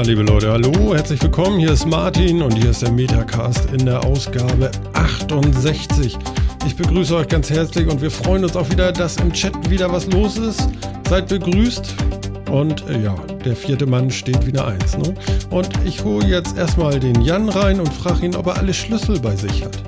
[0.00, 1.58] Ja, liebe Leute, hallo, herzlich willkommen.
[1.58, 6.16] Hier ist Martin und hier ist der Metacast in der Ausgabe 68.
[6.66, 9.92] Ich begrüße euch ganz herzlich und wir freuen uns auch wieder, dass im Chat wieder
[9.92, 10.70] was los ist.
[11.06, 11.94] Seid begrüßt.
[12.50, 13.14] Und äh, ja,
[13.44, 14.96] der vierte Mann steht wieder eins.
[14.96, 15.14] Ne?
[15.50, 19.20] Und ich hole jetzt erstmal den Jan rein und frage ihn, ob er alle Schlüssel
[19.20, 19.82] bei sich hat.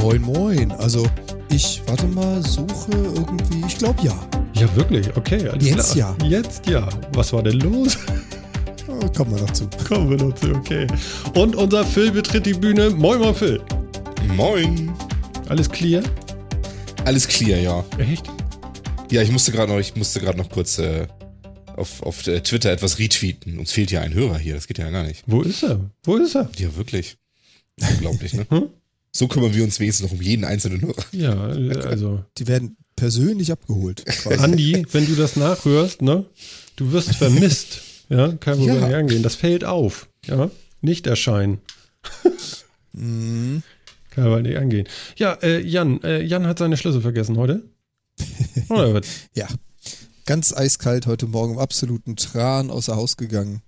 [0.00, 0.72] Moin, moin.
[0.72, 1.06] Also,
[1.48, 4.14] ich, warte mal, suche irgendwie, ich glaube ja.
[4.54, 5.48] Ja, wirklich, okay.
[5.48, 6.16] Alles Jetzt klar.
[6.24, 6.88] Jetzt ja.
[7.12, 7.98] Was war denn los?
[9.12, 9.68] Kommen wir noch zu.
[9.86, 10.86] Kommen wir noch zu, okay.
[11.34, 12.90] Und unser Phil betritt die Bühne.
[12.90, 13.60] Moin mal, Phil.
[14.28, 14.92] Moin.
[15.48, 16.02] Alles clear?
[17.04, 17.84] Alles clear, ja.
[17.98, 18.24] Echt?
[19.10, 21.06] Ja, ich musste gerade noch, ich musste gerade noch kurz äh,
[21.76, 23.58] auf, auf äh, Twitter etwas retweeten.
[23.58, 25.22] Uns fehlt ja ein Hörer hier, das geht ja gar nicht.
[25.26, 25.90] Wo ist er?
[26.02, 26.50] Wo ist er?
[26.56, 27.16] Ja, wirklich.
[27.80, 28.46] Unglaublich, ne?
[28.48, 28.70] Hm?
[29.12, 31.04] So kümmern wir uns wenigstens noch um jeden einzelnen Hörer.
[31.12, 31.40] Ja,
[31.88, 32.24] also.
[32.38, 34.04] Die werden persönlich abgeholt.
[34.06, 34.42] quasi.
[34.42, 36.24] Andi, wenn du das nachhörst, ne?
[36.76, 37.80] Du wirst vermisst.
[38.08, 38.88] Ja, kann man Ja.
[38.88, 38.98] ja.
[38.98, 39.22] angehen.
[39.22, 40.08] Das fällt auf.
[40.26, 41.60] Ja, nicht erscheinen.
[42.96, 43.64] Mhm.
[44.10, 44.86] Kann man nicht angehen.
[45.16, 47.64] Ja, äh, Jan, äh, Jan hat seine Schlüssel vergessen heute.
[48.68, 49.06] Oder was?
[49.34, 49.48] Ja.
[50.26, 53.62] Ganz eiskalt heute Morgen im absoluten Tran außer Haus gegangen.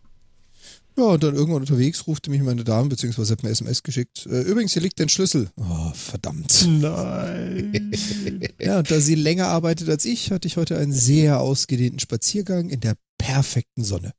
[0.97, 4.27] Ja, und dann irgendwann unterwegs rufte mich meine Dame, beziehungsweise hat mir SMS geschickt.
[4.31, 5.51] Äh, übrigens, hier liegt dein Schlüssel.
[5.57, 6.65] Oh, verdammt.
[6.69, 7.91] Nein.
[8.61, 12.71] Ja, und da sie länger arbeitet als ich, hatte ich heute einen sehr ausgedehnten Spaziergang
[12.71, 14.13] in der perfekten Sonne.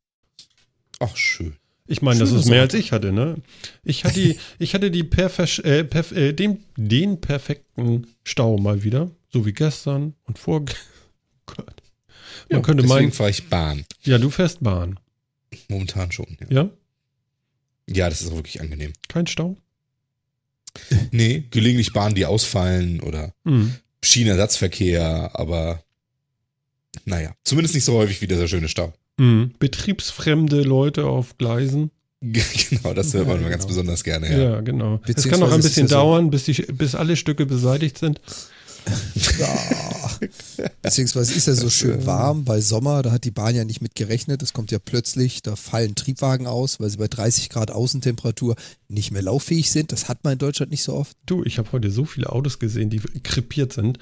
[0.99, 1.55] Ach, schön.
[1.89, 3.37] Ich meine, das ist mehr als ich hatte, ne?
[3.83, 8.83] Ich hatte, die, ich hatte die perfe äh, perf äh, den, den perfekten Stau mal
[8.83, 9.09] wieder.
[9.31, 10.65] So wie gestern und vor.
[11.45, 11.81] Gott.
[12.49, 13.85] Man könnte Deswegen meinen, fahre ich Bahn.
[14.03, 14.99] ja, du fährst Bahn.
[15.69, 16.37] Momentan schon.
[16.49, 16.69] Ja, Ja?
[17.89, 18.93] ja das ist auch wirklich angenehm.
[19.07, 19.57] Kein Stau?
[21.11, 23.73] Nee, gelegentlich Bahnen, die ausfallen oder Hm.
[24.03, 25.83] Schienenersatzverkehr, aber
[27.05, 28.93] naja, zumindest nicht so häufig wie dieser schöne Stau.
[29.19, 29.51] Hm.
[29.59, 31.91] Betriebsfremde Leute auf Gleisen.
[32.21, 33.67] genau, das hört man Ja, ganz genau.
[33.67, 34.61] besonders gerne, Ja, ja.
[34.61, 34.99] genau.
[35.07, 37.97] Es kann noch ein es bisschen ja so- dauern, bis, die, bis alle Stücke beseitigt
[37.97, 38.21] sind.
[39.37, 39.47] Ja.
[40.81, 43.95] Beziehungsweise ist ja so schön warm bei Sommer, da hat die Bahn ja nicht mit
[43.95, 44.41] gerechnet.
[44.41, 48.55] Das kommt ja plötzlich, da fallen Triebwagen aus, weil sie bei 30 Grad Außentemperatur
[48.87, 49.91] nicht mehr lauffähig sind.
[49.91, 51.17] Das hat man in Deutschland nicht so oft.
[51.25, 53.99] Du, ich habe heute so viele Autos gesehen, die krepiert sind.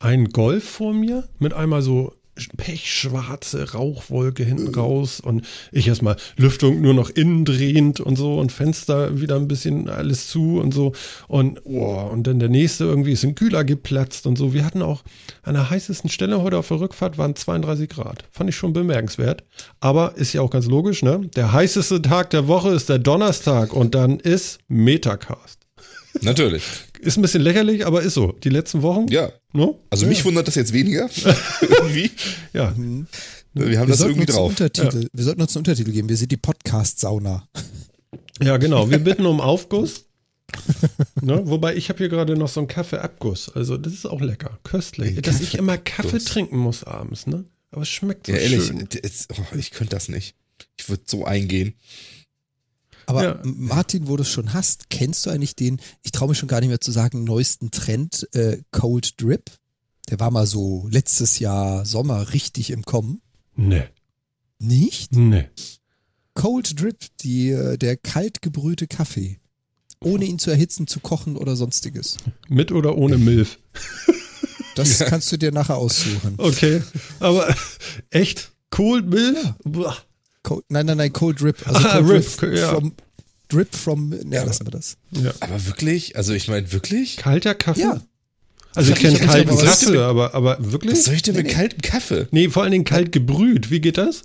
[0.00, 2.12] Ein Golf vor mir mit einmal so
[2.56, 8.52] pechschwarze Rauchwolke hinten raus und ich erstmal Lüftung nur noch innen drehend und so und
[8.52, 10.92] Fenster wieder ein bisschen alles zu und so
[11.26, 14.52] und oh, und dann der nächste irgendwie ist ein Kühler geplatzt und so.
[14.52, 15.02] Wir hatten auch
[15.42, 18.24] an der heißesten Stelle heute auf der Rückfahrt waren 32 Grad.
[18.30, 19.44] Fand ich schon bemerkenswert.
[19.80, 21.28] Aber ist ja auch ganz logisch, ne?
[21.36, 25.58] Der heißeste Tag der Woche ist der Donnerstag und dann ist Metacast.
[26.22, 26.64] Natürlich.
[27.00, 28.32] Ist ein bisschen lächerlich, aber ist so.
[28.32, 29.06] Die letzten Wochen.
[29.08, 29.30] Ja.
[29.52, 29.74] Ne?
[29.90, 31.08] Also mich wundert das jetzt weniger.
[31.60, 32.10] irgendwie.
[32.52, 32.74] Ja.
[33.54, 34.50] Wir haben Wir das irgendwie drauf.
[34.50, 36.08] Untertitel, wir sollten uns einen Untertitel geben.
[36.08, 37.48] Wir sind die Podcast-Sauna.
[38.42, 38.90] ja, genau.
[38.90, 40.04] Wir bitten um Aufguss.
[41.20, 41.42] ne?
[41.44, 43.50] Wobei ich habe hier gerade noch so einen Kaffeeabguss.
[43.54, 44.58] Also das ist auch lecker.
[44.64, 45.16] Köstlich.
[45.16, 47.26] Ein Dass ich immer Kaffee trinken muss abends.
[47.26, 47.44] Ne?
[47.70, 48.88] Aber es schmeckt so Ja, ehrlich, schön.
[48.92, 50.34] jetzt, oh, ich könnte das nicht.
[50.78, 51.74] Ich würde so eingehen.
[53.08, 53.40] Aber Ja.
[53.42, 56.60] Martin, wo du es schon hast, kennst du eigentlich den, ich traue mich schon gar
[56.60, 59.50] nicht mehr zu sagen, neuesten Trend, äh, Cold Drip?
[60.10, 63.22] Der war mal so letztes Jahr Sommer richtig im Kommen.
[63.56, 63.88] Ne,
[64.58, 65.14] Nicht?
[65.16, 65.48] ne.
[66.34, 69.38] Cold Drip, die, äh, der kalt gebrühte Kaffee.
[70.04, 72.18] Ohne ihn zu erhitzen, zu kochen oder sonstiges.
[72.48, 73.58] Mit oder ohne Milf.
[74.74, 76.34] Das kannst du dir nachher aussuchen.
[76.38, 76.82] Okay.
[77.18, 77.52] Aber
[78.10, 78.52] echt?
[78.70, 79.54] Cold Milf?
[79.64, 79.96] Boah.
[80.44, 81.56] Cold, nein, nein, nein, Cold Drip.
[81.66, 82.68] Also Ah, Cold Rip, Drip ja.
[82.74, 82.92] from,
[83.48, 84.96] Drip from, ja, lassen wir das.
[85.12, 85.32] Ja.
[85.40, 86.16] Aber wirklich?
[86.16, 87.16] Also ich meine, wirklich?
[87.16, 87.80] Kalter Kaffee?
[87.80, 88.00] Ja.
[88.74, 91.02] Also ich kenne kalten Kaffee, aber, aber Was wirklich?
[91.02, 91.56] soll ich denn mit Nee, nee.
[91.56, 92.28] kaltem Kaffee?
[92.30, 93.70] Nee, vor allen Dingen kalt gebrüht.
[93.70, 94.22] Wie geht das?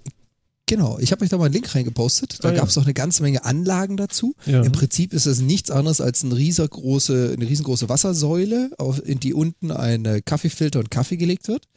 [0.75, 2.37] Genau, ich habe euch da mal einen Link reingepostet.
[2.43, 2.59] Da Ah, ja.
[2.59, 4.35] gab es auch eine ganze Menge Anlagen dazu.
[4.45, 4.63] Ja.
[4.63, 9.33] Im Prinzip ist es nichts anderes als eine riesengroße, eine riesengroße Wassersäule, auf, in die
[9.33, 11.67] unten ein Kaffeefilter und Kaffee gelegt wird.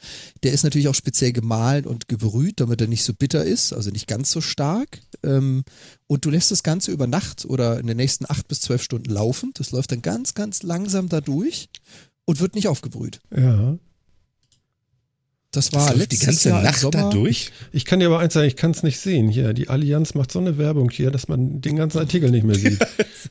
[0.43, 3.91] Der ist natürlich auch speziell gemahlen und gebrüht, damit er nicht so bitter ist, also
[3.91, 5.01] nicht ganz so stark.
[5.23, 5.65] Ähm,
[6.07, 9.11] und du lässt das Ganze über Nacht oder in den nächsten acht bis zwölf Stunden
[9.11, 9.51] laufen.
[9.55, 11.69] Das läuft dann ganz, ganz langsam da durch
[12.25, 13.21] und wird nicht aufgebrüht.
[13.37, 13.77] Ja.
[15.57, 16.93] Das war Das die ganze Jahr Nacht Sommer.
[17.05, 17.51] da durch?
[17.73, 19.29] Ich kann dir aber eins sagen, ich kann es nicht sehen.
[19.29, 22.57] Hier, die Allianz macht so eine Werbung hier, dass man den ganzen Artikel nicht mehr
[22.57, 22.79] sieht.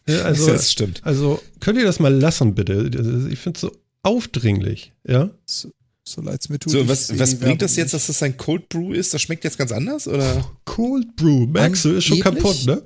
[0.08, 1.02] Also, das stimmt.
[1.04, 3.28] also könnt ihr das mal lassen, bitte?
[3.32, 3.72] Ich finde es so
[4.04, 5.30] aufdringlich, ja?
[5.46, 5.72] So,
[6.08, 6.74] so leid's mir tut.
[6.74, 9.14] So, was, was bringt das jetzt, dass das ein Cold Brew ist?
[9.14, 10.08] Das schmeckt jetzt ganz anders?
[10.08, 10.46] Oder?
[10.66, 12.84] Cold Brew, merkst du, ist schon kaputt, ne?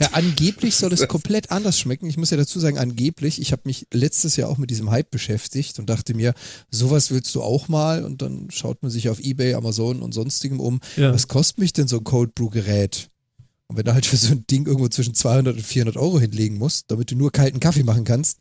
[0.00, 2.08] Ja, angeblich soll es komplett anders schmecken.
[2.08, 5.10] Ich muss ja dazu sagen, angeblich, ich habe mich letztes Jahr auch mit diesem Hype
[5.10, 6.34] beschäftigt und dachte mir,
[6.70, 8.04] sowas willst du auch mal?
[8.04, 10.80] Und dann schaut man sich auf Ebay, Amazon und sonstigem um.
[10.96, 11.12] Ja.
[11.12, 13.10] Was kostet mich denn so ein Cold Brew Gerät?
[13.66, 16.58] Und wenn du halt für so ein Ding irgendwo zwischen 200 und 400 Euro hinlegen
[16.58, 18.38] musst, damit du nur kalten Kaffee machen kannst,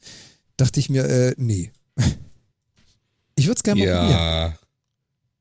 [0.57, 1.71] dachte ich mir, äh, nee.
[3.35, 4.57] Ich würde es gerne mal probieren.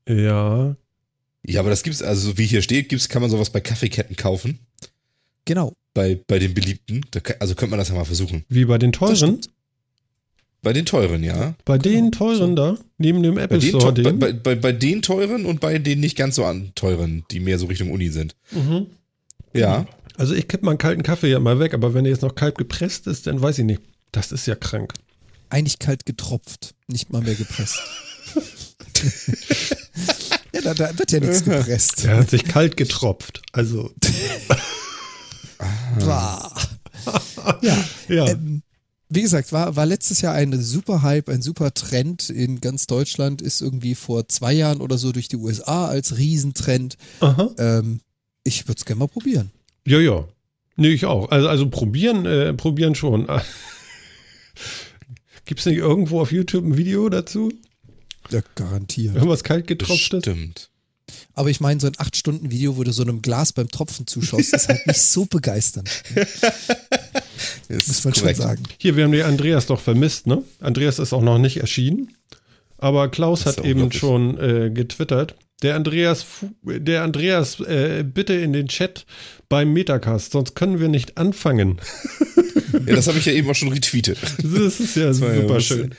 [0.07, 0.15] Ja.
[0.15, 0.75] Ja.
[1.43, 4.15] Ja, aber das gibt's, also so wie hier steht, gibt's, kann man sowas bei Kaffeeketten
[4.15, 4.66] kaufen.
[5.47, 5.73] Genau.
[5.93, 7.05] Bei, bei den beliebten.
[7.11, 8.43] Da, ka- also könnte man das ja mal versuchen.
[8.49, 9.39] Wie bei den teuren?
[10.61, 11.55] Bei den teuren, ja.
[11.65, 14.19] Bei den teuren da, neben dem Bei Apple den, Store, bei, den.
[14.19, 17.57] bei, bei, bei den teuren und bei den nicht ganz so an teuren, die mehr
[17.59, 18.35] so Richtung Uni sind.
[18.51, 18.87] Mhm.
[19.53, 19.87] Ja.
[20.17, 22.57] Also ich kipp meinen kalten Kaffee ja mal weg, aber wenn der jetzt noch kalt
[22.57, 23.81] gepresst ist, dann weiß ich nicht.
[24.11, 24.93] Das ist ja krank.
[25.49, 27.79] Eigentlich kalt getropft, nicht mal mehr gepresst.
[30.53, 32.03] ja, da, da wird ja nichts gepresst.
[32.03, 33.41] Der hat sich kalt getropft.
[33.53, 33.91] Also.
[36.01, 36.51] Ja,
[38.09, 38.27] ja.
[38.27, 38.61] ähm,
[39.09, 43.41] wie gesagt, war, war letztes Jahr ein super Hype, ein super Trend in ganz Deutschland,
[43.41, 46.97] ist irgendwie vor zwei Jahren oder so durch die USA als Riesentrend.
[47.21, 47.51] Aha.
[47.57, 48.01] Ähm,
[48.43, 49.51] ich würde es gerne mal probieren.
[49.85, 50.27] Ja, ja.
[50.75, 51.31] Nee, ich auch.
[51.31, 53.27] Also, also probieren, äh, probieren schon.
[55.45, 57.51] Gibt es nicht irgendwo auf YouTube ein Video dazu?
[58.29, 59.15] Ja, garantiert.
[59.15, 60.23] Irgendwas kalt getropft ist?
[60.23, 60.69] Stimmt.
[61.33, 64.67] Aber ich meine, so ein 8-Stunden-Video, wo du so einem Glas beim Tropfen zuschaust, ist
[64.67, 65.89] halt nicht so begeisternd,
[67.69, 68.63] muss man schon sagen.
[68.77, 70.43] Hier, wir haben den Andreas doch vermisst, ne?
[70.59, 72.13] Andreas ist auch noch nicht erschienen.
[72.77, 75.35] Aber Klaus Das hat eben schon äh, getwittert.
[75.63, 76.25] Der Andreas,
[76.61, 79.05] der Andreas, äh, bitte in den Chat
[79.49, 81.79] beim Metacast, sonst können wir nicht anfangen.
[82.85, 84.19] Ja, das habe ich ja eben auch schon retweetet.
[84.43, 85.95] Das ist ja ja super schön.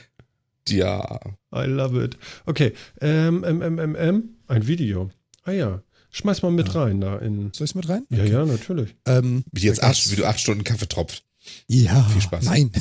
[0.69, 1.19] Ja.
[1.53, 2.17] I love it.
[2.45, 5.09] Okay, ähm, ähm, ähm, ähm, ein Video.
[5.43, 5.81] Ah ja,
[6.11, 7.51] schmeiß mal mit rein da in.
[7.53, 8.05] Soll ich mit rein?
[8.09, 8.95] Ja, ja, natürlich.
[9.05, 11.23] Ähm, Wie, jetzt acht, wie du acht Stunden Kaffee tropft.
[11.67, 12.45] Ja, Viel Spaß.
[12.45, 12.71] nein.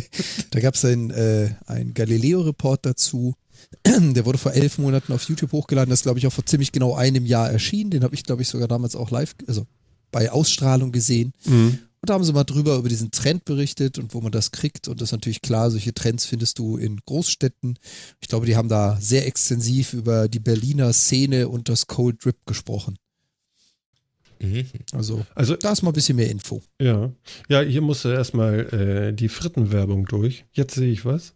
[0.50, 3.34] da gab es ein, äh, ein Galileo-Report dazu.
[3.86, 5.90] Der wurde vor elf Monaten auf YouTube hochgeladen.
[5.90, 7.90] Das ist, glaube ich, auch vor ziemlich genau einem Jahr erschienen.
[7.90, 9.66] Den habe ich, glaube ich, sogar damals auch live, also
[10.10, 11.32] bei Ausstrahlung gesehen.
[11.44, 11.78] Mhm.
[12.06, 14.86] Und da haben sie mal drüber über diesen Trend berichtet und wo man das kriegt.
[14.86, 17.80] Und das ist natürlich klar, solche Trends findest du in Großstädten.
[18.20, 22.36] Ich glaube, die haben da sehr extensiv über die Berliner Szene und das Cold Drip
[22.46, 22.96] gesprochen.
[24.38, 24.66] Mhm.
[24.92, 26.62] Also Also, da ist mal ein bisschen mehr Info.
[26.80, 27.10] ja.
[27.48, 30.44] Ja, hier musste erstmal äh, die Frittenwerbung durch.
[30.52, 31.34] Jetzt sehe ich was.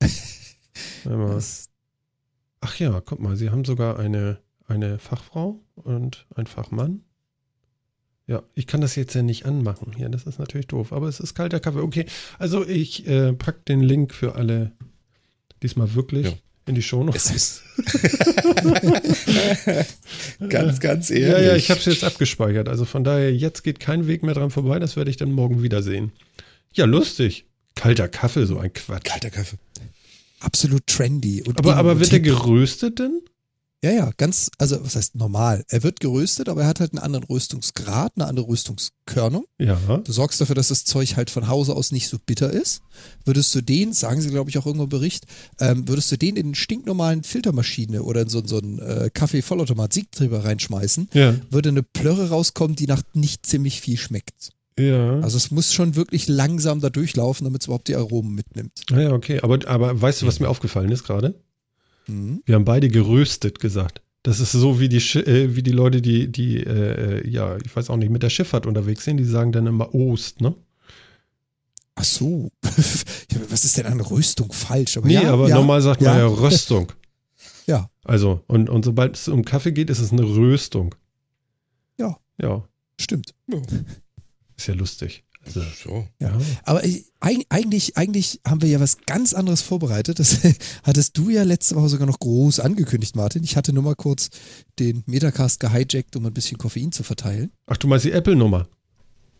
[2.60, 7.04] Ach ja, guck mal, sie haben sogar eine, eine Fachfrau und ein Fachmann.
[8.28, 11.18] Ja, ich kann das jetzt ja nicht anmachen hier, das ist natürlich doof, aber es
[11.18, 11.80] ist kalter Kaffee.
[11.80, 12.04] Okay,
[12.38, 14.72] also ich äh, pack den Link für alle
[15.62, 16.32] diesmal wirklich Ja.
[16.66, 17.62] in die Show Es ist.
[20.48, 21.28] ganz, ganz ehrlich.
[21.28, 22.68] Ja, ja, ich habe es jetzt abgespeichert.
[22.68, 24.78] Also von daher, jetzt geht kein Weg mehr dran vorbei.
[24.78, 26.12] Das werde ich dann morgen wiedersehen.
[26.74, 27.46] Ja, lustig.
[27.74, 29.04] Kalter Kaffee, so ein Quatsch.
[29.04, 29.56] Kalter Kaffee.
[30.40, 31.42] Absolut trendy.
[31.56, 33.22] Aber, aber wird der geröstet denn?
[33.84, 35.64] Ja, ja, ganz, also was heißt normal?
[35.68, 39.44] Er wird geröstet, aber er hat halt einen anderen Röstungsgrad, eine andere Röstungskörnung.
[39.60, 39.78] Ja.
[39.98, 42.82] Du sorgst dafür, dass das Zeug halt von Hause aus nicht so bitter ist.
[43.24, 45.26] Würdest du den, sagen sie glaube ich auch irgendwo im Bericht,
[45.60, 49.92] ähm, würdest du den in einen stinknormalen Filtermaschine oder in so, so einen äh, Kaffee-Vollautomat
[49.92, 51.36] Siegträger reinschmeißen, Ja.
[51.50, 54.50] würde eine Plörre rauskommen, die nach nicht ziemlich viel schmeckt.
[54.76, 55.20] Ja.
[55.20, 58.72] Also es muss schon wirklich langsam da durchlaufen, damit es überhaupt die Aromen mitnimmt.
[58.90, 59.40] Ja, okay.
[59.42, 61.34] Aber, aber weißt du, was mir aufgefallen ist gerade?
[62.08, 62.42] Mhm.
[62.44, 64.02] Wir haben beide geröstet gesagt.
[64.24, 67.74] Das ist so wie die, Schi- äh, wie die Leute, die, die, äh, ja, ich
[67.74, 70.54] weiß auch nicht, mit der Schifffahrt unterwegs sind, die sagen dann immer Ost, ne?
[71.94, 72.50] Ach so.
[73.30, 74.96] Ja, was ist denn an Röstung falsch?
[74.96, 76.20] Aber Nee, ja, aber ja, normal sagt man ja.
[76.20, 76.90] ja Röstung.
[77.66, 77.90] Ja.
[78.02, 80.94] Also, und, und sobald es um Kaffee geht, ist es eine Röstung.
[81.98, 82.16] Ja.
[82.40, 82.66] Ja,
[82.98, 83.34] Stimmt.
[84.56, 85.22] ist ja lustig.
[85.52, 86.06] So.
[86.20, 86.32] ja.
[86.64, 90.18] Aber ich, eig- eigentlich, eigentlich haben wir ja was ganz anderes vorbereitet.
[90.18, 90.38] Das
[90.84, 93.42] hattest du ja letzte Woche sogar noch groß angekündigt, Martin.
[93.44, 94.30] Ich hatte nur mal kurz
[94.78, 97.50] den Metacast gehijackt, um ein bisschen Koffein zu verteilen.
[97.66, 98.68] Ach, du meinst die Apple-Nummer?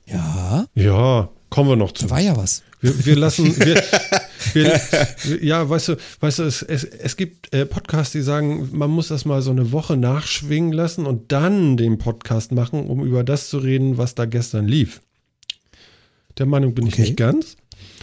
[0.07, 2.05] Ja, Ja, kommen wir noch zu.
[2.05, 2.63] da war ja was.
[2.81, 3.83] Wir, wir lassen, wir,
[4.55, 4.81] wir,
[5.45, 9.09] ja, weißt du, weißt du, es, es, es gibt äh, Podcasts, die sagen, man muss
[9.09, 13.49] das mal so eine Woche nachschwingen lassen und dann den Podcast machen, um über das
[13.49, 15.01] zu reden, was da gestern lief.
[16.39, 17.03] Der Meinung bin ich Okay.
[17.03, 17.57] nicht ganz.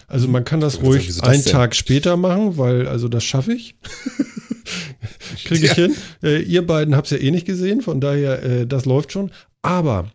[0.08, 1.51] Also man kann das Ich sagen, ruhig wieso das einen denn?
[1.51, 3.75] Tag später machen, weil also das schaffe ich.
[5.46, 5.74] Kriege ich Ja.
[5.75, 5.96] hin.
[6.24, 9.32] Äh, ihr beiden habt es ja eh nicht gesehen, von daher, äh, das läuft schon.
[9.62, 10.12] Aber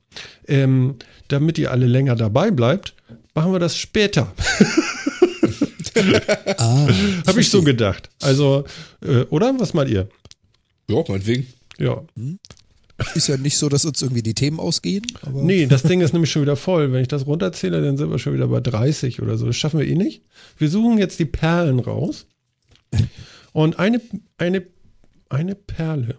[0.47, 0.97] ähm,
[1.29, 2.95] damit ihr alle länger dabei bleibt,
[3.35, 4.33] machen wir das später.
[6.57, 6.89] Ah,
[7.27, 8.09] Habe ich so gedacht.
[8.23, 8.65] Also,
[9.03, 9.55] äh, oder?
[9.59, 10.09] Was meint ihr?
[10.89, 11.47] Ja, meinetwegen.
[11.79, 12.03] Ja.
[13.15, 15.05] Ist ja nicht so, dass uns irgendwie die Themen ausgehen.
[15.23, 16.93] Aber Nee, das Ding ist nämlich schon wieder voll.
[16.93, 19.47] Wenn ich das runterzähle, dann sind wir schon wieder bei 30 oder so.
[19.47, 20.23] Das schaffen wir eh nicht.
[20.59, 22.27] Wir suchen jetzt die Perlen raus.
[23.53, 24.01] Und eine,
[24.39, 24.67] eine,
[25.29, 26.19] eine Perle.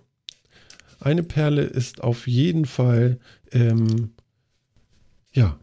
[0.99, 3.19] Eine Perle ist auf jeden Fall,
[3.51, 4.11] ähm,
[5.33, 5.59] ja,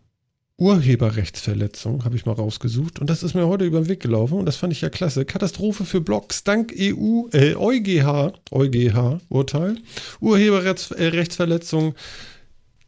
[0.59, 2.99] Urheberrechtsverletzung, habe ich mal rausgesucht.
[2.99, 5.25] Und das ist mir heute über den Weg gelaufen und das fand ich ja klasse.
[5.25, 9.77] Katastrophe für Blogs dank EU, äh, EuGH, EuGH-Urteil.
[10.21, 11.95] Urheberrechtsverletzung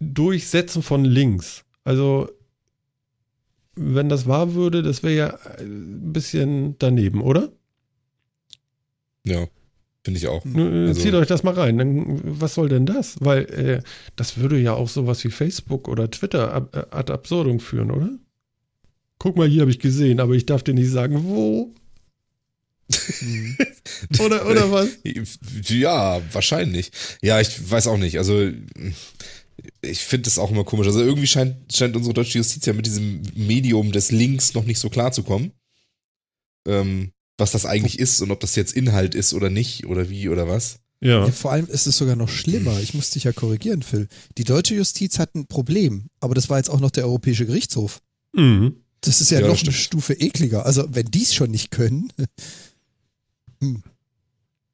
[0.01, 1.65] durch Setzen von Links.
[1.85, 2.29] Also,
[3.77, 7.53] wenn das wahr würde, das wäre ja ein bisschen daneben, oder?
[9.25, 9.47] Ja,
[10.05, 10.45] finde ich auch.
[10.47, 11.79] Äh, Also- Zieht euch das mal rein.
[11.79, 13.17] Dann, was soll denn das?
[13.21, 13.83] Weil äh,
[14.17, 18.11] das würde ja auch sowas wie Facebook oder Twitter ab, äh, ad absurdum führen, oder?
[19.19, 21.75] Guck mal, hier habe ich gesehen, aber ich darf dir nicht sagen, wo.
[24.19, 24.89] Oder, oder was?
[25.69, 26.91] Ja, wahrscheinlich.
[27.23, 28.19] Ja, ich weiß auch nicht.
[28.19, 28.51] Also,
[29.81, 30.89] ich finde das auch immer komisch.
[30.89, 34.81] Also, irgendwie scheint, scheint unsere deutsche Justiz ja mit diesem Medium des Links noch nicht
[34.81, 35.53] so klar zu kommen.
[36.67, 40.29] Ähm, was das eigentlich ist und ob das jetzt Inhalt ist oder nicht oder wie
[40.29, 40.81] oder was.
[41.01, 41.25] Ja.
[41.25, 42.79] Ja, vor allem ist es sogar noch schlimmer.
[42.81, 44.09] Ich muss dich ja korrigieren, Phil.
[44.37, 48.01] Die deutsche Justiz hat ein Problem, aber das war jetzt auch noch der Europäische Gerichtshof.
[48.35, 48.77] Mhm.
[49.01, 49.73] Das ist ja, Ja, noch eine.
[49.73, 50.67] Stufe ekliger.
[50.67, 52.13] Also, wenn die es schon nicht können,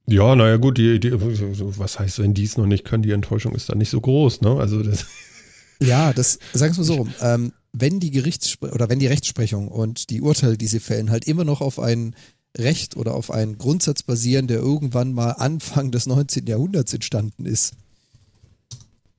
[0.09, 3.55] Ja, naja, gut, die, die, was heißt, wenn die es noch nicht können, die Enttäuschung
[3.57, 4.57] ist dann nicht so groß, ne?
[4.57, 5.07] Also das.
[5.81, 7.15] ja, das, sagen wir mal so rum.
[7.21, 11.27] Ähm, wenn die Gerichtspre oder wenn die Rechtsprechung und die Urteile, die sie fällen, halt
[11.27, 12.15] immer noch auf ein
[12.59, 16.47] Recht oder auf einen Grundsatz basieren, der irgendwann mal Anfang des 19.
[16.47, 17.75] Jahrhunderts entstanden ist,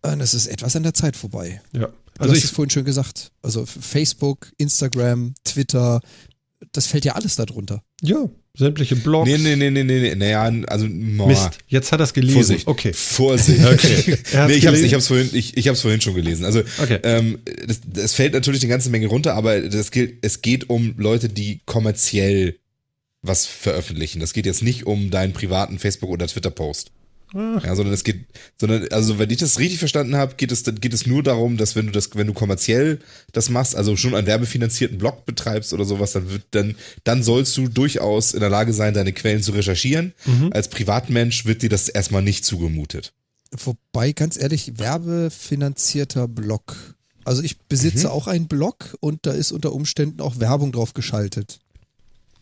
[0.02, 1.62] dann ist es etwas an der Zeit vorbei.
[1.74, 1.88] Ja.
[1.88, 3.32] Du Also hast ich, es vorhin schon gesagt.
[3.42, 6.02] Also Facebook, Instagram, Twitter,
[6.72, 7.84] das fällt ja alles darunter.
[8.02, 8.28] ja,
[8.58, 9.30] sämtliche Blogs.
[9.30, 10.16] Nee, nee, nee, nee, nee, nee.
[10.16, 11.28] Naja, also, boah.
[11.28, 12.38] Mist, jetzt hat er es gelesen.
[12.38, 12.66] Vorsicht.
[12.68, 12.92] Okay.
[12.92, 13.60] Vorsicht.
[13.66, 14.18] Okay.
[14.48, 14.86] Nee, ich hab's, gelesen?
[14.86, 16.44] ich hab's vorhin, ich, ich hab's vorhin schon gelesen.
[16.44, 16.98] Also, Okay.
[17.04, 20.96] ähm, das, das fällt natürlich eine ganze Menge runter, aber das gilt, es geht um
[20.98, 22.58] Leute, die kommerziell
[23.22, 24.20] was veröffentlichen.
[24.20, 26.92] Das geht jetzt nicht um deinen privaten Facebook- oder Twitter-Post.
[27.34, 28.26] Ja, sondern es geht,
[28.58, 31.76] sondern, also wenn ich das richtig verstanden habe, geht es, geht es nur darum, dass
[31.76, 33.00] wenn du das, wenn du kommerziell
[33.34, 37.58] das machst, also schon einen werbefinanzierten Blog betreibst oder sowas, dann wird, dann, dann sollst
[37.58, 40.14] du durchaus in der Lage sein, deine Quellen zu recherchieren.
[40.26, 40.52] Mhm.
[40.54, 43.12] Als Privatmensch wird dir das erstmal nicht zugemutet.
[43.52, 46.96] Wobei, ganz ehrlich, werbefinanzierter Blog.
[47.26, 51.60] Also ich besitze auch einen Blog und da ist unter Umständen auch Werbung drauf geschaltet.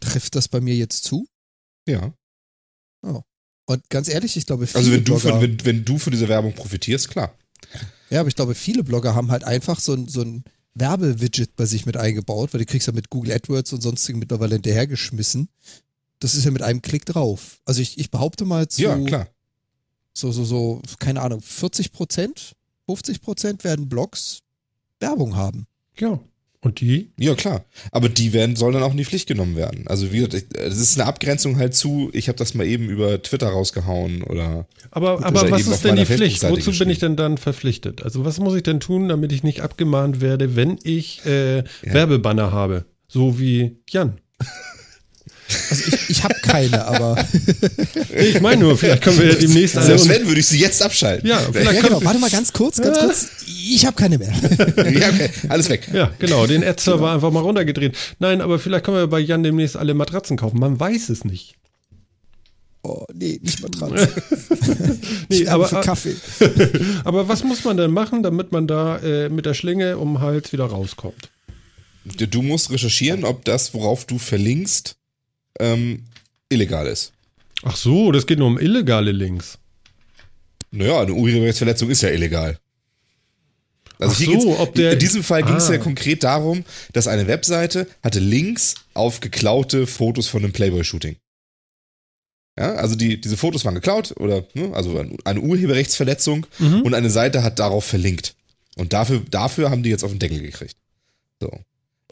[0.05, 1.27] Trifft das bei mir jetzt zu?
[1.87, 2.13] Ja.
[3.67, 6.11] Und ganz ehrlich, ich glaube, viele Also wenn du, Blogger, von, wenn, wenn du von
[6.11, 7.35] dieser Werbung profitierst, klar.
[8.09, 10.43] ja, aber ich glaube, viele Blogger haben halt einfach so ein, so ein
[10.75, 14.55] Werbewidget bei sich mit eingebaut, weil du kriegst ja mit Google AdWords und sonstigen mittlerweile
[14.55, 15.49] hinterhergeschmissen.
[16.19, 17.59] Das ist ja mit einem Klick drauf.
[17.65, 19.27] Also ich, ich behaupte mal zu, Ja, klar.
[20.13, 24.39] so, so, so, keine Ahnung, 40 Prozent, 50 Prozent werden Blogs
[24.99, 25.65] Werbung haben.
[25.97, 26.19] Ja.
[26.65, 27.11] Und die?
[27.17, 27.63] Ja, klar.
[27.91, 29.85] Aber die werden, sollen dann auch in die Pflicht genommen werden.
[29.87, 32.89] Also wie gesagt, ich- das ist eine Abgrenzung halt zu, ich habe das mal eben
[32.89, 36.41] über Twitter rausgehauen oder Aber, Oder aber was ist denn die Pflicht?
[36.41, 38.01] Wozu bin ich denn dann verpflichtet?
[38.01, 42.51] Also was muss ich denn tun, damit ich nicht abgemahnt werde, wenn ich äh, Werbebanner
[42.51, 42.85] habe?
[43.07, 44.17] So wie Jan.
[45.69, 47.23] Also ich, ich habe keine, aber
[48.15, 49.87] Ich meine nur, vielleicht können wir ja demnächst alle.
[49.87, 51.27] Selbst wenn, würde ich sie jetzt abschalten.
[51.27, 52.05] Ja, vielleicht ja, können genau.
[52.05, 53.27] Warte mal ganz kurz, ganz kurz.
[53.45, 54.33] Ich habe keine mehr.
[54.77, 55.87] ja, okay, alles weg.
[55.93, 57.95] Ja, genau, den Ad-Server einfach mal runtergedreht.
[58.19, 60.59] Nein, aber vielleicht können wir bei Jan demnächst alle Matratzen kaufen.
[60.59, 61.55] Man weiß es nicht.
[62.83, 63.93] Oh, nee, nicht mal dran.
[65.29, 66.15] Nee, Ich aber, für Kaffee.
[67.03, 70.21] aber was muss man denn machen, damit man da äh, mit der Schlinge um den
[70.21, 71.29] Hals wieder rauskommt?
[72.03, 74.97] Du musst recherchieren, ob das, worauf du verlinkst,
[75.59, 76.03] ähm,
[76.49, 77.11] illegal ist.
[77.63, 79.57] Ach so, das geht nur um illegale Links.
[80.71, 82.59] Naja, eine Urheberrechtsverletzung ist ja illegal.
[83.97, 85.73] Also Ach hier so, geht's, ob der- in diesem Fall ging es Ah.
[85.73, 91.15] ja konkret darum, dass eine Webseite hatte Links auf geklaute Fotos von einem Playboy-Shooting.
[92.57, 96.81] Ja, also die, diese Fotos waren geklaut oder ne, also eine Urheberrechtsverletzung Mhm.
[96.81, 98.35] und eine Seite hat darauf verlinkt.
[98.77, 100.75] Und dafür, dafür haben die jetzt auf den Deckel gekriegt.
[101.41, 101.51] So.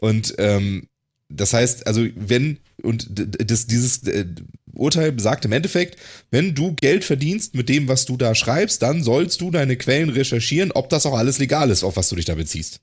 [0.00, 0.88] Und ähm,
[1.28, 4.26] das heißt, also wenn, und das, dieses äh,
[4.74, 5.98] Urteil besagt im Endeffekt,
[6.30, 10.08] wenn du Geld verdienst mit dem, was du da schreibst, dann sollst du deine Quellen
[10.10, 12.80] recherchieren, ob das auch alles legal ist, auf was du dich da beziehst.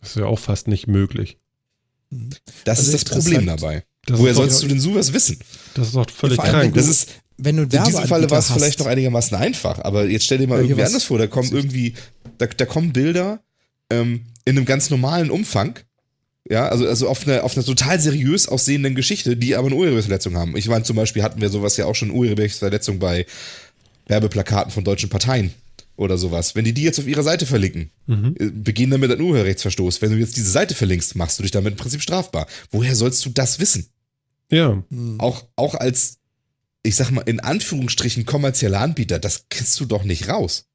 [0.00, 1.38] Das ist ja auch fast nicht möglich.
[2.64, 3.84] Das Also ist das Problem dabei.
[4.06, 5.38] Das Woher ist doch- sollst du denn sowas wissen?
[5.74, 6.64] Das ist doch völlig krank.
[6.64, 10.06] wenn Das ist, Wenn du in diesem Falle war es vielleicht noch einigermaßen einfach, aber
[10.06, 11.94] jetzt stell dir mal irgendwie anders vor, da kommen irgendwie,
[12.38, 13.42] da, da kommen Bilder
[13.90, 15.78] ähm, in einem ganz normalen Umfang,
[16.48, 20.36] ja, also, also auf einer auf einer total seriös aussehenden Geschichte, die aber eine Urheberrechtsverletzung
[20.36, 20.56] haben.
[20.56, 23.26] Ich meine, zum Beispiel hatten wir sowas ja auch schon Urheberrechtsverletzung bei
[24.06, 25.54] Werbeplakaten von deutschen Parteien.
[25.96, 28.34] oder sowas, wenn die die jetzt auf ihrer Seite verlinken, mhm.
[28.62, 30.02] begehen damit einen Urheberrechtsverstoß.
[30.02, 32.46] Wenn du jetzt diese Seite verlinkst, machst du dich damit im Prinzip strafbar.
[32.70, 33.86] Woher sollst du das wissen?
[34.50, 34.82] Ja.
[34.90, 35.20] Mhm.
[35.20, 36.18] Auch, auch als,
[36.82, 40.66] ich sag mal, in Anführungsstrichen kommerzieller Anbieter, das kriegst du doch nicht raus.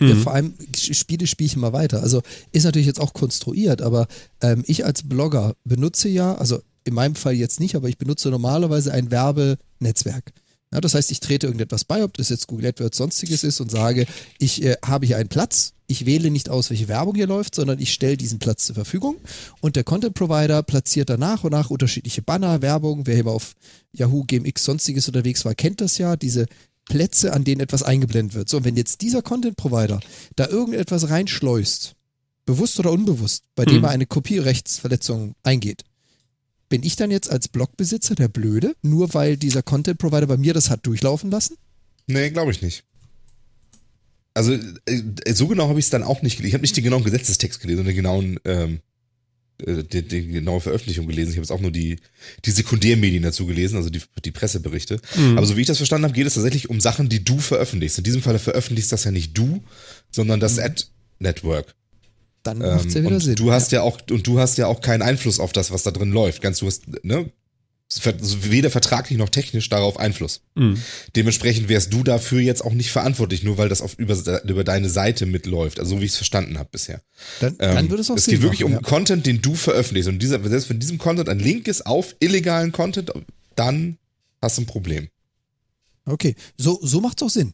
[0.00, 0.22] Ja, mhm.
[0.22, 2.02] vor allem Spiele spiele ich immer weiter.
[2.02, 4.08] Also ist natürlich jetzt auch konstruiert, aber
[4.40, 8.30] ähm, ich als Blogger benutze ja, also in meinem Fall jetzt nicht, aber ich benutze
[8.30, 10.32] normalerweise ein Werbenetzwerk.
[10.72, 13.70] Ja, das heißt, ich trete irgendetwas bei, ob das jetzt Google AdWords sonstiges ist und
[13.70, 14.06] sage,
[14.38, 17.78] ich äh, habe hier einen Platz, ich wähle nicht aus, welche Werbung hier läuft, sondern
[17.78, 19.16] ich stelle diesen Platz zur Verfügung
[19.60, 23.06] und der Content Provider platziert dann nach und nach unterschiedliche Banner, Werbung.
[23.06, 23.54] Wer hier auf
[23.92, 26.46] Yahoo, GMX, sonstiges unterwegs war, kennt das ja, diese
[26.86, 28.48] Plätze, an denen etwas eingeblendet wird.
[28.48, 30.00] So, und wenn jetzt dieser Content Provider
[30.36, 31.94] da irgendetwas reinschleust,
[32.44, 33.84] bewusst oder unbewusst, bei dem hm.
[33.84, 35.84] er eine Kopierrechtsverletzung eingeht,
[36.68, 40.54] bin ich dann jetzt als Blogbesitzer der Blöde, nur weil dieser Content Provider bei mir
[40.54, 41.56] das hat durchlaufen lassen?
[42.06, 42.84] Nee, glaube ich nicht.
[44.34, 44.54] Also
[44.86, 46.48] äh, so genau habe ich es dann auch nicht gelesen.
[46.48, 48.80] Ich habe nicht den genauen Gesetzestext gelesen den genauen, ähm,
[49.66, 51.30] äh, die, die, genaue Veröffentlichung gelesen.
[51.30, 51.96] Ich habe jetzt auch nur die,
[52.44, 55.00] die Sekundärmedien dazu gelesen, also die, die Presseberichte.
[55.16, 55.38] Mhm.
[55.38, 57.98] Aber so wie ich das verstanden habe, geht es tatsächlich um Sachen, die du veröffentlichst.
[57.98, 59.62] In diesem Fall veröffentlichst das ja nicht du,
[60.10, 60.64] sondern das mhm.
[60.64, 61.74] Ad-Network
[62.42, 63.36] dann macht es ja wieder Sinn.
[63.36, 63.78] Du hast ja.
[63.78, 66.42] ja auch, und du hast ja auch keinen Einfluss auf das, was da drin läuft.
[66.42, 67.30] Ganz du hast, ne?
[68.00, 70.40] Weder vertraglich noch technisch darauf Einfluss.
[70.54, 70.80] Mhm.
[71.16, 74.88] Dementsprechend wärst du dafür jetzt auch nicht verantwortlich, nur weil das auf über, über deine
[74.88, 77.02] Seite mitläuft, also so wie ich es verstanden habe bisher.
[77.40, 78.88] Dann, ähm, dann würde es auch Es geht wirklich machen, um ja.
[78.88, 80.08] Content, den du veröffentlichst.
[80.08, 83.12] Und dieser, selbst wenn diesem Content ein Link ist auf illegalen Content,
[83.56, 83.98] dann
[84.40, 85.08] hast du ein Problem.
[86.04, 87.52] Okay, so, so macht es auch Sinn.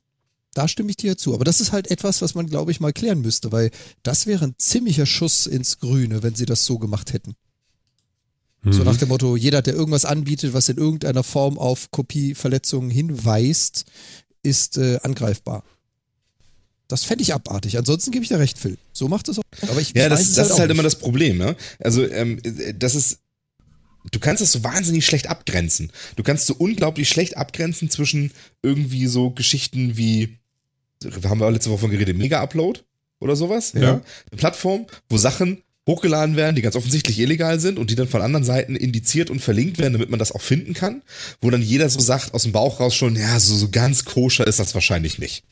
[0.55, 1.35] Da stimme ich dir zu.
[1.35, 3.71] Aber das ist halt etwas, was man, glaube ich, mal klären müsste, weil
[4.03, 7.35] das wäre ein ziemlicher Schuss ins Grüne, wenn sie das so gemacht hätten.
[8.63, 8.73] Mhm.
[8.73, 13.85] So nach dem Motto, jeder, der irgendwas anbietet, was in irgendeiner Form auf Kopieverletzungen hinweist,
[14.43, 15.65] ist äh, angreifbar.
[16.89, 17.77] Das fände ich abartig.
[17.77, 18.79] Ansonsten gebe ich dir recht, Phil.
[18.93, 19.43] So macht es auch.
[19.69, 21.37] Aber ich, ja, das, das halt ist halt immer das Problem.
[21.37, 21.55] Ne?
[21.79, 22.41] Also ähm,
[22.79, 23.21] das ist
[24.11, 25.93] du kannst es so wahnsinnig schlecht abgrenzen.
[26.17, 30.39] Du kannst so unglaublich schlecht abgrenzen zwischen irgendwie so Geschichten wie
[31.25, 32.81] haben wir letzte Woche von geredet, Mega-Upload
[33.21, 33.73] oder sowas.
[33.73, 33.81] Ja.
[33.81, 33.91] ja.
[33.91, 38.23] Eine Plattform, wo Sachen hochgeladen werden, die ganz offensichtlich illegal sind und die dann von
[38.23, 41.03] anderen Seiten indiziert und verlinkt werden, damit man das auch finden kann,
[41.41, 44.47] wo dann jeder so sagt aus dem Bauch raus schon, ja, so, so ganz koscher
[44.47, 45.43] ist das wahrscheinlich nicht.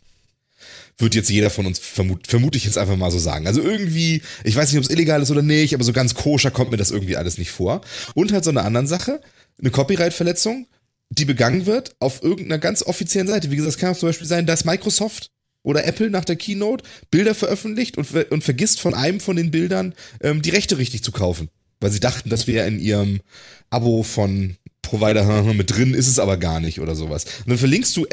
[0.99, 3.47] Wird jetzt jeder von uns vermut, vermute ich jetzt einfach mal so sagen.
[3.47, 6.51] Also irgendwie, ich weiß nicht, ob es illegal ist oder nicht, aber so ganz koscher
[6.51, 7.81] kommt mir das irgendwie alles nicht vor.
[8.15, 9.21] Und halt so eine anderen Sache,
[9.59, 10.67] eine Copyright-Verletzung,
[11.11, 13.51] die begangen wird auf irgendeiner ganz offiziellen Seite.
[13.51, 15.31] Wie gesagt, es kann auch zum Beispiel sein, dass Microsoft
[15.67, 19.95] oder Apple nach der Keynote Bilder veröffentlicht und, und vergisst von einem von den Bildern
[20.21, 21.49] ähm, die Rechte richtig zu kaufen.
[21.81, 23.21] Weil sie dachten, das wäre in ihrem
[23.69, 27.25] Abo von Provider mit drin, ist es aber gar nicht oder sowas.
[27.25, 28.07] Und dann verlinkst du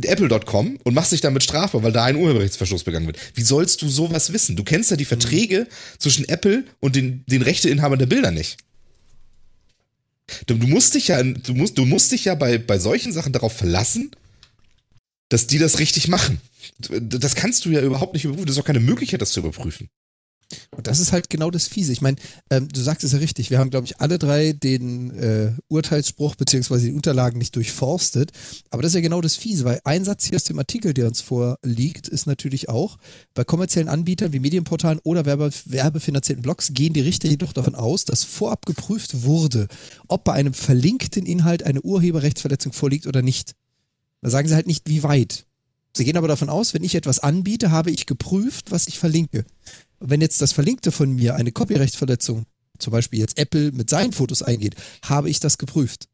[0.00, 3.18] Apple.com und machst dich damit strafbar, weil da ein Urheberrechtsverstoß begangen wird.
[3.34, 4.54] Wie sollst du sowas wissen?
[4.54, 5.66] Du kennst ja die Verträge
[5.98, 8.58] zwischen Apple und den, den Rechteinhabern der Bilder nicht.
[10.46, 13.32] Du, du musst dich ja, du musst, du musst dich ja bei, bei solchen Sachen
[13.32, 14.12] darauf verlassen,
[15.28, 16.40] dass die das richtig machen.
[16.78, 18.46] Das kannst du ja überhaupt nicht überprüfen.
[18.46, 19.88] Das ist auch keine Möglichkeit, das zu überprüfen.
[20.70, 21.92] Und das ist halt genau das Fiese.
[21.92, 22.16] Ich meine,
[22.50, 26.34] ähm, du sagst es ja richtig, wir haben, glaube ich, alle drei den äh, Urteilsspruch
[26.34, 28.32] beziehungsweise die Unterlagen nicht durchforstet.
[28.70, 31.06] Aber das ist ja genau das Fiese, weil ein Satz hier aus dem Artikel, der
[31.06, 32.98] uns vorliegt, ist natürlich auch,
[33.34, 38.04] bei kommerziellen Anbietern wie Medienportalen oder werbe, werbefinanzierten Blogs gehen die Richter jedoch davon aus,
[38.04, 39.68] dass vorab geprüft wurde,
[40.08, 43.54] ob bei einem verlinkten Inhalt eine Urheberrechtsverletzung vorliegt oder nicht.
[44.20, 45.46] Da sagen sie halt nicht, wie weit.
[45.94, 49.44] Sie gehen aber davon aus, wenn ich etwas anbiete, habe ich geprüft, was ich verlinke.
[50.00, 52.46] Wenn jetzt das Verlinkte von mir eine Copyright-Verletzung,
[52.78, 54.74] zum Beispiel jetzt Apple mit seinen Fotos eingeht,
[55.04, 56.08] habe ich das geprüft.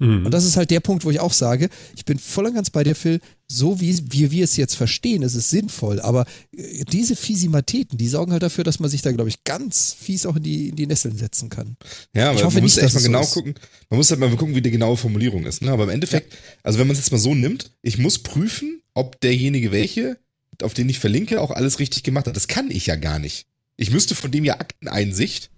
[0.00, 0.26] Mhm.
[0.26, 2.70] Und das ist halt der Punkt, wo ich auch sage, ich bin voll und ganz
[2.70, 6.24] bei dir, Phil, so wie, wie wir es jetzt verstehen, ist es sinnvoll, aber
[6.56, 10.24] äh, diese Fisimatäten, die sorgen halt dafür, dass man sich da, glaube ich, ganz fies
[10.24, 11.76] auch in die, in die Nesseln setzen kann.
[12.14, 13.54] Ja, aber hoffe man muss nicht, erstmal genau so gucken,
[13.90, 15.62] man muss halt mal gucken, wie die genaue Formulierung ist.
[15.62, 15.70] Ne?
[15.70, 16.38] Aber im Endeffekt, ja.
[16.62, 20.18] also wenn man es jetzt mal so nimmt, ich muss prüfen, ob derjenige welche,
[20.62, 22.36] auf den ich verlinke, auch alles richtig gemacht hat.
[22.36, 23.46] Das kann ich ja gar nicht.
[23.76, 25.50] Ich müsste von dem ja Akteneinsicht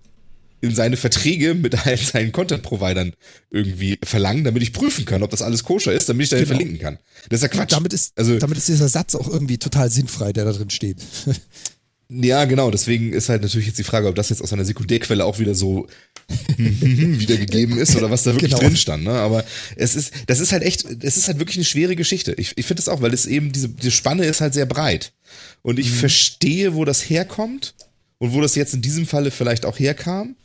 [0.62, 3.12] in seine Verträge mit halt seinen Content-Providern
[3.50, 6.48] irgendwie verlangen, damit ich prüfen kann, ob das alles koscher ist, damit ich da genau.
[6.48, 6.98] verlinken kann.
[7.28, 7.72] Das ist ja Quatsch.
[7.72, 10.98] damit ist, also, damit ist dieser Satz auch irgendwie total sinnfrei, der da drin steht.
[12.14, 12.70] Ja, genau.
[12.70, 15.54] Deswegen ist halt natürlich jetzt die Frage, ob das jetzt aus einer Sekundärquelle auch wieder
[15.54, 15.86] so
[16.58, 18.62] wiedergegeben ist oder was da wirklich genau.
[18.62, 19.04] drin stand.
[19.04, 19.12] Ne?
[19.12, 19.44] Aber
[19.76, 22.34] es ist, das ist halt echt, es ist halt wirklich eine schwere Geschichte.
[22.36, 25.12] Ich, ich finde es auch, weil es eben diese, diese Spanne ist halt sehr breit.
[25.62, 25.94] Und ich mhm.
[25.94, 27.74] verstehe, wo das herkommt
[28.18, 30.36] und wo das jetzt in diesem Falle vielleicht auch herkam.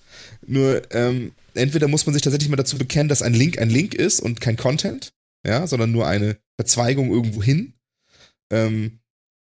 [0.46, 3.94] Nur ähm, entweder muss man sich tatsächlich mal dazu bekennen, dass ein Link ein Link
[3.94, 5.14] ist und kein Content,
[5.46, 7.74] ja, sondern nur eine Verzweigung irgendwo hin.
[8.50, 9.00] Ähm,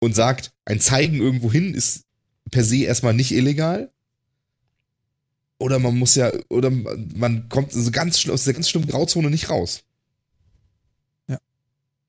[0.02, 2.04] und sagt, ein Zeigen irgendwo hin ist
[2.50, 3.92] per se erstmal nicht illegal.
[5.58, 9.50] Oder man muss ja, oder man kommt so ganz, aus der ganz schlimmen Grauzone nicht
[9.50, 9.84] raus.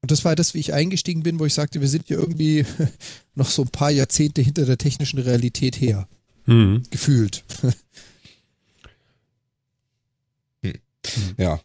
[0.01, 2.65] Und das war das, wie ich eingestiegen bin, wo ich sagte, wir sind ja irgendwie
[3.35, 6.07] noch so ein paar Jahrzehnte hinter der technischen Realität her.
[6.45, 6.81] Hm.
[6.89, 7.43] Gefühlt.
[11.37, 11.59] Ja.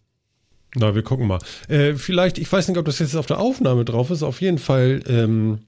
[0.75, 1.39] Na, wir gucken mal.
[1.69, 4.59] Äh, vielleicht, ich weiß nicht, ob das jetzt auf der Aufnahme drauf ist, auf jeden
[4.59, 5.61] Fall, ähm,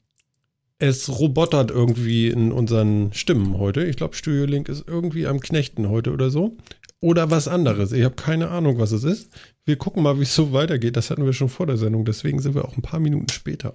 [0.79, 3.85] es robotert irgendwie in unseren Stimmen heute.
[3.85, 6.57] Ich glaube, Studio Link ist irgendwie am Knechten heute oder so.
[7.01, 7.93] Oder was anderes.
[7.93, 9.31] Ich habe keine Ahnung, was es ist.
[9.65, 10.97] Wir gucken mal, wie es so weitergeht.
[10.97, 12.05] Das hatten wir schon vor der Sendung.
[12.05, 13.73] Deswegen sind wir auch ein paar Minuten später.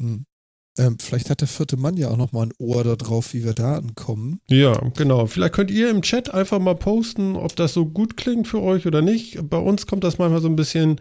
[0.00, 0.24] Hm.
[0.76, 3.44] Ähm, vielleicht hat der vierte Mann ja auch noch mal ein Ohr da drauf, wie
[3.44, 4.40] wir da ankommen.
[4.48, 5.26] Ja, genau.
[5.26, 8.86] Vielleicht könnt ihr im Chat einfach mal posten, ob das so gut klingt für euch
[8.86, 9.38] oder nicht.
[9.48, 11.00] Bei uns kommt das manchmal so ein bisschen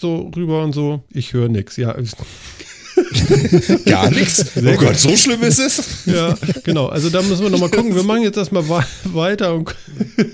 [0.00, 1.04] so rüber und so.
[1.12, 1.76] Ich höre nichts.
[1.76, 1.94] Ja,
[3.84, 4.56] Gar nichts.
[4.56, 6.04] Oh Gott, so schlimm ist es.
[6.06, 6.86] ja, genau.
[6.86, 7.94] Also da müssen wir nochmal gucken.
[7.94, 8.68] Wir machen jetzt erstmal
[9.04, 9.74] weiter und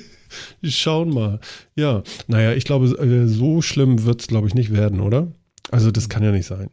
[0.62, 1.40] schauen mal.
[1.74, 5.28] Ja, naja, ich glaube, äh, so schlimm wird es, glaube ich, nicht werden, oder?
[5.70, 6.70] Also das kann ja nicht sein.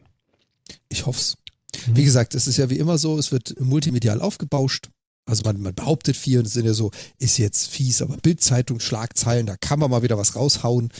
[0.92, 1.38] Ich hoff's.
[1.86, 4.90] Wie gesagt, es ist ja wie immer so, es wird multimedial aufgebauscht.
[5.24, 8.78] Also man, man behauptet viel und es sind ja so, ist jetzt fies, aber Bildzeitung,
[8.78, 10.90] Schlagzeilen, da kann man mal wieder was raushauen.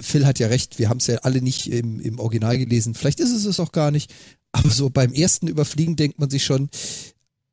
[0.00, 2.94] Phil hat ja recht, wir haben es ja alle nicht im, im Original gelesen.
[2.94, 4.12] Vielleicht ist es es auch gar nicht.
[4.52, 6.68] Aber so beim ersten Überfliegen denkt man sich schon,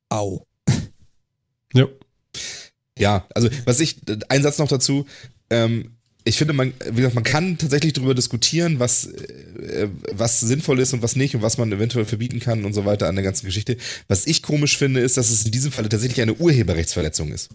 [0.10, 0.46] au.
[1.74, 1.88] Ja.
[2.98, 3.98] Ja, also was ich,
[4.30, 5.06] ein Satz noch dazu,
[5.50, 5.95] ähm,
[6.28, 10.92] ich finde, man, wie gesagt, man kann tatsächlich darüber diskutieren, was, äh, was sinnvoll ist
[10.94, 13.46] und was nicht und was man eventuell verbieten kann und so weiter an der ganzen
[13.46, 13.78] Geschichte.
[14.08, 17.50] Was ich komisch finde, ist, dass es in diesem Falle tatsächlich eine Urheberrechtsverletzung ist.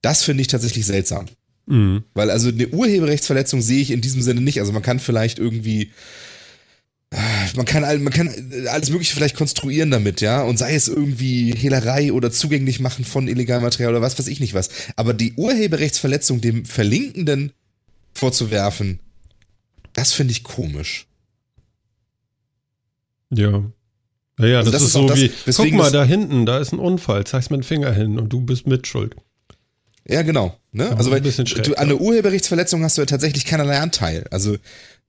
[0.00, 1.26] Das finde ich tatsächlich seltsam.
[1.66, 2.04] Mhm.
[2.14, 4.60] Weil also eine Urheberrechtsverletzung sehe ich in diesem Sinne nicht.
[4.60, 5.90] Also man kann vielleicht irgendwie
[7.54, 8.28] man kann, man kann
[8.68, 13.28] alles Mögliche vielleicht konstruieren damit, ja, und sei es irgendwie Hehlerei oder zugänglich machen von
[13.28, 14.70] illegalem Material oder was weiß ich nicht was.
[14.96, 17.52] Aber die Urheberrechtsverletzung dem Verlinkenden
[18.12, 18.98] vorzuwerfen,
[19.92, 21.06] das finde ich komisch.
[23.30, 23.64] Ja.
[24.38, 26.78] Naja, Also das, das ist so das- wie, guck mal, da hinten, da ist ein
[26.78, 29.16] Unfall, zeigst mir den Finger hin und du bist mitschuld.
[30.08, 30.56] Ja, genau.
[30.72, 30.90] Ne?
[30.96, 34.26] Also, weil du, an der Urheberrechtsverletzung hast du ja tatsächlich keinerlei Anteil.
[34.30, 34.56] Also,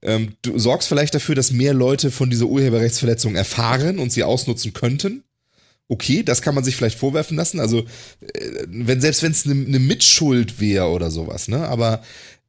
[0.02, 4.72] ähm, du sorgst vielleicht dafür, dass mehr Leute von dieser Urheberrechtsverletzung erfahren und sie ausnutzen
[4.72, 5.24] könnten.
[5.88, 7.60] Okay, das kann man sich vielleicht vorwerfen lassen.
[7.60, 11.66] Also, äh, wenn, selbst wenn es eine ne Mitschuld wäre oder sowas, ne?
[11.66, 12.02] Aber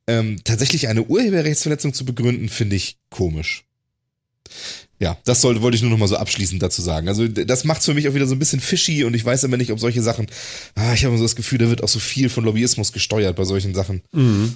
[0.07, 3.63] ähm, tatsächlich eine Urheberrechtsverletzung zu begründen, finde ich komisch.
[4.99, 7.07] Ja, das sollte, wollte ich nur noch mal so abschließend dazu sagen.
[7.07, 9.55] Also das macht für mich auch wieder so ein bisschen fishy und ich weiß immer
[9.55, 10.27] nicht, ob solche Sachen,
[10.75, 13.45] ah, ich habe so das Gefühl, da wird auch so viel von Lobbyismus gesteuert bei
[13.45, 14.01] solchen Sachen.
[14.11, 14.55] Mhm.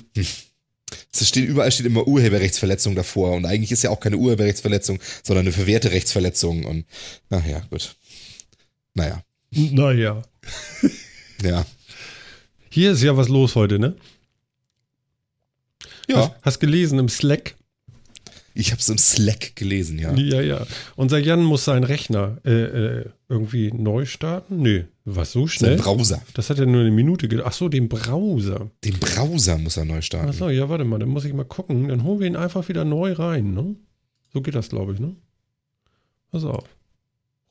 [1.12, 5.46] Es steht, überall steht immer Urheberrechtsverletzung davor und eigentlich ist ja auch keine Urheberrechtsverletzung, sondern
[5.46, 6.86] eine verwehrte Rechtsverletzung und,
[7.30, 7.96] ach ja, gut.
[8.94, 10.22] Naja, Naja.
[11.44, 11.66] ja.
[12.70, 13.96] Hier ist ja was los heute, ne?
[16.08, 17.56] Ja, Hast, hast gelesen im Slack?
[18.54, 20.14] Ich habe es im Slack gelesen, ja.
[20.16, 20.66] Ja, ja.
[20.96, 24.58] Unser Jan muss seinen Rechner äh, äh, irgendwie neu starten?
[24.62, 25.78] Nee, was so Den schnell?
[25.78, 26.22] Browser.
[26.34, 27.50] Das hat ja nur eine Minute gedauert.
[27.50, 28.70] Ach so, den Browser.
[28.84, 30.32] Den Browser muss er neu Ach starten.
[30.34, 31.88] so, ja, warte mal, dann muss ich mal gucken.
[31.88, 33.76] Dann holen wir ihn einfach wieder neu rein, ne?
[34.34, 35.16] So geht das, glaube ich, ne?
[36.32, 36.66] Pass auf.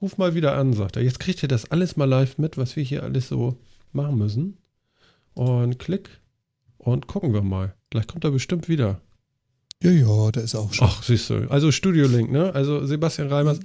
[0.01, 1.03] Ruf mal wieder an, sagt er.
[1.03, 3.57] Jetzt kriegt ihr das alles mal live mit, was wir hier alles so
[3.93, 4.59] machen müssen.
[5.35, 6.11] Und klick.
[6.79, 7.75] Und gucken wir mal.
[7.91, 9.01] Gleich kommt er bestimmt wieder.
[9.83, 10.87] Ja, ja, da ist auch schon.
[10.89, 11.47] Ach, siehst du.
[11.51, 12.55] Also Studio Link, ne?
[12.55, 13.59] Also Sebastian Reimers.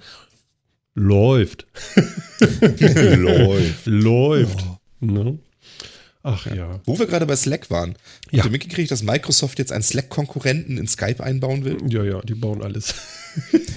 [0.95, 1.67] Läuft.
[3.17, 3.85] Läuft.
[3.85, 4.61] Läuft.
[4.61, 4.77] Ja.
[5.01, 5.39] Ne?
[6.23, 6.79] Ach ja.
[6.85, 7.95] Wo wir gerade bei Slack waren,
[8.31, 8.39] Ja.
[8.39, 11.77] habt ihr mitgekriegt, dass Microsoft jetzt einen Slack-Konkurrenten in Skype einbauen will?
[11.87, 12.95] Ja, ja, die bauen alles.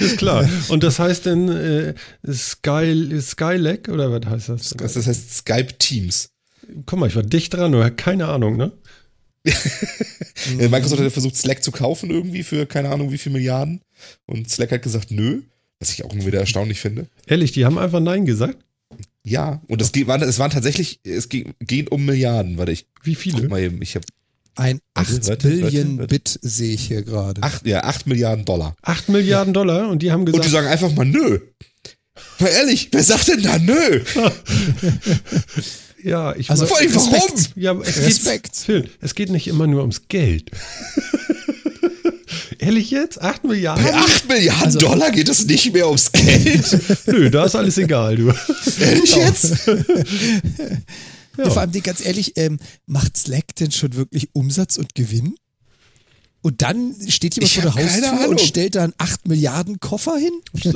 [0.00, 0.48] ist klar.
[0.68, 1.94] Und das heißt denn äh,
[2.32, 4.70] Sky, Skylake oder was heißt das?
[4.70, 6.28] Das heißt Skype Teams.
[6.86, 7.90] Guck mal, ich war dicht dran, oder?
[7.90, 8.72] Keine Ahnung, ne?
[10.58, 13.80] Microsoft hat ja versucht, Slack zu kaufen irgendwie für keine Ahnung wie viel Milliarden.
[14.26, 15.42] Und Slack hat gesagt, nö.
[15.80, 17.08] Was ich auch immer wieder erstaunlich finde.
[17.26, 18.58] Ehrlich, die haben einfach Nein gesagt.
[19.24, 22.58] Ja, und es, geht, waren, es waren tatsächlich, es ging, geht um Milliarden.
[22.58, 23.48] Warte, ich Wie guck viele?
[23.48, 23.82] mal eben.
[23.82, 24.06] Ich habe
[24.54, 27.42] Ein Warte, 8 warte, Billion warte, Bit sehe ich hier gerade.
[27.42, 28.76] acht, ja, acht Milliarden Dollar.
[28.82, 31.40] Acht Milliarden Dollar und die haben Und gesagt, die sagen einfach mal nö.
[32.38, 34.00] Mal ehrlich, wer sagt denn da nö?
[36.04, 37.12] ja, ich Also allem, warum?
[37.14, 37.50] Respekt.
[37.56, 38.52] ja, es Respekt.
[38.52, 40.50] Geht, Phil, es geht nicht immer nur ums Geld.
[42.58, 43.20] Ehrlich jetzt?
[43.20, 43.84] Acht Milliarden?
[43.84, 46.78] Bei acht Milliarden Also- Dollar geht es nicht mehr ums Geld.
[47.06, 48.32] Nö, da ist alles egal, du.
[48.80, 49.68] Ehrlich jetzt?
[51.36, 51.50] Ja.
[51.50, 55.34] Vor allem, ganz ehrlich, ähm, macht Slack denn schon wirklich Umsatz und Gewinn?
[56.42, 60.16] Und dann steht jemand Ich vor der Haustür und stellt da einen 8 Milliarden Koffer
[60.16, 60.30] hin?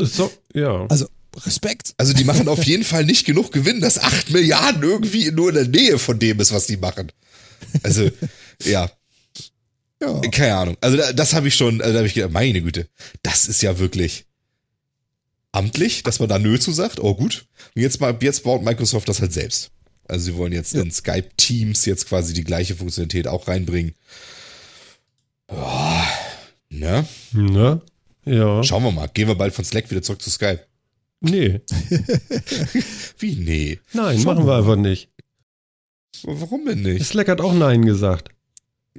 [0.05, 0.85] So, ja.
[0.89, 1.07] Also
[1.47, 1.95] Respekt.
[1.97, 5.55] Also die machen auf jeden Fall nicht genug Gewinn, dass 8 Milliarden irgendwie nur in
[5.55, 7.11] der Nähe von dem ist, was die machen.
[7.83, 8.11] Also,
[8.65, 8.91] ja,
[10.03, 10.21] Ja.
[10.31, 10.77] keine Ahnung.
[10.81, 12.89] Also da, das habe ich schon, also da habe ich gedacht, meine Güte,
[13.23, 14.25] das ist ja wirklich
[15.53, 17.01] amtlich, dass man da Nö zu sagt.
[17.01, 17.47] Oh gut.
[17.75, 19.71] Und jetzt, mal, jetzt baut Microsoft das halt selbst.
[20.07, 20.83] Also sie wollen jetzt Ja.
[20.83, 23.95] in Skype Teams jetzt quasi die gleiche Funktionalität auch reinbringen.
[25.47, 26.07] Boah,
[26.69, 27.07] ne?
[27.33, 27.81] Ne?
[28.25, 28.63] Ja.
[28.63, 29.09] Schauen wir mal.
[29.09, 30.61] Gehen wir bald von Slack wieder zurück zu Skype.
[31.21, 31.61] Nee.
[33.19, 33.35] Wie?
[33.37, 33.81] Nee.
[33.93, 35.09] Nein, Schauen machen wir einfach nicht.
[36.25, 37.05] Warum denn nicht?
[37.07, 38.29] Slack hat auch Nein gesagt.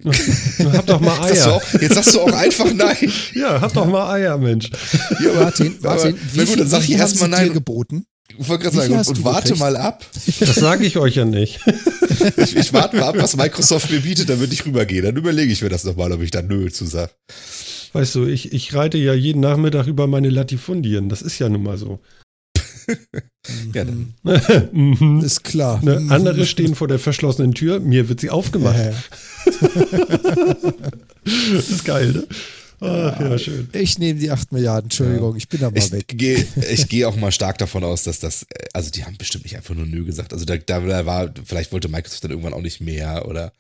[0.06, 1.52] hab doch mal Eier.
[1.54, 2.96] auch, jetzt sagst du auch einfach nein.
[3.36, 4.70] Ja, hab doch mal Eier, Mensch.
[5.22, 7.48] Ja, aber- Martin, aber- Martin, na wie gut, dann sag ich erstmal nein.
[7.48, 8.06] dir geboten?
[8.38, 9.60] Ich wollte gerade sagen, und, und du warte gekriegt?
[9.60, 10.06] mal ab.
[10.40, 11.60] Das sage ich euch ja nicht.
[12.36, 15.02] Ich, ich warte mal ab, was Microsoft mir bietet, damit ich rübergehe.
[15.02, 17.12] Dann überlege ich mir das nochmal, ob ich da Nö zu sage.
[17.94, 21.10] Weißt du, ich, ich reite ja jeden Nachmittag über meine Latifundien.
[21.10, 22.00] Das ist ja nun mal so.
[23.74, 24.14] Ja, dann.
[24.74, 25.22] mhm.
[25.24, 25.80] Ist klar.
[25.84, 26.06] ne?
[26.10, 28.76] Andere stehen vor der verschlossenen Tür, mir wird sie aufgemacht.
[31.24, 32.28] Das ist geil, ne?
[32.82, 33.70] Ach, ja, schön.
[33.74, 36.06] Ich nehme die 8 Milliarden, Entschuldigung, ich bin da mal Ich weg.
[36.08, 39.44] gehe ich gehe auch mal stark davon aus, dass das, äh, also die haben bestimmt
[39.44, 40.34] nicht einfach nur Nö gesagt.
[40.34, 43.52] Also da, da war, vielleicht wollte Microsoft dann irgendwann auch nicht mehr oder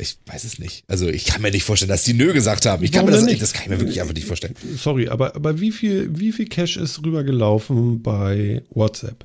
[0.00, 0.84] ich weiß es nicht.
[0.88, 2.82] Also ich kann mir nicht vorstellen, dass die Nö gesagt haben.
[2.82, 3.42] Ich kann Warum mir das, nicht?
[3.42, 4.54] das kann ich mir wirklich einfach nicht vorstellen.
[4.76, 9.24] Sorry, aber, aber wie viel, wie viel Cash ist rübergelaufen bei WhatsApp?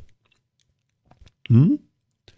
[1.47, 1.79] Hm?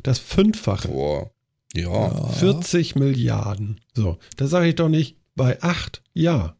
[0.03, 0.87] Das Fünffache.
[0.87, 1.31] Boah.
[1.73, 2.29] Ja.
[2.29, 3.81] 40 Milliarden.
[3.93, 6.55] So, da sage ich doch nicht, bei 8, ja.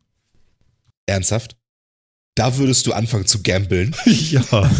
[1.06, 1.58] Ernsthaft?
[2.36, 3.96] Da würdest du anfangen zu gambeln?
[4.06, 4.44] ja.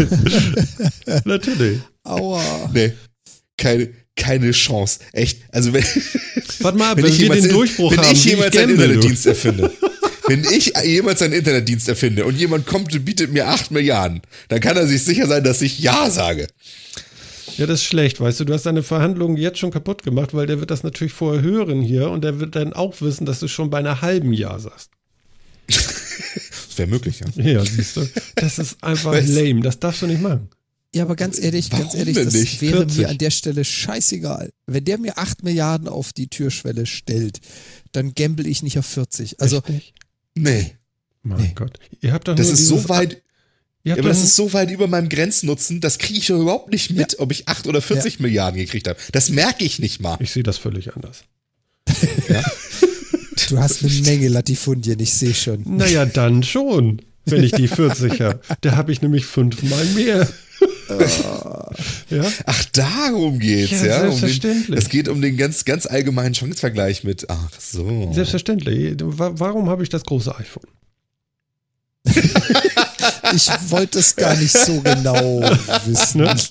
[1.26, 1.82] Natürlich.
[2.04, 2.70] Aua.
[2.74, 2.94] Nee.
[3.58, 5.00] Keine, keine Chance.
[5.14, 5.42] Echt.
[5.52, 5.84] Also wenn,
[6.60, 8.88] Warte mal, wenn, wenn, ich wir jemals, den Durchbruch wenn haben, ich jemals einen gamble,
[8.88, 8.94] du.
[8.94, 9.72] Internetdienst erfinde,
[10.28, 14.60] wenn ich jemals einen Internetdienst erfinde und jemand kommt und bietet mir 8 Milliarden, dann
[14.60, 16.48] kann er sich sicher sein, dass ich Ja sage.
[17.58, 18.46] Ja, das ist schlecht, weißt du.
[18.46, 21.82] Du hast deine Verhandlungen jetzt schon kaputt gemacht, weil der wird das natürlich vorher hören
[21.82, 24.92] hier und der wird dann auch wissen, dass du schon bei einer halben Ja sagst.
[26.78, 27.44] Das wäre möglich, ja.
[27.44, 28.08] Ja, siehst du.
[28.36, 29.28] Das ist einfach Was?
[29.28, 29.62] lame.
[29.62, 30.48] Das darfst du nicht machen.
[30.96, 32.62] Ja, aber ganz ehrlich, ganz Warum ehrlich, denn das nicht?
[32.62, 32.98] wäre 40.
[32.98, 34.52] mir an der Stelle scheißegal.
[34.66, 37.40] Wenn der mir 8 Milliarden auf die Türschwelle stellt,
[37.92, 39.40] dann gamble ich nicht auf 40.
[39.42, 39.94] Also, Echt?
[40.36, 40.76] Nee.
[41.24, 41.52] Mein Nee.
[41.56, 41.78] Gott.
[42.02, 43.22] Ihr habt doch Das ist so weit,
[43.84, 46.40] Ihr ja, habt aber das ist so weit über meinem Grenznutzen, das kriege ich doch
[46.40, 48.98] überhaupt nicht mit, ob ich 8 oder 40 Milliarden gekriegt habe.
[49.12, 50.18] Das merke ich nicht mal.
[50.22, 51.24] ich sehe das völlig anders.
[53.50, 55.64] du hast eine Menge Latifundien, ich sehe schon.
[55.66, 58.42] Naja, dann schon, wenn ich die 40 habe.
[58.62, 60.28] Da habe ich nämlich fünfmal mehr.
[62.10, 62.24] ja?
[62.46, 64.00] Ach, darum geht's, Ja, ja.
[64.02, 64.68] selbstverständlich.
[64.70, 68.12] Um den, es geht um den ganz, ganz allgemeinen Chancevergleich mit, ach so.
[68.14, 68.96] Selbstverständlich.
[69.02, 70.64] Wa- Warum habe ich das große iPhone?
[73.36, 75.42] Ich wollte es gar nicht so genau
[75.86, 76.26] wissen.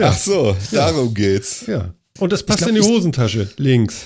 [0.00, 1.64] Ach so, darum geht's.
[1.66, 1.92] Ja.
[2.18, 3.48] Und das passt glaub, in die Hosentasche.
[3.56, 3.96] Links.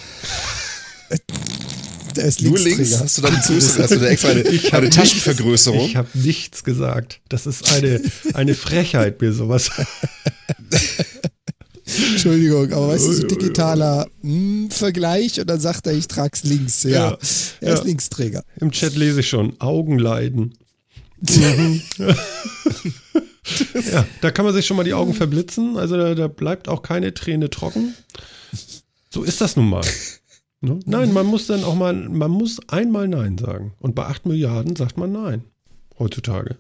[2.17, 3.05] Der ist Nur links Linksträger.
[3.05, 5.87] hast du dann hast du da extra eine, eine Taschenvergrößerung.
[5.87, 7.21] Ich habe nichts gesagt.
[7.29, 8.01] Das ist eine,
[8.35, 9.71] eine Frechheit, mir sowas.
[12.13, 16.83] Entschuldigung, aber weißt du, so digitaler hm, Vergleich und dann sagt er, ich trag's links.
[16.85, 17.11] Ja, Ja.
[17.11, 17.19] er
[17.75, 17.83] ist Ja.
[17.85, 18.43] Linksträger.
[18.61, 19.61] Im Chat lese ich schon.
[19.61, 20.55] Augenleiden.
[21.21, 21.83] Mhm.
[23.93, 25.77] ja, da kann man sich schon mal die Augen verblitzen.
[25.77, 27.95] Also da, da bleibt auch keine Träne trocken.
[29.11, 29.85] So ist das nun mal.
[30.65, 30.81] Ne?
[30.87, 33.75] Nein, man muss dann auch mal, man muss einmal Nein sagen.
[33.81, 35.45] Und bei 8 Milliarden sagt man Nein.
[35.99, 36.57] Heutzutage.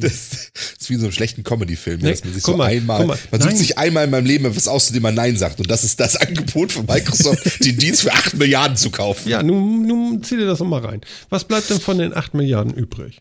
[0.00, 3.06] Das ist wie in so einem schlechten Comedy-Film, Nee, dass man sich so mal, einmal,
[3.06, 3.58] mal, man sucht nein.
[3.58, 5.58] sich einmal in meinem Leben etwas aus, zu dem man Nein sagt.
[5.60, 9.28] Und das ist das Angebot von Microsoft, den Dienst für 8 Milliarden zu kaufen.
[9.28, 11.00] Ja, nun, nun zieh dir das noch mal rein.
[11.28, 13.20] Was bleibt denn von den 8 Milliarden übrig?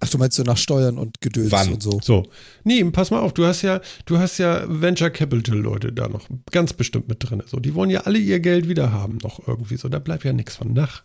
[0.00, 1.72] Ach, du meinst so nach Steuern und Gedöns Wann?
[1.72, 1.98] und so.
[2.02, 2.28] So.
[2.64, 6.28] Nee, pass mal auf, du hast ja, du hast ja Venture Capital Leute da noch
[6.52, 7.42] ganz bestimmt mit drin.
[7.46, 9.88] So, die wollen ja alle ihr Geld wieder haben, noch irgendwie so.
[9.88, 11.02] Da bleibt ja nichts von nach.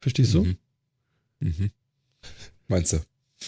[0.00, 0.44] Verstehst du?
[0.44, 0.56] Mhm.
[1.40, 1.70] Mhm.
[2.68, 2.98] Meinst du?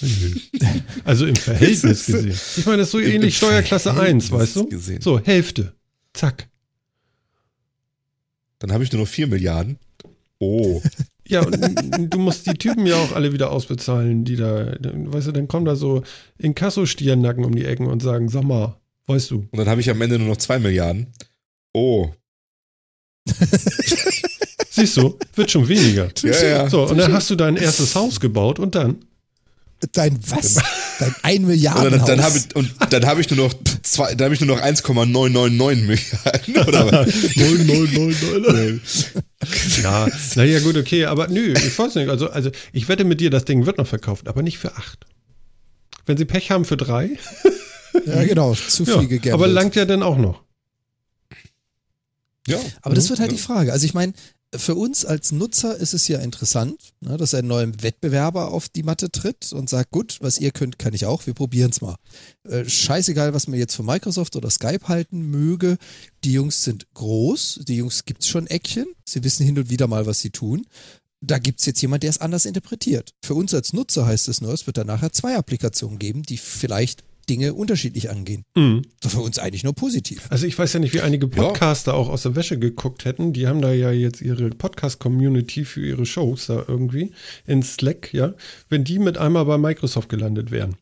[1.05, 2.39] Also im Verhältnis gesehen.
[2.57, 3.97] Ich meine, das ist so Im ähnlich Steuerklasse 1,
[4.29, 4.69] Verhältnis weißt du?
[4.69, 5.01] gesehen.
[5.01, 5.75] So, Hälfte.
[6.13, 6.49] Zack.
[8.59, 9.79] Dann habe ich nur noch 4 Milliarden.
[10.39, 10.83] Oh.
[11.29, 15.33] Ja, und du musst die Typen ja auch alle wieder ausbezahlen, die da, weißt du,
[15.33, 16.03] dann kommen da so
[16.39, 20.01] Inkasso-Stiernacken um die Ecken und sagen, sag mal, weißt du, Und dann habe ich am
[20.01, 21.09] Ende nur noch 2 Milliarden.
[21.73, 22.11] Oh.
[24.71, 26.11] siehst du, wird schon weniger.
[26.23, 26.71] Ja, ja.
[26.71, 29.05] So, und dann hast du dein erstes Haus gebaut und dann?
[29.93, 30.57] Dein was?
[30.99, 34.15] Dein ein Milliarden Und dann, dann habe ich, und dann habe ich nur noch zwei,
[34.15, 36.67] dann habe ich nur noch 1,999 Milliarden.
[36.67, 37.15] Oder was?
[39.83, 42.09] Ja, naja, gut, okay, aber nö, ich weiß nicht.
[42.09, 45.07] Also, also ich wette mit dir, das Ding wird noch verkauft, aber nicht für acht.
[46.07, 47.11] Wenn sie Pech haben für drei,
[48.07, 49.35] Ja, genau, zu viel ja, gegambelt.
[49.35, 50.43] aber langt ja dann auch noch.
[52.47, 52.59] Ja.
[52.83, 53.37] Aber das wird halt ja.
[53.37, 53.73] die Frage.
[53.73, 54.13] Also ich meine,
[54.55, 58.83] für uns als Nutzer ist es ja interessant, ne, dass ein neuer Wettbewerber auf die
[58.83, 61.97] Matte tritt und sagt, gut, was ihr könnt, kann ich auch, wir probieren es mal.
[62.45, 65.79] Äh, scheißegal, was man jetzt von Microsoft oder Skype halten möge,
[66.25, 70.07] die Jungs sind groß, die Jungs gibt's schon Eckchen, sie wissen hin und wieder mal,
[70.07, 70.67] was sie tun.
[71.21, 73.15] Da gibt's jetzt jemand, der es anders interpretiert.
[73.25, 76.37] Für uns als Nutzer heißt es nur, es wird dann nachher zwei Applikationen geben, die
[76.37, 78.45] vielleicht Dinge unterschiedlich angehen.
[78.55, 78.83] Mhm.
[79.03, 80.27] So für uns eigentlich nur positiv.
[80.31, 83.33] Also ich weiß ja nicht, wie einige Podcaster auch aus der Wäsche geguckt hätten.
[83.33, 87.13] Die haben da ja jetzt ihre Podcast-Community für ihre Shows da irgendwie
[87.47, 88.35] in Slack, ja.
[88.69, 90.77] Wenn die mit einmal bei Microsoft gelandet wären.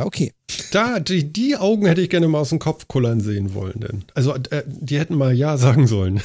[0.00, 0.32] Ja, okay.
[0.72, 3.80] Da, die, die Augen hätte ich gerne mal aus dem Kopf kullern sehen wollen.
[3.80, 4.04] Denn.
[4.14, 6.22] Also äh, die hätten mal Ja sagen sollen.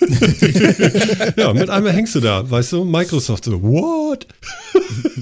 [1.36, 4.26] ja, mit einmal hängst du da, weißt du, Microsoft so, what?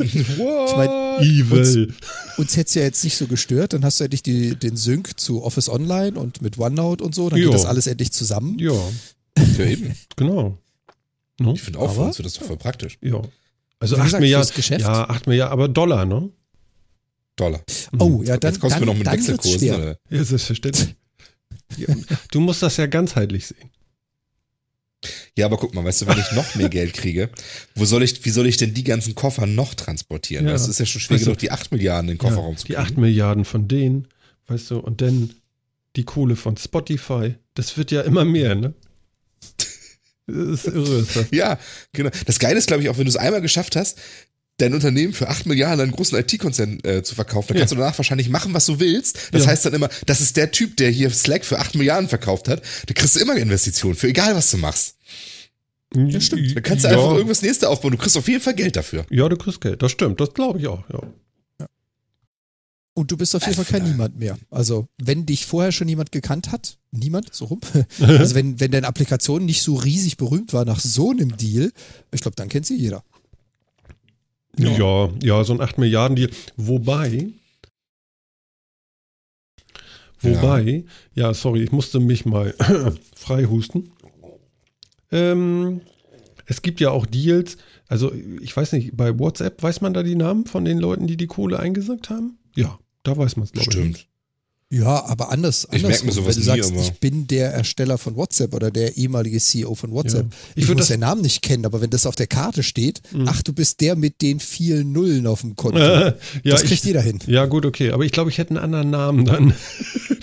[0.02, 1.94] Ich meine, Evil.
[2.36, 5.18] uns hätte es ja jetzt nicht so gestört, dann hast du endlich die, den Sync
[5.20, 7.46] zu Office Online und mit OneNote und so, dann Jo.
[7.50, 8.58] geht das alles endlich zusammen.
[8.58, 8.72] Ja,
[9.58, 9.94] Ja, eben.
[10.16, 10.58] genau.
[11.38, 11.52] No?
[11.54, 12.98] Ich finde auch Aber- uns wird das doch voll praktisch.
[13.00, 13.22] Ja.
[13.78, 14.80] Also Wie 8 gesagt, Milliarden.
[14.80, 16.30] Ja, 8 Milliarden, aber Dollar, ne?
[17.36, 17.60] Dollar.
[17.98, 19.70] Oh, ja, dann, Jetzt kommst dann, du noch mit dann Wechselkursen.
[19.70, 19.98] Oder?
[20.11, 20.94] Ja, selbstverständlich.
[21.78, 21.94] Ja,
[22.31, 23.70] du musst das ja ganzheitlich sehen.
[25.37, 27.31] Ja, aber guck mal, weißt du, wenn ich noch mehr Geld kriege,
[27.74, 30.46] wo soll ich, wie soll ich denn die ganzen Koffer noch transportieren?
[30.46, 30.52] Ja.
[30.52, 32.57] Das ist ja schon schwer Weißt du, genug, die 8 Milliarden in den Kofferraum Ja,
[32.59, 32.87] zu die kriegen.
[32.87, 34.09] 8 Milliarden von denen,
[34.48, 35.33] weißt du, und dann
[35.96, 37.37] die Kohle von Spotify.
[37.55, 38.74] Das wird ja immer mehr, ne?
[40.26, 40.98] Das ist irre.
[40.98, 41.26] Ist das.
[41.33, 41.59] Ja,
[41.92, 42.11] genau.
[42.26, 43.98] Das Geile ist, glaube ich, auch wenn du es einmal geschafft hast,
[44.58, 47.60] dein Unternehmen für 8 Milliarden an einen großen IT-Konzern äh, zu verkaufen, dann Ja.
[47.62, 49.18] kannst du danach wahrscheinlich machen, was du willst.
[49.32, 49.48] Das Ja.
[49.50, 52.62] heißt dann immer, das ist der Typ, der hier Slack für 8 Milliarden verkauft hat.
[52.86, 54.96] Da kriegst du immer Investitionen, für egal, was du machst.
[55.94, 57.92] Ja, Da kannst du ja, einfach irgendwas nächste aufbauen.
[57.92, 59.04] Du kriegst auf jeden Fall Geld dafür.
[59.10, 59.82] Ja, du kriegst Geld.
[59.82, 60.20] Das stimmt.
[60.20, 60.82] Das glaube ich auch.
[60.90, 61.66] Ja.
[62.94, 64.38] Und du bist auf jeden Fall kein Niemand mehr.
[64.50, 67.60] Also, wenn dich vorher schon jemand gekannt hat, niemand, so rum.
[68.00, 71.72] Also, wenn, wenn deine Applikation nicht so riesig berühmt war nach so einem Deal,
[72.12, 73.02] ich glaube, dann kennt sie jeder.
[74.58, 75.10] Ja.
[75.22, 76.30] ja, so ein 8 Milliarden Deal.
[76.56, 77.28] Wobei,
[80.20, 80.84] wobei,
[81.14, 81.32] ja.
[81.32, 82.54] sorry, ich musste mich mal
[83.16, 83.90] frei husten.
[85.10, 85.80] Ähm,
[86.46, 87.56] es gibt ja auch Deals,
[87.88, 91.16] also ich weiß nicht, bei WhatsApp weiß man da die Namen von den Leuten, die
[91.16, 92.38] die Kohle eingesackt haben?
[92.56, 93.74] Ja, da weiß man es, glaube ich.
[93.74, 94.08] Stimmt.
[94.74, 95.68] Ja, aber anders.
[95.70, 98.70] Ich merk mir sowas Wenn du sagst, aber- ich bin der Ersteller von WhatsApp oder
[98.70, 100.30] der ehemalige CEO von WhatsApp.
[100.32, 100.37] Ja.
[100.54, 103.02] Ich, Ich muss das- den Namen nicht kennen, aber wenn das auf der Karte steht,
[103.12, 103.26] Mhm.
[103.28, 105.78] ach, du bist der mit den vielen Nullen auf dem Konto.
[105.78, 107.18] ja, das kriegt ich, jeder hin.
[107.26, 107.90] ja, gut, okay.
[107.90, 109.54] Aber ich glaube, ich hätte einen anderen Namen dann.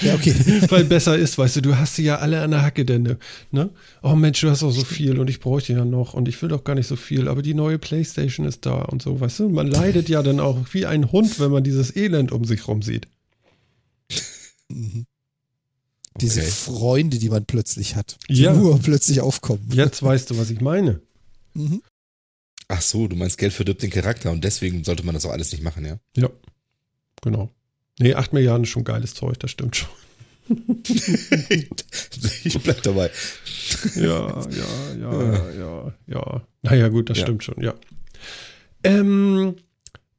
[0.01, 0.33] Ja, okay.
[0.69, 3.17] Weil besser ist, weißt du, du hast sie ja alle an der Hacke, denn,
[3.51, 3.69] ne?
[4.01, 6.47] Oh Mensch, du hast auch so viel und ich bräuchte ja noch und ich will
[6.47, 9.49] doch gar nicht so viel, aber die neue Playstation ist da und so, weißt du?
[9.49, 12.81] Man leidet ja dann auch wie ein Hund, wenn man dieses Elend um sich rum
[12.81, 13.07] sieht.
[14.69, 15.05] Mhm.
[16.21, 16.49] Diese Okay.
[16.49, 18.53] Freunde, die man plötzlich hat, die Ja.
[18.53, 19.67] nur plötzlich aufkommen.
[19.71, 21.01] Jetzt weißt du, was ich meine.
[21.53, 21.81] Mhm.
[22.67, 25.51] Ach so, du meinst, Geld verdirbt den Charakter und deswegen sollte man das auch alles
[25.51, 25.99] nicht machen, ja?
[26.15, 26.29] Ja,
[27.21, 27.49] genau.
[27.99, 29.89] Nee, 8 Milliarden ist schon geiles Zeug, das stimmt schon.
[32.43, 33.11] ich bleib dabei.
[33.95, 36.41] Ja, ja, ja, ja, ja.
[36.61, 37.23] Naja, gut, das Ja.
[37.25, 37.73] stimmt schon, ja.
[38.83, 39.55] Ähm,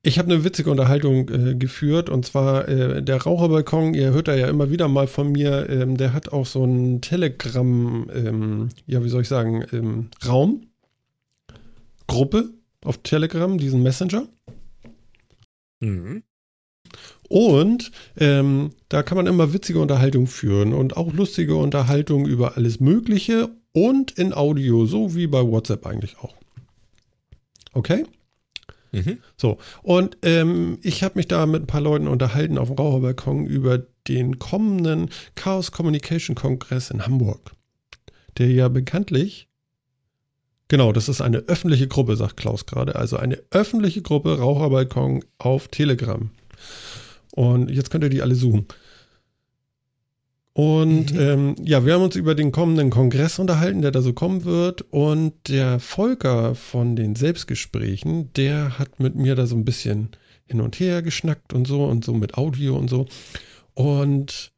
[0.03, 4.35] ich habe eine witzige Unterhaltung äh, geführt und zwar äh, der Raucherbalkon, ihr hört da
[4.35, 9.05] ja immer wieder mal von mir, ähm, der hat auch so einen Telegram, ähm, ja,
[9.05, 10.69] wie soll ich sagen, ähm, Raum,
[12.07, 12.51] Gruppe
[12.83, 14.27] auf Telegram, diesen Messenger.
[15.81, 16.23] Mhm.
[17.29, 22.81] Und ähm, da kann man immer witzige Unterhaltung führen und auch lustige Unterhaltung über alles
[22.81, 26.35] Mögliche und in Audio, so wie bei WhatsApp eigentlich auch.
[27.73, 28.05] Okay?
[28.93, 29.19] Mhm.
[29.37, 33.47] So, und ähm, ich habe mich da mit ein paar Leuten unterhalten auf dem Raucherbalkon
[33.47, 33.79] über
[34.09, 37.53] den kommenden Chaos Communication Kongress in Hamburg,
[38.39, 39.49] der ja bekanntlich,
[40.69, 45.69] genau, das ist eine öffentliche Gruppe, sagt Klaus gerade, also eine öffentliche Gruppe Raucherbalkon auf
[45.69, 46.31] Telegram.
[47.33, 48.67] Und jetzt könnt ihr die alle suchen.
[50.61, 54.45] Und ähm, ja, wir haben uns über den kommenden Kongress unterhalten, der da so kommen
[54.45, 54.83] wird.
[54.91, 60.11] Und der Volker von den Selbstgesprächen, der hat mit mir da so ein bisschen
[60.45, 63.07] hin und her geschnackt und so und so mit Audio und so.
[63.73, 64.53] Und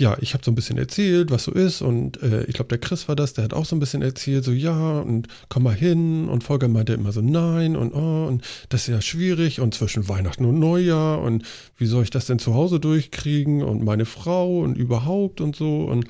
[0.00, 2.78] ja, ich habe so ein bisschen erzählt, was so ist und äh, ich glaube, der
[2.78, 5.74] Chris war das, der hat auch so ein bisschen erzählt, so ja und komm mal
[5.74, 9.74] hin und Volker meinte immer so nein und oh und das ist ja schwierig und
[9.74, 11.44] zwischen Weihnachten und Neujahr und
[11.76, 15.84] wie soll ich das denn zu Hause durchkriegen und meine Frau und überhaupt und so
[15.84, 16.06] und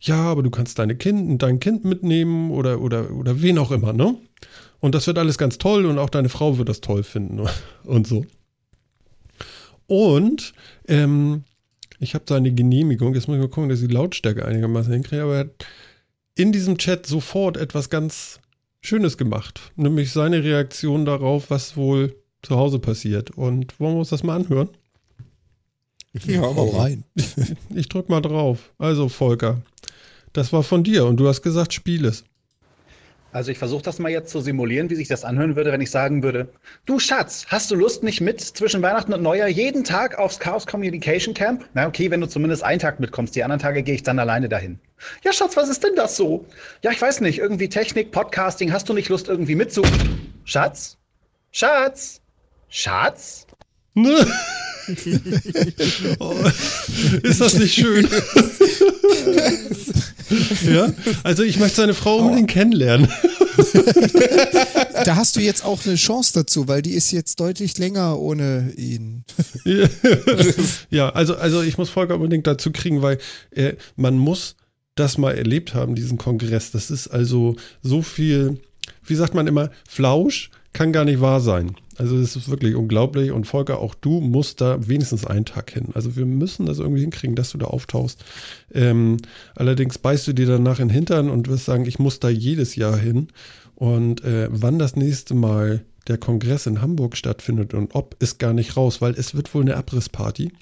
[0.00, 3.92] ja, aber du kannst deine Kind, dein Kind mitnehmen oder, oder, oder wen auch immer,
[3.92, 4.14] ne?
[4.78, 7.44] Und das wird alles ganz toll und auch deine Frau wird das toll finden
[7.84, 8.24] und so.
[9.88, 10.54] Und
[10.86, 11.42] ähm,
[12.02, 15.22] ich habe seine Genehmigung, jetzt muss ich mal gucken, dass ich die Lautstärke einigermaßen hinkriege,
[15.22, 15.66] aber er hat
[16.34, 18.40] in diesem Chat sofort etwas ganz
[18.80, 23.30] Schönes gemacht, nämlich seine Reaktion darauf, was wohl zu Hause passiert.
[23.30, 24.68] Und wollen wir uns das mal anhören?
[26.26, 27.04] Ja, hau rein.
[27.74, 28.72] Ich drück mal drauf.
[28.78, 29.62] Also, Volker,
[30.32, 32.24] das war von dir und du hast gesagt, spiel es.
[33.32, 35.90] Also ich versuche das mal jetzt zu simulieren, wie sich das anhören würde, wenn ich
[35.90, 36.52] sagen würde,
[36.84, 40.66] du Schatz, hast du Lust, nicht mit zwischen Weihnachten und Neujahr jeden Tag aufs Chaos
[40.66, 41.64] Communication Camp?
[41.72, 44.50] Na okay, wenn du zumindest einen Tag mitkommst, die anderen Tage gehe ich dann alleine
[44.50, 44.78] dahin.
[45.24, 46.44] Ja Schatz, was ist denn das so?
[46.82, 49.82] Ja, ich weiß nicht, irgendwie Technik, Podcasting, hast du nicht Lust irgendwie mitzu...
[50.44, 50.98] Schatz?
[51.52, 52.20] Schatz?
[52.68, 53.46] Schatz?
[56.18, 56.34] oh,
[57.22, 58.08] ist das nicht schön?
[60.66, 63.08] ja, also ich möchte seine Frau unbedingt kennenlernen.
[65.04, 68.72] da hast du jetzt auch eine Chance dazu, weil die ist jetzt deutlich länger ohne
[68.76, 69.24] ihn.
[70.90, 73.18] ja, also, also ich muss Volker unbedingt dazu kriegen, weil
[73.50, 74.56] äh, man muss
[74.94, 76.70] das mal erlebt haben, diesen Kongress.
[76.70, 78.60] Das ist also so viel,
[79.04, 81.76] wie sagt man immer, Flausch kann gar nicht wahr sein.
[81.98, 85.88] Also es ist wirklich unglaublich und Volker, auch du musst da wenigstens einen Tag hin.
[85.94, 88.24] Also wir müssen das irgendwie hinkriegen, dass du da auftauchst.
[88.72, 89.18] Ähm,
[89.54, 92.76] allerdings beißt du dir danach in den Hintern und wirst sagen, ich muss da jedes
[92.76, 93.28] Jahr hin.
[93.74, 98.52] Und äh, wann das nächste Mal der Kongress in Hamburg stattfindet und ob, ist gar
[98.52, 100.52] nicht raus, weil es wird wohl eine Abrissparty.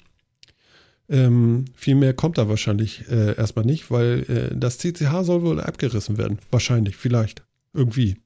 [1.09, 5.59] Ähm, viel mehr kommt da wahrscheinlich äh, erstmal nicht, weil äh, das CCH soll wohl
[5.59, 6.39] abgerissen werden.
[6.51, 7.43] Wahrscheinlich, vielleicht.
[7.73, 8.17] Irgendwie.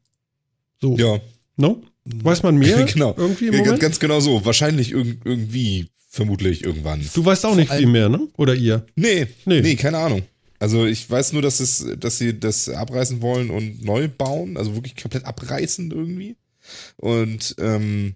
[0.80, 0.96] So.
[0.98, 1.20] Ja.
[1.58, 1.82] No?
[2.06, 2.84] Weiß man mehr?
[2.94, 3.14] genau.
[3.18, 3.80] Irgendwie im Moment?
[3.80, 4.46] Ganz genau so.
[4.46, 7.08] Wahrscheinlich irg irgendwie, vermutlich irgendwann.
[7.14, 8.28] Du weißt auch nicht viel mehr, ne?
[8.38, 8.86] Oder ihr?
[8.96, 9.62] Nee, Nee.
[9.62, 10.24] nee, keine Ahnung.
[10.60, 14.74] Also ich weiß nur, dass, es, dass sie das abreißen wollen und neu bauen, also
[14.76, 16.38] wirklich komplett abreißen irgendwie.
[16.98, 18.16] Und ähm,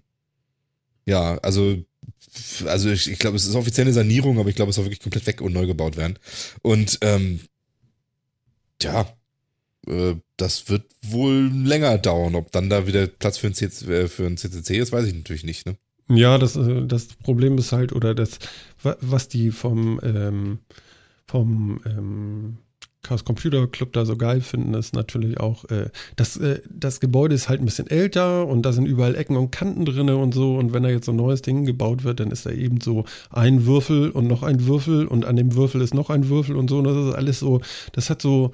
[1.06, 1.76] ja, also
[2.66, 5.26] also ich, ich glaube, es ist offizielle Sanierung, aber ich glaube, es soll wirklich komplett
[5.26, 6.18] weg und neu gebaut werden.
[6.62, 7.40] Und ähm,
[8.82, 9.06] ja,
[9.90, 12.34] äh, das wird wohl länger dauern.
[12.34, 15.14] Ob dann da wieder Platz für ein, CC, äh, für ein CCC ist, weiß ich
[15.14, 15.66] natürlich nicht.
[15.66, 15.76] Ne?
[16.08, 18.38] Ja, das, äh, das Problem ist halt, oder das,
[18.82, 20.58] wa- was die vom, ähm,
[21.26, 22.56] vom ähm,
[23.02, 27.34] Chaos Computer Club da so geil finden, ist natürlich auch, äh, das, äh, das Gebäude
[27.34, 30.56] ist halt ein bisschen älter und da sind überall Ecken und Kanten drinne und so.
[30.56, 33.04] Und wenn da jetzt so ein neues Ding gebaut wird, dann ist da eben so
[33.30, 36.68] ein Würfel und noch ein Würfel und an dem Würfel ist noch ein Würfel und
[36.68, 36.78] so.
[36.78, 37.62] Und das ist alles so,
[37.92, 38.52] das hat so,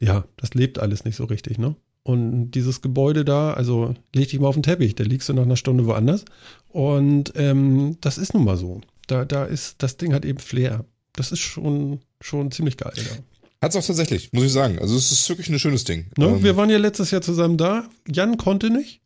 [0.00, 1.76] ja, das lebt alles nicht so richtig, ne?
[2.02, 5.42] Und dieses Gebäude da, also leg dich mal auf den Teppich, da liegst du nach
[5.42, 6.24] einer Stunde woanders.
[6.68, 8.80] Und ähm, das ist nun mal so.
[9.06, 10.86] Da, da ist, das Ding hat eben Flair.
[11.14, 12.94] Das ist schon, schon ziemlich geil.
[12.96, 13.18] Ja.
[13.60, 14.78] Hat's auch tatsächlich, muss ich sagen.
[14.78, 16.06] Also es ist wirklich ein schönes Ding.
[16.16, 16.28] Ne?
[16.28, 17.86] Ähm, Wir waren ja letztes Jahr zusammen da.
[18.08, 19.02] Jan konnte nicht.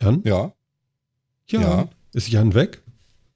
[0.00, 0.22] Jan?
[0.24, 0.52] ja,
[1.46, 1.62] Jan.
[1.62, 1.88] Ja.
[2.14, 2.80] Ist Jan weg?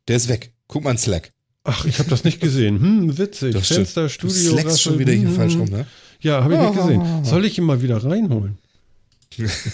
[0.09, 0.53] der ist weg.
[0.67, 1.33] Guck mal in Slack.
[1.69, 2.81] Ach, ich habe das nicht gesehen.
[2.81, 3.53] Hm, witzig.
[3.55, 3.89] Das stimmt.
[3.89, 4.53] Fenster, Du Studio.
[4.59, 4.99] slackst schon Raschel.
[5.07, 5.87] wieder hier Hm, falsch rum, ne?
[6.21, 7.03] Ja, habe ich nicht gesehen.
[7.25, 8.59] Soll ich ihn mal wieder reinholen?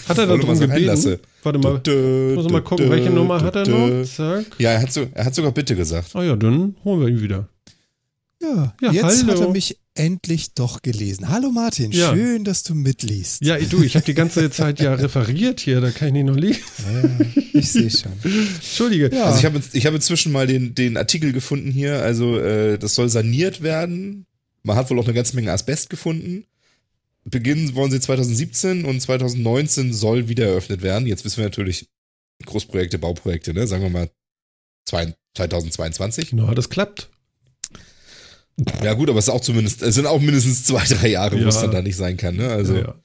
[0.07, 0.71] Hat er da drum gebeten?
[0.71, 1.17] reinlassen.
[1.41, 1.79] Warte mal.
[1.79, 4.03] Dö, Muss mal gucken, welche Nummer hat er noch?
[4.05, 4.45] Zack.
[4.59, 6.11] Ja, er hat, so, er hat sogar bitte gesagt.
[6.15, 7.47] Ah ja, dann holen wir ihn wieder.
[8.41, 9.41] Ja, Ja, jetzt hat hallo.
[9.41, 11.29] er mich endlich doch gelesen.
[11.29, 12.13] Hallo Martin, Ja.
[12.13, 13.43] schön, dass du mitliest.
[13.43, 16.35] Ja, du, ich habe die ganze Zeit ja referiert hier, da kann ich nicht noch
[16.35, 16.59] liegen.
[16.79, 18.11] Ja, ich sehe schon.
[18.23, 19.09] Entschuldige.
[19.15, 19.25] Ja.
[19.25, 22.01] Also ich habe ich hab inzwischen mal den, den Artikel gefunden hier.
[22.03, 24.25] Also äh, das soll saniert werden.
[24.63, 26.45] Man hat wohl auch eine ganze Menge Asbest gefunden.
[27.23, 31.07] Beginnen wollen sie 2017 und 2019 soll wieder eröffnet werden.
[31.07, 31.87] Jetzt wissen wir natürlich
[32.45, 33.65] Großprojekte, Bauprojekte, ne?
[33.65, 34.09] Sagen wir mal
[34.85, 36.33] zwei- 2022.
[36.33, 37.09] Na, das klappt.
[38.83, 41.41] Ja gut, aber es ist auch zumindest, es sind auch mindestens zwei, drei Jahre, wo
[41.41, 41.47] Ja.
[41.49, 42.49] es dann da nicht sein kann, ne?
[42.49, 42.95] Also ja, ja.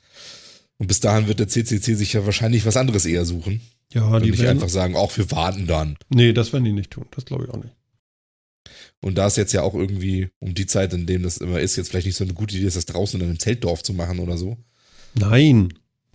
[0.79, 3.61] und bis dahin wird der CCC sich ja wahrscheinlich was anderes eher suchen.
[3.93, 5.97] ja Und die nicht werden, einfach sagen, auch wir warten dann.
[6.09, 7.07] Nee, das werden die nicht tun.
[7.11, 7.75] Das glaube ich auch nicht.
[9.03, 11.77] Und da ist jetzt ja auch irgendwie um die Zeit, in dem das immer ist,
[11.77, 14.19] jetzt vielleicht nicht so eine gute Idee ist, das draußen in einem Zeltdorf zu machen
[14.19, 14.59] oder so.
[15.15, 15.73] Nein.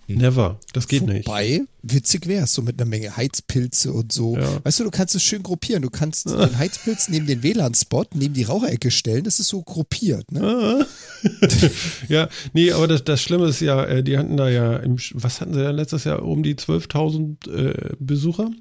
[0.07, 0.17] Hm.
[0.17, 0.59] Never.
[0.73, 1.27] Das geht nicht.
[1.27, 4.37] Wobei, witzig wäre es, so mit einer Menge Heizpilze und so.
[4.37, 4.63] Ja.
[4.63, 5.81] Weißt du, du kannst es schön gruppieren.
[5.81, 9.23] Du kannst den Heizpilz neben den WLAN-Spot, neben die Raucherecke stellen.
[9.23, 10.31] Das ist so gruppiert.
[10.31, 10.41] Ne?
[10.41, 10.85] Ah.
[12.07, 15.41] ja, nee, aber das, das Schlimme ist ja, äh, die hatten da ja, im, was
[15.41, 18.51] hatten sie da letztes Jahr, um die 12.000 äh, Besucher?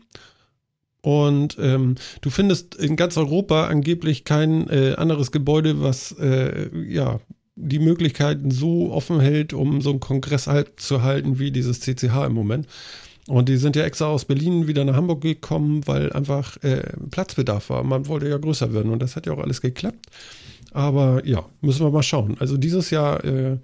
[1.02, 7.20] Und ähm, du findest in ganz Europa angeblich kein äh, anderes Gebäude, was äh, ja
[7.56, 12.26] die Möglichkeiten so offen hält, um so einen Kongress halt zu halten wie dieses CCH
[12.26, 12.66] im Moment.
[13.26, 17.70] Und die sind ja extra aus Berlin wieder nach Hamburg gekommen, weil einfach äh, Platzbedarf
[17.70, 17.82] war.
[17.82, 20.06] Man wollte ja größer werden und das hat ja auch alles geklappt.
[20.72, 22.36] Aber ja, müssen wir mal schauen.
[22.38, 23.58] Also dieses Jahr, äh,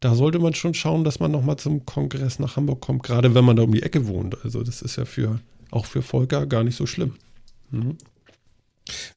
[0.00, 3.44] da sollte man schon schauen, dass man nochmal zum Kongress nach Hamburg kommt, gerade wenn
[3.44, 4.36] man da um die Ecke wohnt.
[4.42, 5.38] Also das ist ja für
[5.70, 7.14] auch für Volker gar nicht so schlimm.
[7.70, 7.98] Mhm.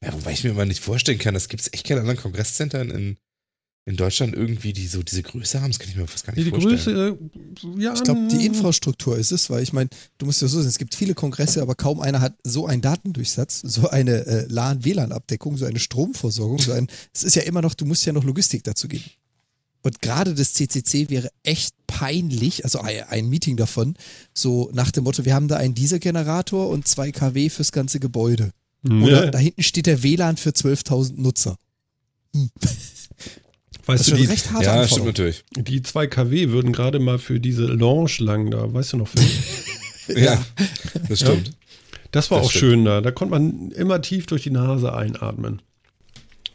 [0.02, 3.16] Ja, wobei ich mir mal nicht vorstellen kann, es gibt echt keine anderen Kongresszentren in,
[3.88, 5.70] in Deutschland irgendwie, die so diese Größe haben.
[5.70, 7.16] Das kann ich mir fast gar nicht Die vorstellen.
[7.56, 7.94] Größe, äh, ja.
[7.94, 10.68] Ich glaube, die n- Infrastruktur ist es, weil ich meine, du musst ja so sehen,
[10.68, 15.56] es gibt viele Kongresse, aber kaum einer hat so einen Datendurchsatz, so eine äh, LAN-WLAN-Abdeckung,
[15.56, 18.62] so eine Stromversorgung, so ein, es ist ja immer noch, du musst ja noch Logistik
[18.64, 19.04] dazu geben.
[19.82, 23.94] Und gerade das CCC wäre echt peinlich, also ein, Meeting davon,
[24.34, 28.50] so nach dem Motto, wir haben da einen Dieselgenerator und zwei kW fürs ganze Gebäude.
[28.84, 28.94] Oder
[29.26, 31.56] Ne, da hinten steht der WLAN für 12.000 Nutzer.
[32.60, 32.72] Das
[33.88, 35.44] weißt ist du, schon die, recht hart Ja, stimmt natürlich.
[35.56, 39.22] die 2 kW würden gerade mal für diese Lounge lang da, weißt du noch, Phil?
[40.24, 40.42] Ja,
[41.08, 41.50] das stimmt.
[42.12, 42.60] Das war Das auch stimmt.
[42.60, 43.02] schön da.
[43.02, 45.60] Da konnte man immer tief durch die Nase einatmen.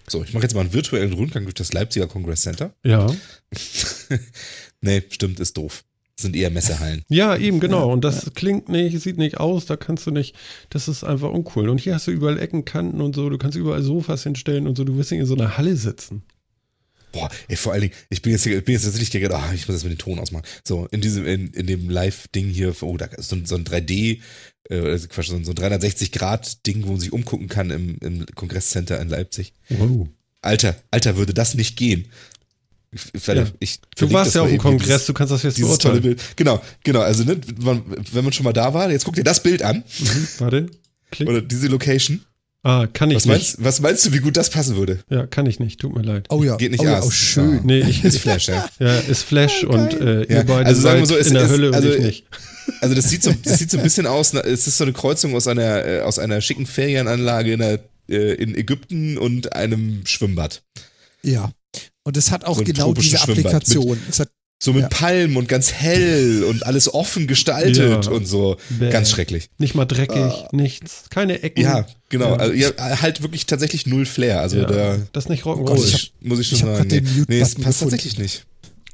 [0.08, 2.74] So, ich mache jetzt mal einen virtuellen Rundgang durch das Leipziger Congress Center.
[2.84, 3.06] Ja.
[4.82, 5.84] nee, stimmt, ist doof.
[6.16, 7.04] Das sind eher Messehallen.
[7.10, 7.92] Ja, eben, genau.
[7.92, 10.36] Und das klingt nicht, sieht nicht aus, da kannst du nicht,
[10.70, 11.70] das ist einfach uncool.
[11.70, 14.78] Und hier hast du überall Ecken, Kanten und so, du kannst überall Sofas hinstellen und
[14.78, 16.24] so, du wirst nicht in so einer Halle sitzen.
[17.14, 19.54] Boah, ey, vor allen Dingen, ich bin jetzt, hier- ich bin jetzt tatsächlich gerade, ah,
[19.54, 20.44] ich muss das mit dem Ton ausmachen.
[20.68, 23.64] So, in diesem, in, in dem Live-Ding hier, oh, da ist so, ein- so ein
[23.64, 24.20] 3D,
[24.70, 28.26] äh, also Quatsch, so ein, so ein 360-Grad-Ding, wo man sich umgucken kann im, im
[28.36, 29.54] Kongresscenter in Leipzig.
[29.70, 30.08] Wow.
[30.42, 32.08] Alter, Alter, würde das nicht gehen.
[32.92, 33.46] Ich, Ja.
[33.60, 36.16] ich Du warst ja auf dem Kongress, dieses- du kannst das jetzt beurteilen.
[36.36, 37.00] Genau, genau.
[37.02, 39.78] Also, ne, man, wenn man schon mal da war, jetzt guck dir das Bild an.
[40.00, 40.66] Mhm, warte.
[41.12, 41.30] Klick.
[41.30, 42.22] Oder diese Location.
[42.66, 43.34] Ah, kann ich Was nicht.
[43.34, 45.00] meinst, was meinst du, wie gut das passen würde?
[45.10, 46.28] Ja, kann ich nicht, tut mir leid.
[46.30, 47.08] Oh ja, Geht nicht oh ja, aus.
[47.08, 47.60] oh schön.
[47.66, 48.70] Nee, ich, Ist Flash, ja.
[48.80, 51.34] ja, ist Flash und äh, ihr Ja, beide also sagen wir seid so, es in
[51.34, 52.26] der ist- Hölle also- und ich nicht.
[52.80, 54.94] Also das sieht so, das sieht so ein bisschen aus, na, es ist so eine
[54.94, 60.06] Kreuzung aus einer, äh, aus einer schicken Ferienanlage in, der, äh, in Ägypten und einem
[60.06, 60.64] Schwimmbad.
[61.24, 61.52] Ja.
[62.06, 64.00] Und es hat auch So genau diese Schwimmbad Applikation.
[64.10, 64.30] Es hat,
[64.64, 64.88] So mit Ja.
[64.88, 68.12] Palmen und ganz hell und alles offen gestaltet Ja.
[68.12, 68.56] und so.
[68.70, 68.90] Bäh.
[68.92, 69.50] Ganz schrecklich.
[69.58, 71.04] Nicht mal dreckig, nichts.
[71.10, 71.62] Keine Ecken.
[71.64, 72.30] Ja, genau.
[72.30, 72.36] Ja.
[72.38, 74.40] Also, ja, halt wirklich tatsächlich null Flair.
[74.40, 75.84] Also Ja, da das ist nicht Rock'n'Roll.
[75.86, 76.88] ich, muss ich schon ich sagen.
[76.88, 77.80] Nee, nee, es Mute-Button passt gefunden.
[77.80, 78.46] tatsächlich nicht.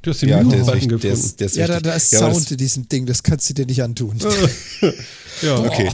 [0.01, 1.25] du hast den Ja, der ist, Mute-Button wichtig, der gefunden.
[1.27, 3.65] ist, der ist ja, da, da ist Sound in diesem Ding, das kannst du dir
[3.67, 4.17] nicht antun.
[5.43, 5.59] ja.
[5.59, 5.91] Okay.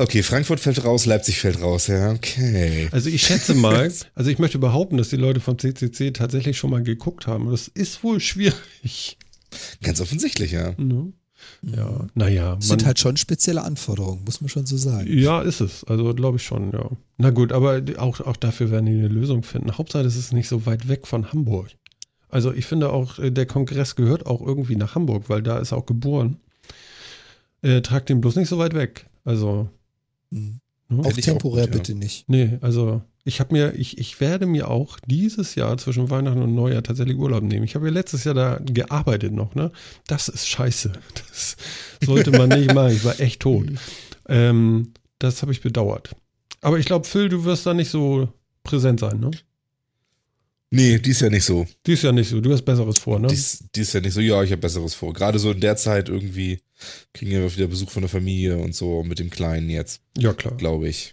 [0.00, 1.86] Okay, Frankfurt fällt raus, Leipzig fällt raus.
[1.86, 2.88] Ja, okay.
[2.90, 6.70] Also ich schätze mal, also ich möchte behaupten, dass die Leute vom CCC tatsächlich schon
[6.70, 7.44] mal geguckt haben.
[7.44, 9.18] Und das ist wohl schwierig.
[9.82, 10.72] Ganz offensichtlich, ja.
[10.78, 11.12] Ne?
[11.60, 12.56] Ja, naja.
[12.56, 15.06] Das sind halt schon spezielle Anforderungen, muss man schon so sagen.
[15.06, 15.84] Ja, ist es.
[15.84, 16.88] Also glaube ich schon, ja.
[17.18, 19.76] Na gut, aber auch, auch dafür werden die eine Lösung finden.
[19.76, 21.68] Hauptsache, es ist nicht so weit weg von Hamburg.
[22.30, 25.72] Also ich finde auch, äh, der Kongress gehört auch irgendwie nach Hamburg, weil da ist
[25.72, 26.38] er auch geboren.
[27.60, 29.04] Äh, tragt den bloß nicht so weit weg.
[29.26, 29.68] Also,
[30.30, 30.60] Mhm.
[30.98, 31.78] Auch ich auch temporär gut, ja.
[31.78, 32.28] bitte nicht.
[32.28, 36.54] Nee, also ich habe mir, ich, ich werde mir auch dieses Jahr zwischen Weihnachten und
[36.54, 37.64] Neujahr tatsächlich Urlaub nehmen.
[37.64, 39.70] Ich habe ja letztes Jahr da gearbeitet noch, ne?
[40.06, 40.92] Das ist scheiße.
[41.28, 41.56] Das
[42.04, 42.92] sollte man nicht machen.
[42.92, 43.66] Ich war echt tot.
[44.28, 46.16] Ähm, das habe ich bedauert.
[46.60, 48.28] Aber ich glaube, Phil, du wirst da nicht so
[48.64, 49.30] präsent sein, ne?
[50.72, 51.66] Nee, die ist ja nicht so.
[51.86, 52.40] Die ist ja nicht so.
[52.40, 53.26] Du hast Besseres vor, ne?
[53.28, 55.12] Die ist, die ist ja nicht so, ja, ich habe Besseres vor.
[55.12, 56.60] Gerade so in der Zeit irgendwie
[57.12, 60.56] kriegen wir wieder Besuch von der Familie und so mit dem Kleinen jetzt, Ja, klar.
[60.56, 61.12] glaube ich.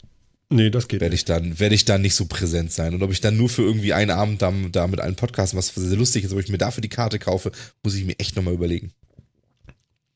[0.50, 1.22] Nee, das geht Werde nicht.
[1.22, 2.94] ich dann, werde ich dann nicht so präsent sein.
[2.94, 5.74] Und ob ich dann nur für irgendwie einen Abend da, da mit allen Podcasten, was
[5.74, 7.52] sehr lustig ist, ob ich mir dafür die Karte kaufe,
[7.84, 8.92] muss ich mir echt nochmal überlegen.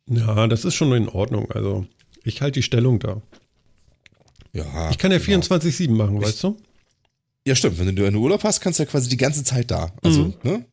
[0.07, 1.51] Ja, das ist schon in Ordnung.
[1.51, 1.85] Also,
[2.23, 3.21] ich halte die Stellung da.
[4.53, 4.89] Ja.
[4.91, 5.39] Ich kann ja genau.
[5.41, 6.57] 24-7 machen, Ich- weißt du?
[7.47, 7.79] Ja, stimmt.
[7.79, 9.91] Wenn du in den Urlaub hast, kannst du ja quasi die ganze Zeit da.
[10.03, 10.33] Also, Mhm.
[10.43, 10.65] ne?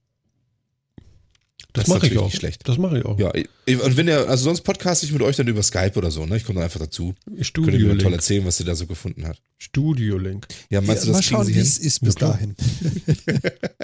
[1.72, 2.24] Das, ist mache ich auch.
[2.26, 2.66] nicht schlecht.
[2.68, 3.18] Das mache ich auch.
[3.18, 6.10] Ja, ich- und wenn ihr, also sonst podcast ich mit euch dann über Skype oder
[6.10, 6.36] so, ne?
[6.36, 7.14] Ich komme dann einfach dazu.
[7.24, 8.12] Könnt ihr mir Studio toll Link.
[8.14, 9.40] erzählen, was ihr da so gefunden habt.
[9.58, 10.46] Studio Link.
[10.70, 11.62] Ja, meinst Ja, du, mal das kriegen schauen, sie wie hin?
[11.66, 12.54] es ist bis Ja, dahin.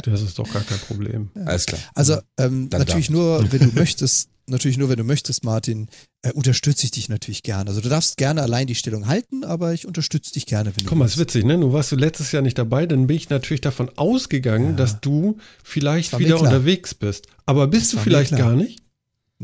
[0.04, 1.30] Das ist doch gar kein Problem.
[1.46, 1.80] Alles klar.
[1.94, 3.12] Also ähm, Dann natürlich da.
[3.14, 5.88] nur, wenn du möchtest, natürlich nur, wenn du möchtest, Martin,
[6.22, 7.70] äh, unterstütze ich dich natürlich gerne.
[7.70, 10.90] Also du darfst gerne allein die Stellung halten, aber ich unterstütze dich gerne, wenn du
[10.90, 11.56] Guck mal, ist witzig, ne?
[11.56, 14.76] Nun warst du letztes Jahr nicht dabei, dann bin ich natürlich davon ausgegangen, Ja.
[14.76, 17.26] dass du vielleicht wieder unterwegs bist.
[17.46, 18.82] Aber bist du vielleicht gar nicht?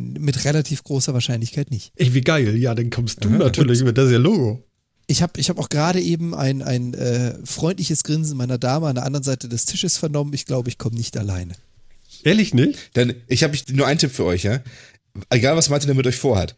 [0.00, 1.92] Mit relativ großer Wahrscheinlichkeit nicht.
[1.96, 2.56] Ey, wie geil.
[2.56, 3.98] Ja, dann kommst du natürlich mit.
[3.98, 4.64] Das ist ja Logo.
[5.06, 8.94] Ich habe ich hab auch gerade eben ein, ein äh, freundliches Grinsen meiner Dame an
[8.94, 10.32] der anderen Seite des Tisches vernommen.
[10.32, 11.54] Ich glaube, ich komme nicht alleine.
[12.22, 12.78] Ehrlich nicht?
[12.94, 14.60] Dann, ich habe nur einen Tipp für euch, ja.
[15.28, 16.56] Egal, was Martin mit euch vorhat.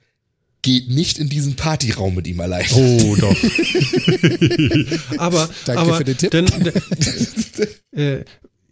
[0.61, 2.67] geht nicht in diesen Partyraum mit ihm allein.
[2.75, 3.37] Oh, doch.
[5.19, 6.31] aber, Danke aber für den Tipp.
[6.31, 6.47] Denn,
[7.93, 8.25] äh,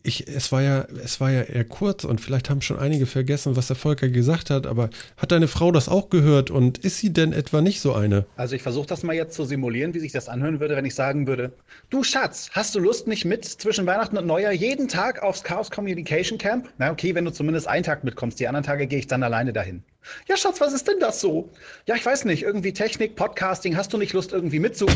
[0.02, 3.56] ich, es war ja, es war ja eher kurz und vielleicht haben schon einige vergessen,
[3.56, 7.12] was der Volker gesagt hat, aber hat deine Frau das auch gehört und ist sie
[7.12, 8.24] denn etwa nicht so eine?
[8.36, 10.94] Also ich versuche das mal jetzt zu simulieren, wie sich das anhören würde, wenn ich
[10.94, 11.52] sagen würde,
[11.90, 15.70] du Schatz, hast du Lust nicht mit zwischen Weihnachten und Neujahr jeden Tag aufs Chaos
[15.70, 16.68] Communication Camp?
[16.78, 19.52] Na okay, wenn du zumindest einen Tag mitkommst, die anderen Tage gehe ich dann alleine
[19.52, 19.82] dahin.
[20.28, 21.50] Ja Schatz, was ist denn das so?
[21.86, 24.86] Ja, ich weiß nicht, irgendwie Technik, Podcasting, hast du nicht Lust irgendwie mitzu...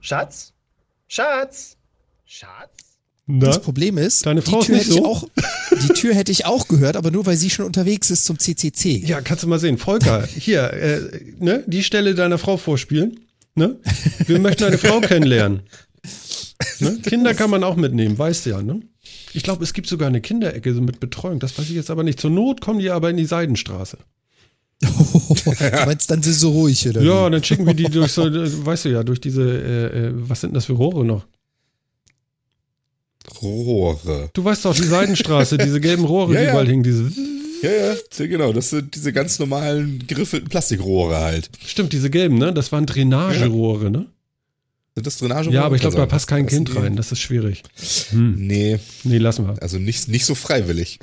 [0.00, 0.52] Schatz?
[1.08, 1.76] Schatz?
[2.24, 2.81] Schatz?
[3.26, 3.46] Na?
[3.46, 5.06] Das Problem ist, Deine Frau die, ist Tür nicht hätte ich so?
[5.06, 5.28] auch,
[5.82, 9.04] die Tür hätte ich auch gehört, aber nur weil sie schon unterwegs ist zum CCC.
[9.06, 9.78] Ja, kannst du mal sehen.
[9.78, 11.00] Volker, hier, äh,
[11.38, 13.20] ne, die Stelle deiner Frau vorspielen.
[13.54, 13.76] Ne?
[14.26, 15.62] Wir möchten eine Frau kennenlernen.
[16.80, 16.98] Ne?
[17.02, 18.80] Kinder kann man auch mitnehmen, weißt du ja, ne?
[19.34, 21.38] Ich glaube, es gibt sogar eine Kinderecke so mit Betreuung.
[21.38, 22.20] Das weiß ich jetzt aber nicht.
[22.20, 23.98] Zur Not kommen die aber in die Seidenstraße.
[24.82, 25.52] du
[25.86, 27.02] meinst, dann sind sie so ruhig, oder?
[27.02, 30.12] Ja, dann schicken wir die durch so, äh, weißt du ja, durch diese, äh, äh,
[30.14, 31.24] was sind das für Rohre noch?
[33.40, 34.30] Rohre.
[34.32, 36.50] Du weißt doch, die Seidenstraße, diese gelben Rohre, Ja, die ja.
[36.52, 37.10] überall hingen, diese.
[37.62, 38.52] Ja, ja, genau.
[38.52, 41.48] Das sind diese ganz normalen geriffelten Plastikrohre halt.
[41.64, 42.52] Stimmt, diese gelben, ne?
[42.52, 44.06] Das waren Drainagerohre, ne?
[44.94, 45.54] Sind das Drainagerohre?
[45.54, 46.96] Ja, aber ich glaube, da Also, passt kein Kind rein.
[46.96, 47.62] Das ist schwierig.
[48.10, 48.34] Hm.
[48.46, 49.62] Nee, Nee, lassen wir.
[49.62, 50.98] also nicht, nicht so freiwillig.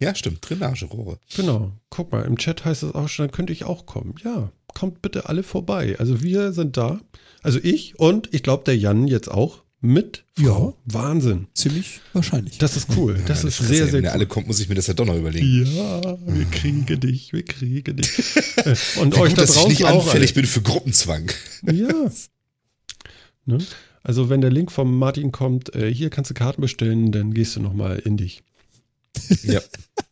[0.00, 0.40] Ja, stimmt.
[0.48, 1.18] Drainagerohre.
[1.36, 1.72] Genau.
[1.88, 4.16] Guck mal, im Chat heißt es auch schon, dann könnte ich auch kommen.
[4.24, 5.96] Ja, kommt bitte alle vorbei.
[5.98, 7.00] Also wir sind da.
[7.42, 10.78] Also ich und ich glaube der Jan jetzt auch mit Frau.
[10.86, 11.48] Wahnsinn.
[11.54, 12.56] Ziemlich wahrscheinlich.
[12.58, 13.20] Das ist cool.
[13.26, 14.16] Das Meine ist Fresse, sehr, sehr Wenn er cool.
[14.16, 15.66] alle kommt, muss ich mir das ja doch noch überlegen.
[15.76, 18.10] Ja, wir kriegen dich, wir kriegen dich.
[19.00, 20.04] Und Wie euch gut, da dass ich draußen nicht auch.
[20.06, 20.34] anfällig alle.
[20.42, 21.30] bin für Gruppenzwang.
[21.70, 22.10] Ja.
[23.44, 23.58] Ne?
[24.04, 27.56] Also wenn der Link vom Martin kommt, äh, hier kannst du Karten bestellen, dann gehst
[27.56, 28.42] du nochmal in dich.
[29.42, 29.60] Ja,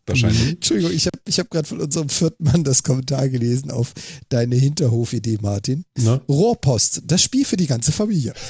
[0.06, 0.48] wahrscheinlich.
[0.50, 3.92] Entschuldigung, ich habe ich hab gerade von unserem vierten Mann das Kommentar gelesen auf
[4.28, 5.84] deine Hinterhofidee, Martin.
[5.98, 6.20] Na?
[6.28, 8.34] Rohrpost, das Spiel für die ganze Familie.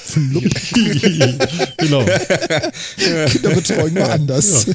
[1.78, 2.05] Genau.
[3.26, 4.66] Kinderbetreuung mal anders.
[4.66, 4.74] Ja.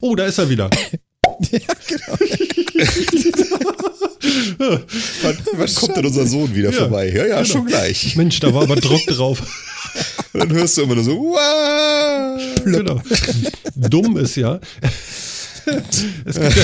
[0.00, 0.70] Oh, da ist er wieder.
[4.58, 7.08] Wann, wann kommt denn unser Sohn wieder Ja, vorbei?
[7.08, 7.44] Ja, ja, genau.
[7.44, 8.16] schon gleich.
[8.16, 9.42] Mensch, da war aber Druck drauf.
[10.32, 12.64] Und dann hörst du immer nur so, wow.
[12.64, 13.00] Genau.
[13.76, 14.60] Dumm ist ja.
[16.24, 16.62] Es gibt ja,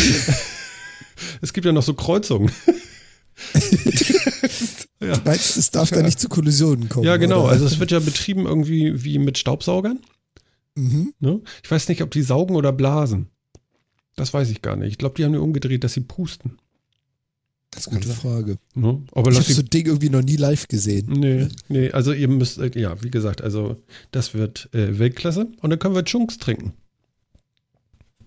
[1.43, 2.51] es gibt ja noch so Kreuzungen.
[5.01, 5.21] ja.
[5.25, 7.07] Meinst du, es darf da nicht zu Kollisionen kommen?
[7.07, 7.45] ja, genau.
[7.45, 7.53] Oder?
[7.53, 10.01] Also es wird ja betrieben irgendwie wie mit Staubsaugern.
[10.75, 11.13] mhm.
[11.21, 11.41] Ne?
[11.63, 13.31] Ich weiß nicht, ob die saugen oder blasen.
[14.17, 14.93] Das weiß ich gar nicht.
[14.93, 16.59] Ich glaube, die haben nur umgedreht, dass sie pusten.
[17.77, 18.17] Das Gute sein.
[18.17, 18.59] Frage.
[18.75, 19.03] Ne?
[19.13, 21.07] Aber Ich habe so ein Ding irgendwie noch nie live gesehen.
[21.09, 23.77] Nee, nee, also ihr müsst, äh, ja, wie gesagt, also
[24.11, 26.73] das wird äh, Weltklasse und dann können wir Chunks trinken.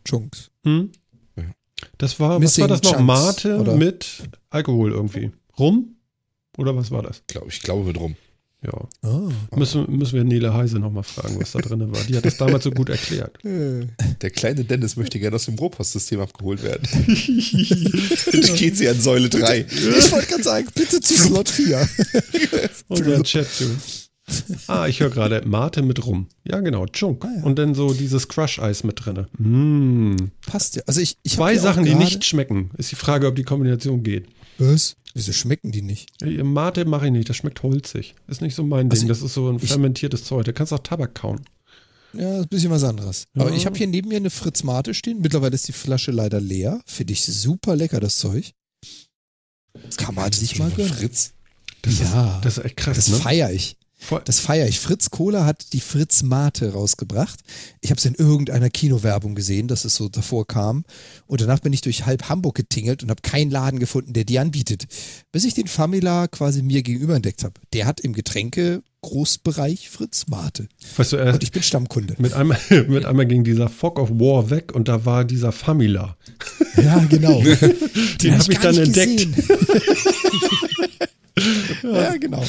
[0.05, 0.51] Chunks.
[0.63, 0.91] Hm?
[1.97, 2.91] Das war, was Missing war das noch?
[2.91, 3.75] Chunks, Mate oder?
[3.75, 5.31] mit Alkohol irgendwie.
[5.57, 5.95] Rum?
[6.57, 7.17] Oder was war das?
[7.19, 8.15] Ich glaube, ich glaube mit rum.
[8.61, 8.87] Ja.
[9.03, 9.29] Ah.
[9.55, 12.03] Müssen, müssen wir Nele Heise nochmal fragen, was da drin war.
[12.03, 13.37] Die hat das damals so gut erklärt.
[13.43, 16.83] Der kleine Dennis möchte gerne aus dem Rohpostsystem abgeholt werden.
[17.07, 19.65] Jetzt geht sie an Säule 3.
[19.69, 21.87] Ich wollte gerade sagen, bitte zu Slot 4.
[22.89, 23.65] Unser Chat, du.
[24.67, 26.27] Ah, ich höre gerade Mate mit Rum.
[26.43, 27.25] Ja, genau, Chunk.
[27.25, 27.43] Ah, ja.
[27.43, 29.25] Und dann so dieses Crush-Eis mit drin.
[29.39, 30.31] Mm.
[30.45, 30.83] Passt ja.
[30.85, 32.71] Also ich, ich Zwei Sachen, die nicht schmecken.
[32.77, 34.27] Ist die Frage, ob die Kombination geht.
[34.59, 34.95] Was?
[35.13, 36.09] Wieso schmecken die nicht?
[36.21, 38.13] Mate mache ich nicht, das schmeckt holzig.
[38.27, 39.09] Ist nicht so mein Also Ding.
[39.09, 40.45] Das ist so ein fermentiertes Zeug.
[40.45, 41.41] Da kannst du auch Tabak kauen.
[42.13, 43.25] Ja, ist ein bisschen was anderes.
[43.35, 43.55] Aber Ja.
[43.55, 45.21] ich habe hier neben mir eine Fritz Mate stehen.
[45.21, 46.81] Mittlerweile ist die Flasche leider leer.
[46.85, 48.51] Finde ich super lecker, das Zeug.
[49.85, 50.91] Das kann man sich mal gönnen.
[50.93, 51.33] Fritz.
[51.83, 52.35] Das Ja.
[52.37, 53.15] ist, das ist echt krass, Das ne?
[53.17, 53.77] feiere ich.
[54.01, 54.79] Voll- Das feiere ich.
[54.79, 57.41] Fritz Kohler hat die Fritz Mate rausgebracht.
[57.81, 60.85] Ich habe es in irgendeiner Kinowerbung gesehen, dass es so davor kam.
[61.27, 64.39] Und danach bin ich durch halb Hamburg getingelt und habe keinen Laden gefunden, der die
[64.39, 64.87] anbietet.
[65.33, 67.55] Bis ich den Famila quasi mir gegenüber entdeckt habe.
[67.73, 70.69] Der hat im Getränke-Großbereich Fritz Mate.
[70.95, 72.15] Weißt du, er, Und ich bin Stammkunde.
[72.19, 76.15] mit, einmal, mit einmal ging dieser Fog of War weg und da war dieser Famila.
[76.77, 77.41] Ja, genau.
[78.21, 79.27] Den habe ich gar dann entdeckt.
[81.83, 82.45] ja, genau.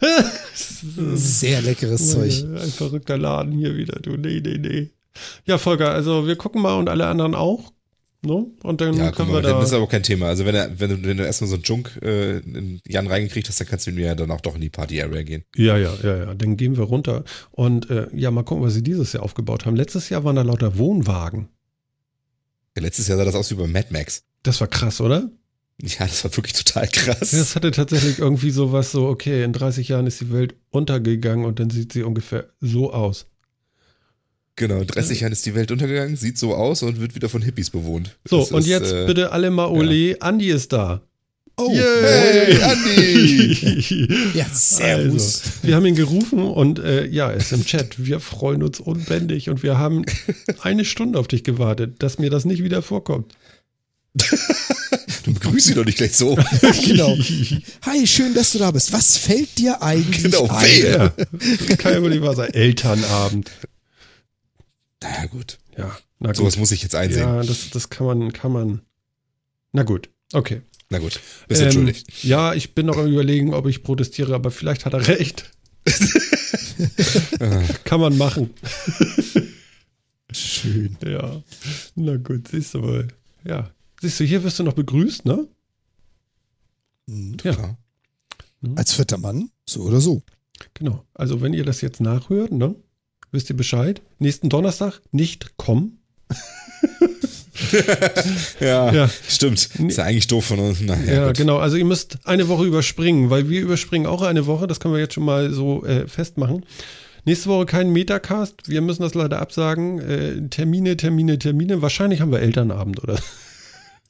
[0.54, 2.44] Sehr leckeres Zeug.
[2.44, 4.16] Ein verrückter Laden hier wieder, du.
[4.16, 4.90] Nee, nee, nee.
[5.44, 7.72] Ja, Volker, also wir gucken mal und alle anderen auch.
[8.22, 8.46] Ne?
[8.64, 9.76] Und dann Ja, können mal, wir das ist da.
[9.76, 10.26] aber kein Thema.
[10.26, 13.48] Also wenn, er, wenn, du, wenn du erstmal so einen Junk äh, in Jan reingekriegt
[13.48, 15.44] hast, dann kannst du mir ja dann auch doch in die Party-Area gehen.
[15.56, 16.34] Ja, ja, ja, ja.
[16.34, 17.24] Dann gehen wir runter.
[17.52, 19.76] Und äh, ja, mal gucken, was sie dieses Jahr aufgebaut haben.
[19.76, 21.48] Letztes Jahr waren da lauter Wohnwagen.
[22.76, 24.24] Ja, letztes Jahr sah das aus wie bei Mad Max.
[24.42, 25.30] Das war krass, oder?
[25.80, 27.30] Ja, das war wirklich total krass.
[27.30, 31.60] Das hatte tatsächlich irgendwie sowas so, okay, in 30 Jahren ist die Welt untergegangen und
[31.60, 33.26] dann sieht sie ungefähr so aus.
[34.56, 37.42] Genau, in 30 Jahren ist die Welt untergegangen, sieht so aus und wird wieder von
[37.42, 38.18] Hippies bewohnt.
[38.24, 41.00] So, Das und ist, jetzt äh, bitte alle mal Ole, Andi ist da.
[41.56, 44.32] Oh, Hey, Andi!
[44.34, 45.42] Ja, servus.
[45.44, 48.04] Also, wir haben ihn gerufen und äh, ja, er ist im Chat.
[48.04, 50.04] Wir freuen uns unbändig und wir haben
[50.60, 53.34] eine Stunde auf dich gewartet, dass mir das nicht wieder vorkommt.
[55.28, 56.36] Du begrüßt ihn doch nicht gleich so.
[56.86, 57.14] genau.
[57.84, 58.92] Hi, schön, dass du da bist.
[58.94, 60.64] Was fällt dir eigentlich Genau, ein?
[60.64, 61.12] wehe.
[61.68, 62.50] Ja, kann ja wohl nicht wahr sein.
[62.54, 63.50] Elternabend.
[65.02, 65.58] Na gut.
[65.76, 66.36] Ja, na gut.
[66.36, 67.28] Sowas muss ich jetzt einsehen.
[67.28, 68.80] ja, das, das kann man, kann man.
[69.72, 70.62] Na gut, okay.
[70.88, 71.20] Na gut.
[71.46, 72.24] Bist Ähm, entschuldigt.
[72.24, 75.50] ja, ich bin noch am überlegen, ob ich protestiere, aber vielleicht hat er recht.
[77.84, 78.48] kann man machen.
[80.32, 80.96] Schön.
[81.04, 81.42] Ja.
[81.96, 83.08] Na gut, siehst du mal.
[83.44, 83.70] Ja.
[84.00, 85.46] Siehst du, hier wirst du noch begrüßt, ne?
[87.06, 87.36] Mhm.
[87.42, 87.52] Ja.
[87.54, 87.78] Klar.
[88.76, 90.22] Als vierter Mann, so oder so.
[90.74, 91.04] Genau.
[91.14, 92.74] Also, wenn ihr das jetzt nachhört, ne?
[93.30, 94.02] Wisst ihr Bescheid?
[94.18, 95.98] Nächsten Donnerstag nicht kommen.
[98.60, 99.10] Ja, Ja.
[99.28, 99.68] stimmt.
[99.78, 100.78] Ist ja eigentlich doof von uns.
[100.80, 101.58] Na, ja, Ja, genau.
[101.58, 104.66] Also ihr müsst eine Woche überspringen, weil wir überspringen auch eine Woche.
[104.66, 106.64] Das können wir jetzt schon mal so äh, festmachen.
[107.24, 108.68] Nächste Woche kein Metacast.
[108.68, 109.98] Wir müssen das leider absagen.
[109.98, 111.82] Äh, Termine, Termine, Termine.
[111.82, 113.18] Wahrscheinlich haben wir Elternabend, oder?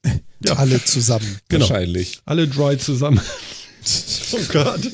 [0.41, 0.53] Ja.
[0.53, 1.41] Alle zusammen.
[1.49, 1.69] Genau.
[1.69, 2.21] Wahrscheinlich.
[2.25, 3.21] Alle dry zusammen.
[4.33, 4.89] oh Gott.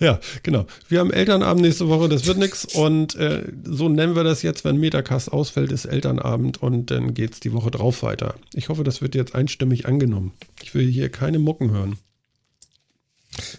[0.00, 0.66] Ja, genau.
[0.88, 2.64] Wir haben Elternabend nächste Woche, das wird nix.
[2.64, 7.40] Und äh, so nennen wir das jetzt, wenn Metacast ausfällt, ist Elternabend und dann geht's
[7.40, 8.34] die Woche drauf weiter.
[8.54, 10.32] Ich hoffe, das wird jetzt einstimmig angenommen.
[10.62, 11.98] Ich will hier keine Mucken hören.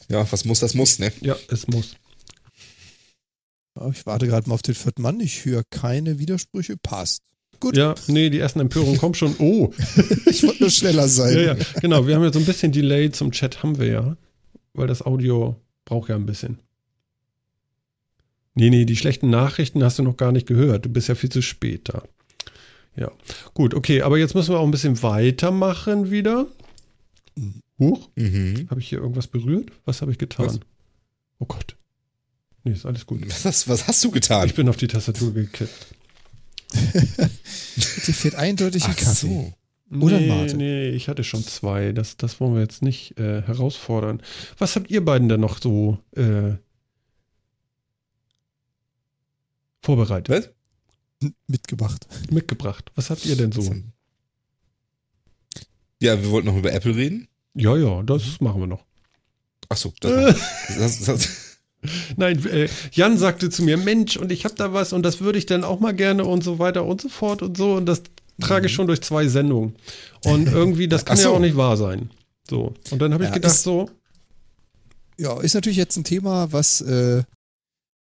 [0.09, 1.11] Ja, was muss, das muss, ne?
[1.21, 1.95] Ja, es muss.
[3.91, 5.19] Ich warte gerade mal auf den vierten Mann.
[5.19, 6.77] Ich höre keine Widersprüche.
[6.77, 7.23] Passt.
[7.65, 9.35] Gut, Ja, nee, die ersten Empörungen kommen schon.
[9.39, 9.73] Oh,
[10.27, 11.33] ich wollte nur schneller sein.
[11.35, 12.05] ja, ja, genau.
[12.05, 14.17] Wir haben ja so ein bisschen Delay zum Chat, haben wir ja.
[14.73, 16.59] Weil das Audio braucht ja ein bisschen.
[18.53, 20.85] Nee, nee, die schlechten Nachrichten hast du noch gar nicht gehört.
[20.85, 22.03] Du bist ja viel zu spät da.
[22.95, 23.11] Ja,
[23.55, 26.45] gut, okay, aber jetzt müssen wir auch ein bisschen weitermachen wieder.
[27.79, 28.67] Huch, Mhm.
[28.69, 29.71] habe ich hier irgendwas berührt?
[29.85, 30.45] Was habe ich getan?
[30.45, 30.59] Was?
[31.39, 31.75] Oh Gott.
[32.63, 33.27] Nee, ist alles gut.
[33.27, 34.45] Was, hast, was hast du getan?
[34.45, 35.94] Ich bin auf die Tastatur gekippt.
[38.07, 39.27] Dir fehlt eindeutig ein Ach Kaffee.
[39.27, 39.53] so.
[39.99, 40.57] Oder nee, Mate.
[40.57, 41.91] Nee, ich hatte schon zwei.
[41.91, 44.21] Das, das wollen wir jetzt nicht äh, herausfordern.
[44.57, 46.53] Was habt ihr beiden denn noch so äh,
[49.81, 50.29] vorbereitet,
[51.21, 51.31] Was?
[51.47, 52.07] Mitgebracht.
[52.31, 52.91] mitgebracht?
[52.95, 53.63] Was habt ihr denn so?
[56.01, 57.27] Ja, wir wollten noch über Apple reden.
[57.53, 58.83] Ja, ja, das machen wir noch.
[59.69, 60.37] Ach so, das,
[60.77, 61.29] das, das,
[62.17, 65.37] Nein, äh, Jan sagte zu mir, Mensch, und ich habe da was und das würde
[65.37, 67.73] ich dann auch mal gerne und so weiter und so fort und so.
[67.75, 68.03] Und das
[68.41, 69.75] trage ich schon durch zwei Sendungen.
[70.25, 71.35] Und irgendwie, das kann Ach ja so.
[71.35, 72.09] auch nicht wahr sein.
[72.49, 72.73] So.
[72.91, 73.89] Und dann habe ich Ja, gedacht, ist- so,
[75.17, 77.23] Ja, ist natürlich jetzt ein Thema, was äh,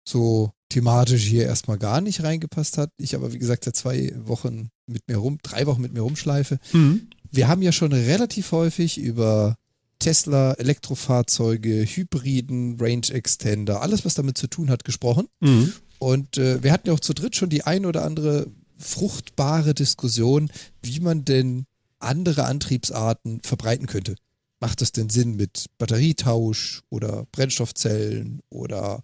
[0.07, 2.89] so thematisch hier erstmal gar nicht reingepasst hat.
[2.97, 6.59] Ich aber, wie gesagt, seit zwei Wochen mit mir rum, drei Wochen mit mir rumschleife.
[6.71, 9.55] hm, Wir haben ja schon relativ häufig über
[9.99, 15.27] Tesla, Elektrofahrzeuge, Hybriden, Range Extender, alles, was damit zu tun hat, gesprochen.
[15.41, 19.73] hm, Und äh, wir hatten ja auch zu dritt schon die ein oder andere fruchtbare
[19.73, 20.51] Diskussion,
[20.83, 21.65] wie man denn
[21.99, 24.15] andere Antriebsarten verbreiten könnte.
[24.59, 29.01] Macht es denn Sinn mit Batterietausch oder Brennstoffzellen oder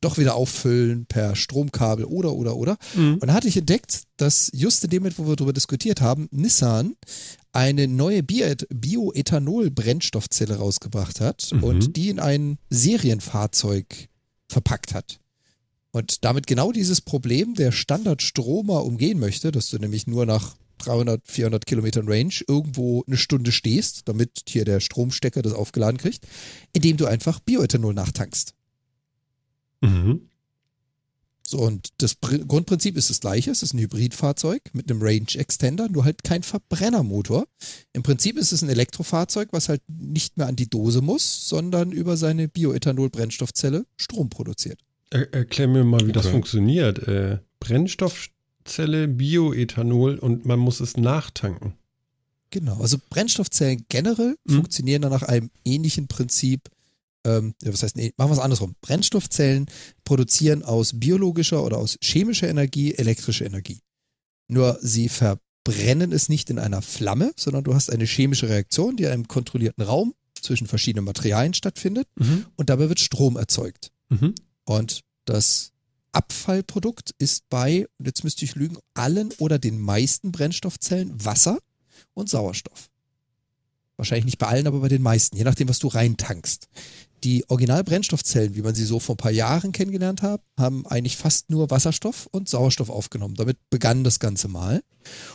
[0.00, 2.78] doch wieder auffüllen per Stromkabel oder oder oder?
[2.94, 3.18] hm.
[3.20, 6.28] Und da hatte ich entdeckt, dass just in dem Moment, wo wir darüber diskutiert haben,
[6.30, 6.96] Nissan
[7.52, 11.64] eine neue Bio- Bioethanol-Brennstoffzelle rausgebracht hat Mhm.
[11.64, 14.08] und die in ein Serienfahrzeug
[14.48, 15.20] verpackt hat.
[15.92, 21.22] Und damit genau dieses Problem der Standardstromer umgehen möchte, dass du nämlich nur nach 300,
[21.26, 26.26] 400 Kilometern Range irgendwo eine Stunde stehst, damit hier der Stromstecker das aufgeladen kriegt,
[26.72, 28.54] indem du einfach Bioethanol nachtankst.
[29.80, 30.28] Mhm.
[31.46, 33.50] So, und das Pr Grundprinzip ist das gleiche.
[33.50, 37.46] Es ist ein Hybridfahrzeug mit einem Range Extender, nur halt kein Verbrennermotor.
[37.92, 41.92] Im Prinzip ist es ein Elektrofahrzeug, was halt nicht mehr an die Dose muss, sondern
[41.92, 44.80] über seine Bioethanol-Brennstoffzelle Strom produziert.
[45.10, 46.32] Er, erklär mir mal, wie das Okay.
[46.32, 47.06] funktioniert.
[47.06, 47.40] Äh,
[48.68, 51.74] Brennstoffzelle, Bioethanol und man muss es nachtanken.
[52.50, 52.80] Genau.
[52.80, 54.54] Also Brennstoffzellen generell Mhm.
[54.54, 56.70] funktionieren dann nach einem ähnlichen Prinzip.
[57.26, 58.74] Ähm, was heißt, nee, machen wir es andersrum.
[58.80, 59.66] Brennstoffzellen
[60.04, 63.80] produzieren aus biologischer oder aus chemischer Energie elektrische Energie.
[64.48, 69.04] Nur sie verbrennen es nicht in einer Flamme, sondern du hast eine chemische Reaktion, die
[69.04, 72.44] in einem kontrollierten Raum zwischen verschiedenen Materialien stattfindet Mhm.
[72.56, 73.90] und dabei wird Strom erzeugt.
[74.10, 74.34] Mhm.
[74.64, 75.72] Und das
[76.14, 81.58] Abfallprodukt ist bei, und jetzt müsste ich lügen, allen oder den meisten Brennstoffzellen Wasser
[82.14, 82.90] und Sauerstoff.
[83.96, 86.68] Wahrscheinlich nicht bei allen, aber bei den meisten, je nachdem, was du reintankst.
[87.24, 91.48] Die Originalbrennstoffzellen, wie man sie so vor ein paar Jahren kennengelernt hat, haben eigentlich fast
[91.48, 93.34] nur Wasserstoff und Sauerstoff aufgenommen.
[93.34, 94.82] Damit begann das Ganze mal.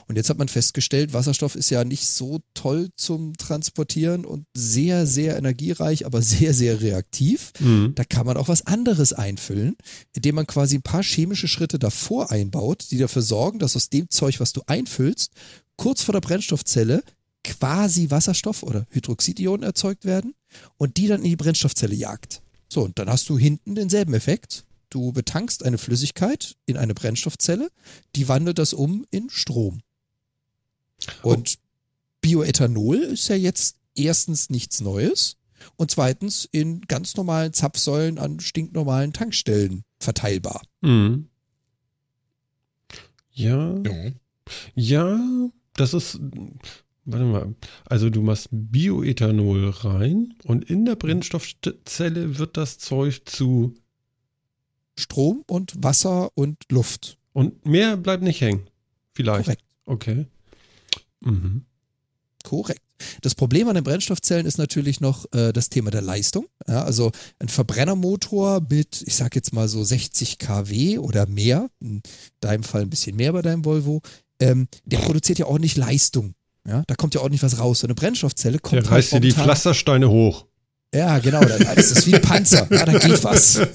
[0.08, 5.08] Und jetzt hat man festgestellt, Wasserstoff ist ja nicht so toll zum Transportieren und sehr,
[5.08, 7.54] sehr energiereich, aber sehr, sehr reaktiv.
[7.60, 7.94] Mhm.
[7.96, 9.76] Da kann man auch was anderes einfüllen,
[10.14, 14.12] indem man quasi ein paar chemische Schritte davor einbaut, die dafür sorgen, dass aus dem
[14.12, 15.32] Zeug, was du einfüllst,
[15.76, 17.04] kurz vor der Brennstoffzelle
[17.44, 20.36] quasi Wasserstoff oder Hydroxidionen erzeugt werden
[20.78, 22.42] und die dann in die Brennstoffzelle jagt.
[22.68, 24.66] So, und dann hast du hinten denselben Effekt.
[24.90, 27.70] Du betankst eine Flüssigkeit in eine Brennstoffzelle,
[28.16, 29.82] die wandelt das um in Strom.
[31.22, 31.60] Und
[32.22, 35.38] Bioethanol ist ja jetzt erstens nichts Neues
[35.76, 40.62] und zweitens in ganz normalen Zapfsäulen an stinknormalen Tankstellen verteilbar.
[40.82, 41.30] Mhm.
[43.32, 44.12] Ja, Ja.
[44.76, 46.20] ja, das ist,
[47.12, 47.56] warte mal,
[47.86, 53.76] also du machst Bioethanol rein und in der Brennstoffzelle wird das Zeug zu,
[54.98, 57.18] Strom und Wasser und Luft.
[57.34, 58.68] und mehr bleibt nicht hängen.
[59.14, 59.46] Vielleicht.
[59.46, 59.64] Korrekt.
[59.86, 60.26] Okay.
[61.22, 61.66] Mhm.
[62.44, 62.82] Korrekt.
[63.22, 66.48] Das Problem an den Brennstoffzellen ist natürlich noch äh, das Thema der Leistung.
[66.68, 72.02] Ja, also ein Verbrennermotor mit, ich sag jetzt mal so 60 kW oder mehr, in
[72.42, 74.02] deinem Fall ein bisschen mehr bei deinem Volvo,
[74.40, 76.34] ähm, der produziert ja ordentlich Leistung.
[76.70, 77.80] Ja, da kommt ja ordentlich was raus.
[77.80, 80.46] So eine Brennstoffzelle kommt Der reißt dir halt die momentan- Pflastersteine hoch.
[80.94, 81.42] Ja, genau.
[81.42, 82.68] Da, das ist wie ein Panzer.
[82.72, 83.60] Ja, da geht was.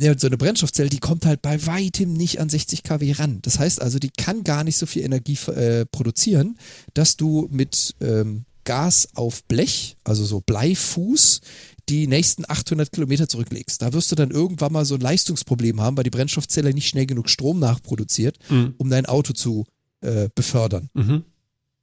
[0.00, 3.40] Ja, so eine Brennstoffzelle, die kommt halt bei weitem nicht an 60 kW ran.
[3.42, 6.56] Das heißt also, die kann gar nicht so viel Energie äh, produzieren,
[6.94, 11.40] dass du mit ähm, Gas auf Blech, also so Bleifuß,
[11.88, 13.82] die nächsten 800 Kilometer zurücklegst.
[13.82, 17.06] Da wirst du dann irgendwann mal so ein Leistungsproblem haben, weil die Brennstoffzelle nicht schnell
[17.06, 18.74] genug Strom nachproduziert, Mhm.
[18.78, 19.64] um dein Auto zu
[20.00, 20.90] äh, befördern.
[20.94, 21.24] Mhm.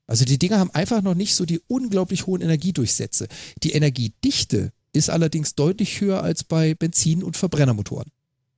[0.07, 3.27] Also die Dinger haben einfach noch nicht so die unglaublich hohen Energiedurchsätze.
[3.63, 8.11] Die Energiedichte ist allerdings deutlich höher als bei Benzin- und Verbrennermotoren.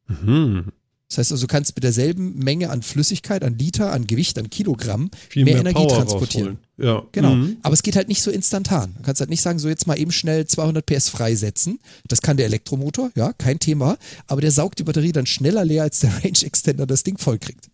[0.08, 0.66] Mhm.
[1.10, 4.50] Das heißt also, du kannst mit derselben Menge an Flüssigkeit, an Liter, an Gewicht, an
[4.50, 6.58] Kilogramm mehr, mehr, Energie Power transportieren.
[6.78, 7.04] Ja.
[7.14, 7.34] Genau.
[7.34, 7.58] Mhm.
[7.64, 8.94] Aber es geht halt nicht so instantan.
[8.98, 11.80] Du kannst halt nicht sagen, so jetzt mal eben schnell 200 PS freisetzen.
[12.10, 13.98] Das kann der Elektromotor, ja, kein Thema.
[14.28, 17.70] Aber der saugt die Batterie dann schneller leer, als der Range Extender das Ding vollkriegt.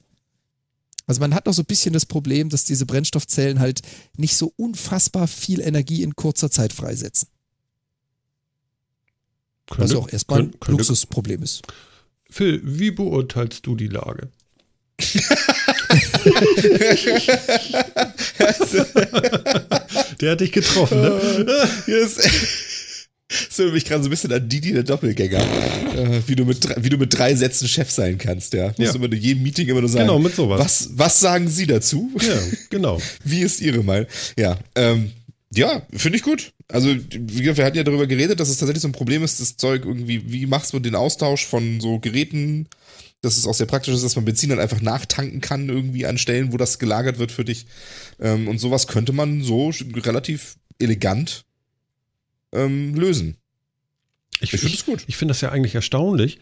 [1.05, 3.81] Also man hat noch so ein bisschen das Problem, dass diese Brennstoffzellen halt
[4.17, 7.27] nicht so unfassbar viel Energie in kurzer Zeit freisetzen.
[9.67, 11.61] Was Könnte- ja auch erstmal ein könnte- Luxusproblem ist.
[12.29, 14.29] Phil, wie beurteilst du die Lage?
[20.21, 21.19] Der hat dich getroffen, ne?
[21.87, 22.17] Yes.
[23.49, 25.39] Das erinnert mich gerade so ein bisschen an Didi der Doppelgänger.
[25.39, 28.67] Äh, wie, du mit, drei- wie du mit drei Sätzen Chef sein kannst, ja.
[28.67, 28.91] Musst Ja.
[28.91, 30.05] du immer in jedem Meeting immer nur sagen.
[30.07, 30.59] Genau, mit sowas.
[30.59, 32.11] Was, was sagen Sie dazu?
[32.21, 32.99] Ja, genau.
[33.23, 34.07] Wie ist Ihre Meinung?
[34.38, 35.11] Ja, ähm,
[35.53, 36.51] ja, finde ich gut.
[36.67, 39.86] Also, wir hatten ja darüber geredet, dass es tatsächlich so ein Problem ist, das Zeug
[39.86, 42.67] irgendwie, wie machst du den Austausch von so Geräten,
[43.21, 46.17] dass es auch sehr praktisch ist, dass man Benzin dann einfach nachtanken kann, irgendwie an
[46.17, 47.67] Stellen, wo das gelagert wird für dich.
[48.19, 51.45] Ähm, und sowas könnte man so relativ elegant
[52.53, 53.37] ähm, lösen.
[54.39, 55.03] Ich, Ich finde es gut.
[55.07, 56.39] ich finde das ja eigentlich erstaunlich,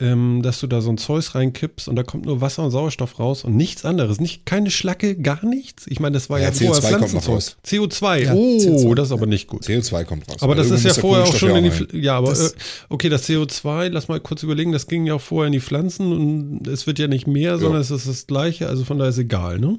[0.00, 3.20] ähm, dass du da so ein Zeus reinkippst und da kommt nur Wasser und Sauerstoff
[3.20, 4.18] raus und nichts anderes.
[4.18, 5.84] Nicht, keine Schlacke, gar nichts.
[5.86, 7.56] Ich meine, das war ja, Ja, vorher CO2 kommt noch Pflanzenzeug.
[7.64, 9.62] CO2, Ja, oh, CO2, das ist aber nicht gut.
[9.64, 10.38] CO2 kommt raus.
[10.40, 12.56] Aber das ist ja vorher auch schon in die, ja, aber Das- äh,
[12.88, 16.10] okay, das CO2, lass mal kurz überlegen, das ging ja auch vorher in die Pflanzen
[16.12, 19.18] und es wird ja nicht mehr, sondern es ist das gleiche, also von daher ist
[19.18, 19.78] egal, ne?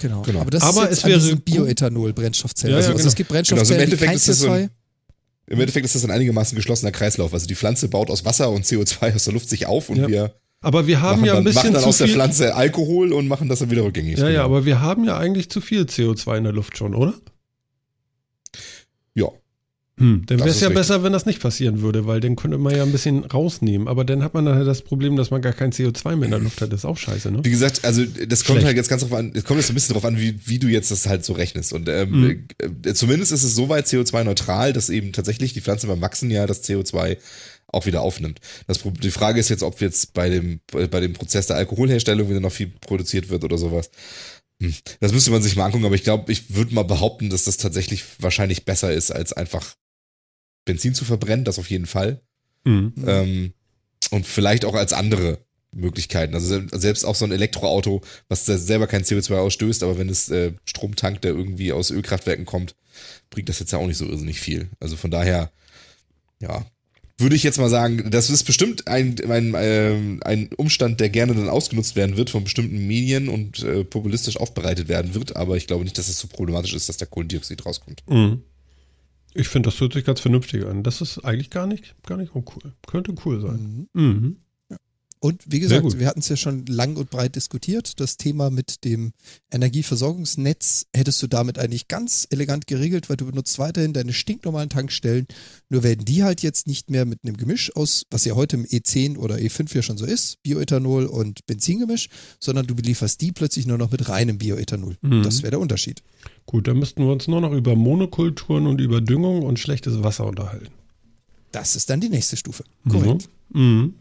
[0.00, 0.22] Genau.
[0.22, 0.42] Genau.
[0.42, 2.76] Aber das Aber ist jetzt es wäre Bioethanol-Brennstoffzellen.
[2.76, 3.08] Ja, ja, also, also genau.
[3.08, 4.52] es gibt Genau, Brennstoffzellen, also im die Endeffekt kein ist das so CO2.
[4.52, 4.70] ein,
[5.50, 7.32] Im Endeffekt ist das ein einigermaßen geschlossener Kreislauf.
[7.32, 10.08] Also die Pflanze baut aus Wasser und CO2 aus der Luft sich auf und Ja.
[10.08, 12.08] wir Aber wir haben machen ja ein dann, machen bisschen dann zu aus der.
[12.08, 14.18] Pflanze Alkohol und machen das dann wieder rückgängig.
[14.18, 14.44] Ja, ja, Genau.
[14.44, 17.14] aber wir haben ja eigentlich zu viel CO2 in der Luft schon, oder?
[19.14, 19.28] Ja.
[19.98, 20.80] Hm, dann wäre es ja richtig.
[20.80, 23.88] besser, wenn das nicht passieren würde, weil dann könnte man ja ein bisschen rausnehmen.
[23.88, 26.40] Aber dann hat man nachher das Problem, dass man gar kein CO2 mehr in der
[26.40, 26.72] Luft hat.
[26.72, 27.40] Das ist auch scheiße, ne?
[27.42, 28.66] Wie gesagt, also das kommt Schlecht.
[28.66, 30.68] halt jetzt ganz drauf an, es kommt jetzt ein bisschen drauf an, wie, wie du
[30.68, 31.72] jetzt das halt so rechnest.
[31.72, 32.46] Und ähm,
[32.84, 36.62] äh, zumindest ist es soweit CO2-neutral, dass eben tatsächlich die Pflanze beim Wachsen ja das
[36.64, 37.16] CO2
[37.66, 38.40] auch wieder aufnimmt.
[38.66, 42.40] Das, die Frage ist jetzt, ob jetzt bei dem, bei dem Prozess der Alkoholherstellung wieder
[42.40, 43.90] noch viel produziert wird oder sowas.
[44.60, 44.74] Hm.
[45.00, 47.58] Das müsste man sich mal angucken, aber ich glaube, ich würde mal behaupten, dass das
[47.58, 49.74] tatsächlich wahrscheinlich besser ist, als einfach
[50.68, 52.20] Benzin zu verbrennen, das auf jeden Fall.
[52.64, 52.92] Hm.
[53.06, 53.52] Ähm,
[54.10, 55.38] und vielleicht auch als andere
[55.72, 56.34] Möglichkeiten.
[56.34, 60.28] Also se- selbst auch so ein Elektroauto, was selber kein CO2 ausstößt, aber wenn es
[60.30, 62.74] äh, Strom tankt, der irgendwie aus Ölkraftwerken kommt,
[63.30, 64.68] bringt das jetzt ja auch nicht so irrsinnig viel.
[64.80, 65.50] Also von daher,
[66.40, 66.64] ja,
[67.20, 71.34] würde ich jetzt mal sagen, das ist bestimmt ein, ein, ähm, ein Umstand, der gerne
[71.34, 75.66] dann ausgenutzt werden wird von bestimmten Medien und äh, populistisch aufbereitet werden wird, aber ich
[75.66, 78.04] glaube nicht, dass es so problematisch ist, dass da Kohlendioxid rauskommt.
[78.08, 78.42] Mhm.
[79.34, 80.82] Ich finde, das hört sich ganz vernünftig an.
[80.82, 82.74] Das ist eigentlich gar nicht, gar nicht uncool.
[82.86, 83.88] Könnte cool sein.
[83.92, 84.02] Mhm.
[84.02, 84.36] Mhm.
[85.20, 87.98] Und wie gesagt, wir hatten es ja schon lang und breit diskutiert.
[88.00, 89.12] Das Thema mit dem
[89.50, 95.26] Energieversorgungsnetz hättest du damit eigentlich ganz elegant geregelt, weil du benutzt weiterhin deine stinknormalen Tankstellen.
[95.68, 98.64] Nur werden die halt jetzt nicht mehr mit einem Gemisch aus, was ja heute im
[98.64, 102.08] E10 oder E5 ja schon so ist, Bioethanol und Benzingemisch,
[102.38, 104.96] sondern du belieferst die plötzlich nur noch mit reinem Bioethanol.
[105.02, 105.22] Mhm.
[105.22, 106.02] Das wäre der Unterschied.
[106.46, 110.26] Gut, dann müssten wir uns nur noch über Monokulturen und über Düngung und schlechtes Wasser
[110.26, 110.68] unterhalten.
[111.52, 112.64] Das ist dann die nächste Stufe.
[112.88, 113.28] Korrekt.
[113.50, 113.62] Mhm.
[113.62, 113.94] Mhm.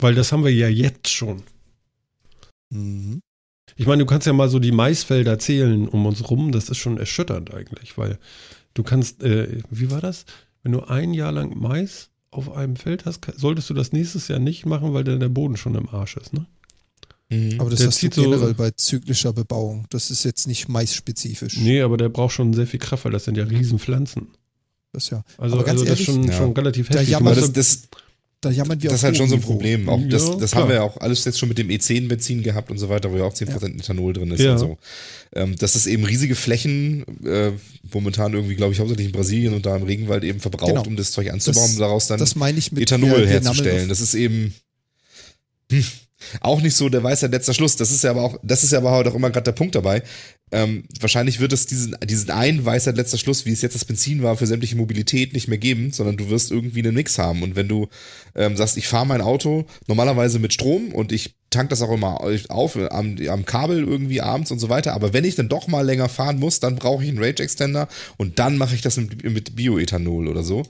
[0.00, 1.42] Weil das haben wir ja jetzt schon.
[2.70, 3.20] Mhm.
[3.76, 6.52] Ich meine, du kannst ja mal so die Maisfelder zählen um uns rum.
[6.52, 8.18] Das ist schon erschütternd eigentlich, weil
[8.74, 10.24] du kannst, äh, wie war das?
[10.62, 14.38] Wenn du ein Jahr lang Mais auf einem Feld hast, solltest du das nächstes Jahr
[14.38, 16.46] nicht machen, weil dann der Boden schon im Arsch ist, ne?
[17.30, 17.60] Mhm.
[17.60, 19.86] Aber das Der hast du zieht so- generell bei zyklischer Bebauung.
[19.90, 21.56] Das ist jetzt nicht maisspezifisch.
[21.58, 24.28] Nee, aber der braucht schon sehr viel Kraft, weil das sind ja Riesenpflanzen.
[24.92, 25.22] Das ja.
[25.38, 26.36] Also, Aber ganz also das ist ehrlich, schon, ja.
[26.38, 27.08] schon relativ heftig.
[27.08, 27.88] Jammert Aber das, das,
[28.42, 29.42] Da jammern wir das ist halt schon so ein.
[29.42, 29.86] Problem.
[29.88, 32.70] Auch das, Ja, das haben wir ja auch alles jetzt schon mit dem E10-Benzin gehabt
[32.70, 34.52] und so weiter, wo ja auch 10% Ethanol drin ist Ja.
[34.52, 34.78] und so.
[35.34, 37.52] Ähm, das ist eben riesige Flächen, äh,
[37.92, 40.84] momentan irgendwie, glaube ich, hauptsächlich in Brasilien und da im Regenwald eben verbraucht, Genau.
[40.86, 43.90] um das Zeug anzubauen, Das- um daraus dann Das meine ich mit Ethanol wir herzustellen.
[43.90, 44.54] Das ist eben
[45.70, 45.84] hm,
[46.40, 47.76] auch nicht so der Weisheit letzter Schluss.
[47.76, 50.02] Das ist ja aber auch, das ist ja aber auch immer gerade der Punkt dabei.
[50.52, 54.22] Ähm, wahrscheinlich wird es diesen, diesen einen Weisheit letzter Schluss, wie es jetzt das Benzin
[54.22, 57.42] war, für sämtliche Mobilität nicht mehr geben, sondern du wirst irgendwie einen Mix haben.
[57.42, 57.88] Und wenn du
[58.34, 62.20] ähm, sagst, ich fahre mein Auto normalerweise mit Strom und ich tank das auch immer
[62.48, 65.84] auf am, am Kabel irgendwie abends und so weiter, aber wenn ich dann doch mal
[65.84, 69.22] länger fahren muss, dann brauche ich einen Range Extender und dann mache ich das mit,
[69.24, 70.64] mit Bioethanol oder so.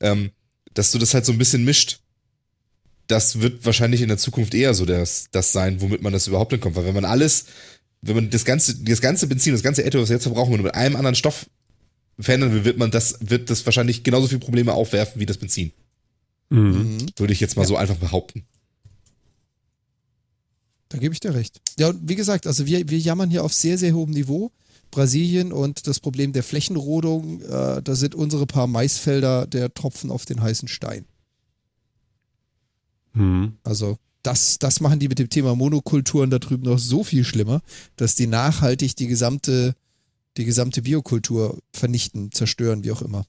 [0.00, 0.30] Ähm,
[0.74, 2.00] dass du das halt so ein bisschen mischt
[3.12, 6.52] das wird wahrscheinlich in der Zukunft eher so das, das sein, womit man das überhaupt
[6.52, 6.76] hinkommt.
[6.76, 7.46] Weil wenn man alles,
[8.02, 10.62] wenn man das ganze, das ganze Benzin, das ganze Ethanol, was wir jetzt verbrauchen, nur
[10.62, 11.48] mit einem anderen Stoff
[12.18, 15.72] verändern will, wird man das, wird das wahrscheinlich genauso viele Probleme aufwerfen wie das Benzin.
[16.50, 17.06] Mhm.
[17.16, 17.68] Würde ich jetzt mal Ja.
[17.68, 18.44] so einfach behaupten.
[20.88, 21.60] Da gebe ich dir recht.
[21.78, 24.52] Ja, und wie gesagt, also wir, wir jammern hier auf sehr, sehr hohem Niveau.
[24.90, 30.26] Brasilien und das Problem der Flächenrodung, äh, da sind unsere paar Maisfelder der Tropfen auf
[30.26, 31.06] den heißen Stein.
[33.14, 33.56] Mhm.
[33.64, 37.60] Also das, das machen die mit dem Thema Monokulturen da drüben noch so viel schlimmer,
[37.96, 39.74] dass die nachhaltig die gesamte,
[40.36, 43.24] die gesamte Biokultur vernichten, zerstören, wie auch immer.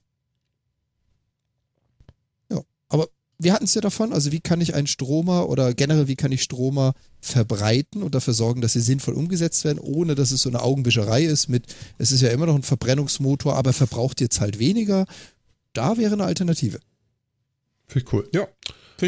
[2.50, 6.06] Ja, aber wir hatten es ja davon, also wie kann ich einen Stromer oder generell
[6.06, 10.30] wie kann ich Stromer verbreiten und dafür sorgen, dass sie sinnvoll umgesetzt werden, ohne dass
[10.30, 11.66] es so eine Augenwischerei ist mit,
[11.98, 15.06] es ist ja immer noch ein Verbrennungsmotor, aber verbraucht jetzt halt weniger.
[15.72, 16.78] Da wäre eine Alternative.
[17.88, 18.28] Finde ich cool.
[18.32, 18.48] Finde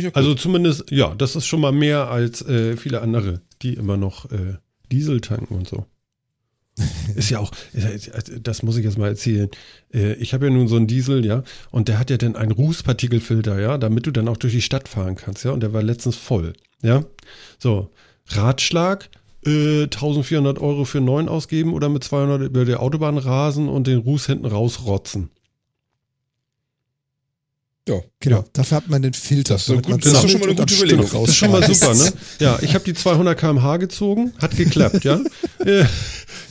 [0.05, 3.97] auch Also zumindest, ja, das ist schon mal mehr als äh, viele andere, die immer
[3.97, 4.57] noch äh,
[4.93, 5.87] Diesel tanken und so.
[7.15, 7.89] Ist ja auch, ja-
[8.41, 9.49] das muss ich jetzt mal erzählen.
[9.95, 12.53] Äh, Ich habe ja nun so einen Diesel, ja, und der hat ja dann einen
[12.53, 15.83] Rußpartikelfilter, ja, damit du dann auch durch die Stadt fahren kannst, ja, und der war
[15.83, 17.03] letztens voll, ja.
[17.59, 17.91] So,
[18.29, 19.09] Ratschlag,
[19.47, 23.87] äh, 1400 Euro für einen neuen ausgeben oder mit 200 über die Autobahn rasen und
[23.87, 25.31] den Ruß hinten rausrotzen.
[27.89, 28.01] Ja.
[28.19, 29.55] Genau, dafür hat man den Filter.
[29.55, 31.09] Das ist so gut, man das ist schon mal eine gute Überlegung.
[31.13, 32.13] Das ist schon mal super, ne?
[32.41, 35.21] Ja, ich habe die 200 km/h gezogen, hat geklappt, ja.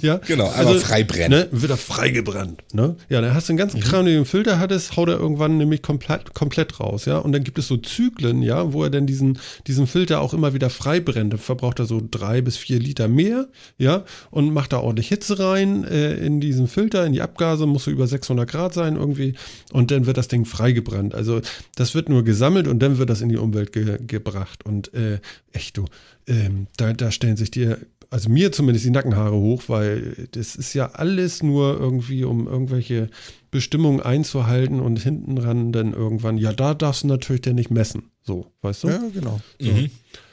[0.06, 0.18] Ja.
[0.18, 1.32] Genau, einmal frei brennen.
[1.32, 2.95] Ne, wird er freigebrannt, ne?
[3.10, 5.58] Ja, dann hast du den ganzen Kram, den du im Filter hattest, haut er irgendwann
[5.58, 7.18] nämlich komplett, komplett raus, ja.
[7.18, 10.53] Und dann gibt es so Zyklen, ja, wo er dann diesen, diesen Filter auch immer
[10.53, 11.34] wieder frei brennt.
[11.34, 13.47] Dann verbraucht er so drei bis vier Liter mehr,
[13.78, 17.86] ja, und macht da ordentlich Hitze rein äh, in diesen Filter, in die Abgase, muss
[17.86, 19.34] so über 600 Grad sein irgendwie.
[19.74, 21.16] Und dann wird das Ding freigebrannt.
[21.16, 21.41] Also
[21.76, 24.66] das wird nur gesammelt und dann wird das in die Umwelt ge gebracht.
[24.66, 25.20] Und äh,
[25.51, 25.86] echt, du,
[26.28, 27.80] ähm, da, da stellen sich dir,
[28.16, 33.09] also mir zumindest die Nackenhaare hoch, weil das ist ja alles nur irgendwie, um irgendwelche
[33.51, 38.03] Bestimmungen einzuhalten und hinten ran dann irgendwann, ja, da darfst du natürlich dann nicht messen.
[38.22, 38.88] So, weißt du?
[38.88, 39.41] Ja, genau.
[39.59, 39.89] Mhm.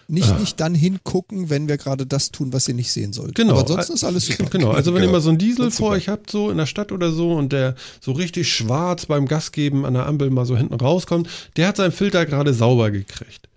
[0.07, 3.35] Nicht, nicht dann hingucken, wenn wir gerade das tun, was ihr nicht sehen sollt.
[3.35, 3.55] Genau.
[3.55, 4.45] Aber ansonsten ist alles super.
[4.49, 5.11] Genau, also wenn Genau.
[5.11, 7.53] ihr mal so einen Diesel vor euch habt, so in der Stadt oder so, und
[7.53, 11.67] der so richtig schwarz beim Gas geben an der Ampel mal so hinten rauskommt, der
[11.67, 13.49] hat seinen Filter gerade sauber gekriegt.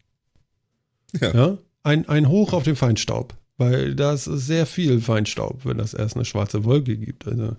[1.21, 1.32] Ja.
[1.32, 1.57] ja?
[1.84, 3.36] Ein, ein Hoch auf den Feinstaub.
[3.57, 7.25] Weil das ist sehr viel Feinstaub, wenn das erst eine schwarze Wolke gibt.
[7.25, 7.55] Also,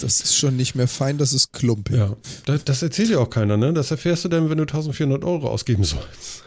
[0.00, 1.90] Das ist schon nicht mehr fein, das ist Klump.
[1.90, 2.16] ja,
[2.46, 3.74] das, das erzählt dir auch keiner, ne?
[3.74, 6.44] Das erfährst du dann, wenn du 1400 Euro ausgeben sollst.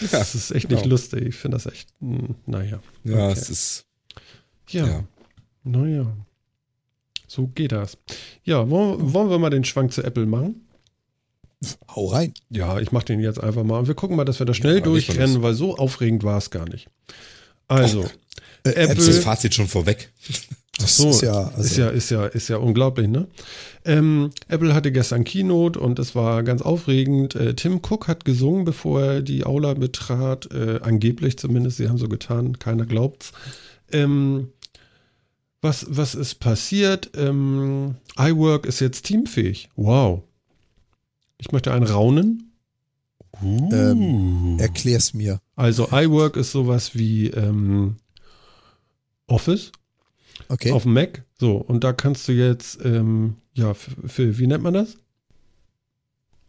[0.00, 0.80] Das Ja, ist echt genau.
[0.80, 1.26] nicht lustig.
[1.26, 2.80] Ich finde das echt, hm, naja.
[3.02, 3.32] Ja, Okay.
[3.40, 3.84] es ist.
[4.68, 4.86] Ja.
[4.86, 5.04] Ja.
[5.64, 6.16] Naja.
[7.26, 7.98] So geht das.
[8.44, 10.68] Ja, wollen, wollen wir mal den Schwank zu Apple machen?
[11.88, 12.34] Hau rein.
[12.50, 14.76] Ja, ich mache den jetzt einfach mal und wir gucken mal, dass wir da schnell
[14.76, 16.88] Ja, durchrennen, weil so aufregend war es gar nicht.
[17.68, 18.04] Also,
[18.64, 18.94] Apple.
[18.94, 20.10] Ist das Fazit schon vorweg?
[20.78, 23.26] Das so, ist ja, also, ist ja, ist ja, ist ja unglaublich, ne?
[23.84, 27.34] Ähm, Apple hatte gestern Keynote und es war ganz aufregend.
[27.34, 31.76] Äh, Tim Cook hat gesungen, bevor er die Aula betrat, äh, angeblich zumindest.
[31.76, 33.32] Sie haben so getan, keiner glaubt's.
[33.92, 34.48] Ähm,
[35.60, 37.10] was, was ist passiert?
[37.16, 39.68] Ähm, iWork ist jetzt teamfähig.
[39.76, 40.22] Wow.
[41.38, 42.52] Ich möchte einen raunen.
[43.42, 45.40] ähm, erklär's mir.
[45.62, 47.94] Also iWork ist sowas wie ähm,
[49.28, 49.70] Office
[50.48, 50.72] Okay.
[50.72, 51.24] auf dem Mac.
[51.38, 54.96] So, und da kannst du jetzt, ähm, ja, für, für, wie nennt man das?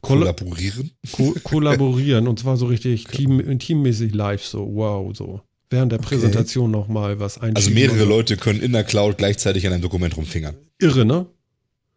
[0.02, 0.92] Kolla Kollaborieren?
[1.12, 5.42] ko kollaborieren und zwar so richtig team, teammäßig live, so wow, so.
[5.70, 6.10] Während der Okay.
[6.10, 7.56] Präsentation nochmal was einschieben.
[7.56, 8.06] Also mehrere.
[8.06, 10.56] Leute können in der Cloud gleichzeitig an einem Dokument rumfingern.
[10.80, 11.28] Irre, ne?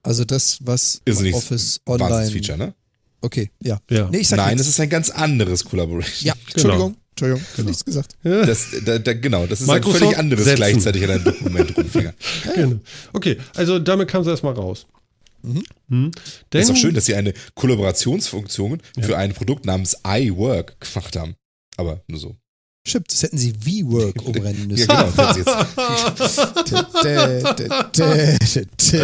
[0.02, 2.10] Also das, was Irrsinnig Office Online.
[2.10, 2.74] Wahnsinns-Feature, ne?
[3.22, 3.80] Okay, ja.
[3.90, 4.08] Ja.
[4.10, 6.26] Nee, ich sag Nein, es ist ein ganz anderes Collaboration.
[6.28, 6.96] Ja, Entschuldigung.
[7.18, 7.68] Entschuldigung, genau.
[7.68, 8.14] nichts gesagt.
[8.22, 10.56] Das, da, da, genau, das ist ein Microsoft völlig anderes setzen.
[10.56, 12.14] gleichzeitig an einem Dokument rumfingern.
[12.54, 12.76] Genau.
[13.14, 14.86] Okay, also damit kam sie erstmal raus.
[15.42, 15.62] Mhm.
[15.88, 16.10] Hm.
[16.12, 21.16] Das Denn, ist auch schön, dass sie eine Kollaborationsfunktion für ein Produkt namens iWork gemacht
[21.16, 21.36] haben.
[21.78, 22.36] Aber nur so.
[22.86, 24.86] Stimmt, das hätten sie V-Work umrennen müssen.
[24.90, 25.34] Ja, genau.
[28.14, 28.94] jetzt.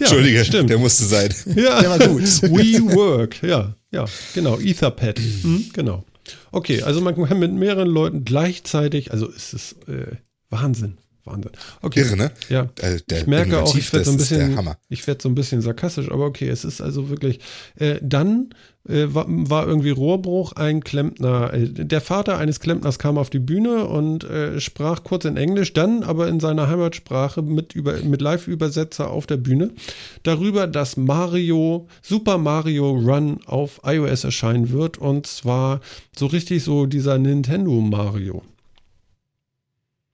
[0.00, 0.70] Entschuldige, stimmt.
[0.70, 1.32] der musste sein.
[1.54, 2.22] Ja, Der war gut.
[2.42, 4.04] WeWork, ja, ja,
[4.34, 4.58] genau.
[4.58, 6.04] Etherpad, hm, genau.
[6.52, 10.16] Okay, also man kann mit mehreren Leuten gleichzeitig, also es ist äh,
[10.48, 11.52] Wahnsinn, Wahnsinn.
[11.82, 12.30] Okay, Irre, ne?
[12.48, 12.68] ja.
[12.80, 14.78] Äh, der ich merke auch, ich werde so ein der bisschen, Hammer.
[14.88, 17.40] ich werde so ein bisschen sarkastisch, aber okay, es ist also wirklich.
[17.76, 18.54] Äh, dann
[18.84, 20.52] war, war irgendwie Rohrbruch.
[20.52, 25.24] Ein Klempner, äh, der Vater eines Klempners kam auf die Bühne und äh, sprach kurz
[25.24, 27.74] in Englisch, dann aber in seiner Heimatsprache mit
[28.04, 29.72] mit Live-Übersetzer auf der Bühne
[30.22, 35.80] darüber, dass Mario Super Mario Run auf iOS erscheinen wird und zwar
[36.16, 38.42] so richtig so dieser Nintendo Mario.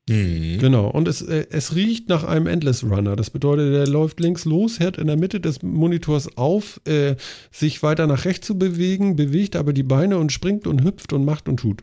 [0.09, 0.59] Hm.
[0.59, 3.17] Genau, und es, äh, es riecht nach einem Endless Runner.
[3.17, 7.17] Das bedeutet, der läuft links los, hört in der Mitte des Monitors auf, äh,
[7.51, 11.25] sich weiter nach rechts zu bewegen, bewegt aber die Beine und springt und hüpft und
[11.25, 11.83] macht und tut.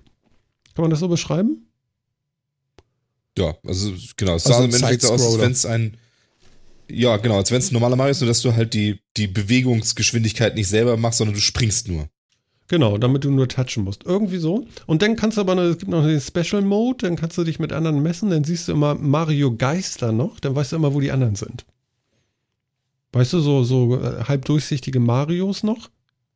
[0.74, 1.67] Kann man das so beschreiben?
[3.38, 5.97] Ja, also genau, es Also sah im Endeffekt so aus, als wenn es ein
[6.89, 9.28] ja, genau, als wenn es ein normaler Mario ist, nur dass du halt die, die
[9.28, 12.07] Bewegungsgeschwindigkeit nicht selber machst, sondern du springst nur.
[12.70, 14.05] Genau, damit du nur touchen musst.
[14.05, 14.66] Irgendwie so.
[14.86, 17.43] Und dann kannst du aber, noch, es gibt noch den Special Mode, dann kannst du
[17.43, 20.93] dich mit anderen messen, dann siehst du immer Mario Geister noch, dann weißt du immer,
[20.93, 21.66] wo die anderen sind.
[23.11, 25.89] Weißt du, so, so äh, halb durchsichtige Marios noch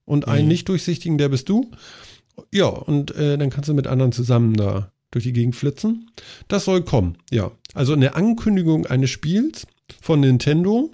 [0.05, 0.49] und einen Mhm.
[0.49, 1.71] nicht durchsichtigen, der bist du.
[2.53, 6.11] Ja, und äh, dann kannst du mit anderen zusammen da durch die Gegend flitzen.
[6.49, 7.51] Das soll kommen, ja.
[7.73, 9.65] Also eine Ankündigung eines Spiels
[10.01, 10.91] von Nintendo.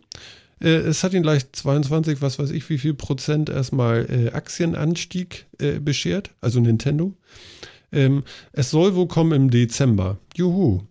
[0.64, 5.46] Äh, es hat ihn gleich 22, was weiß ich, wie viel Prozent erstmal äh, Aktienanstieg
[5.60, 7.14] äh, beschert, also Nintendo.
[7.92, 10.18] Ähm, es soll wohl kommen im Dezember.
[10.36, 10.82] Juhu.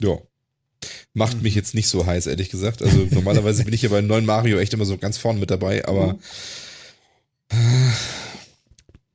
[0.00, 0.18] Ja.
[1.14, 2.82] Macht mich jetzt nicht so heiß, ehrlich gesagt.
[2.82, 5.84] Also normalerweise bin ich ja bei neuen Mario echt immer so ganz vorne mit dabei,
[5.86, 6.18] aber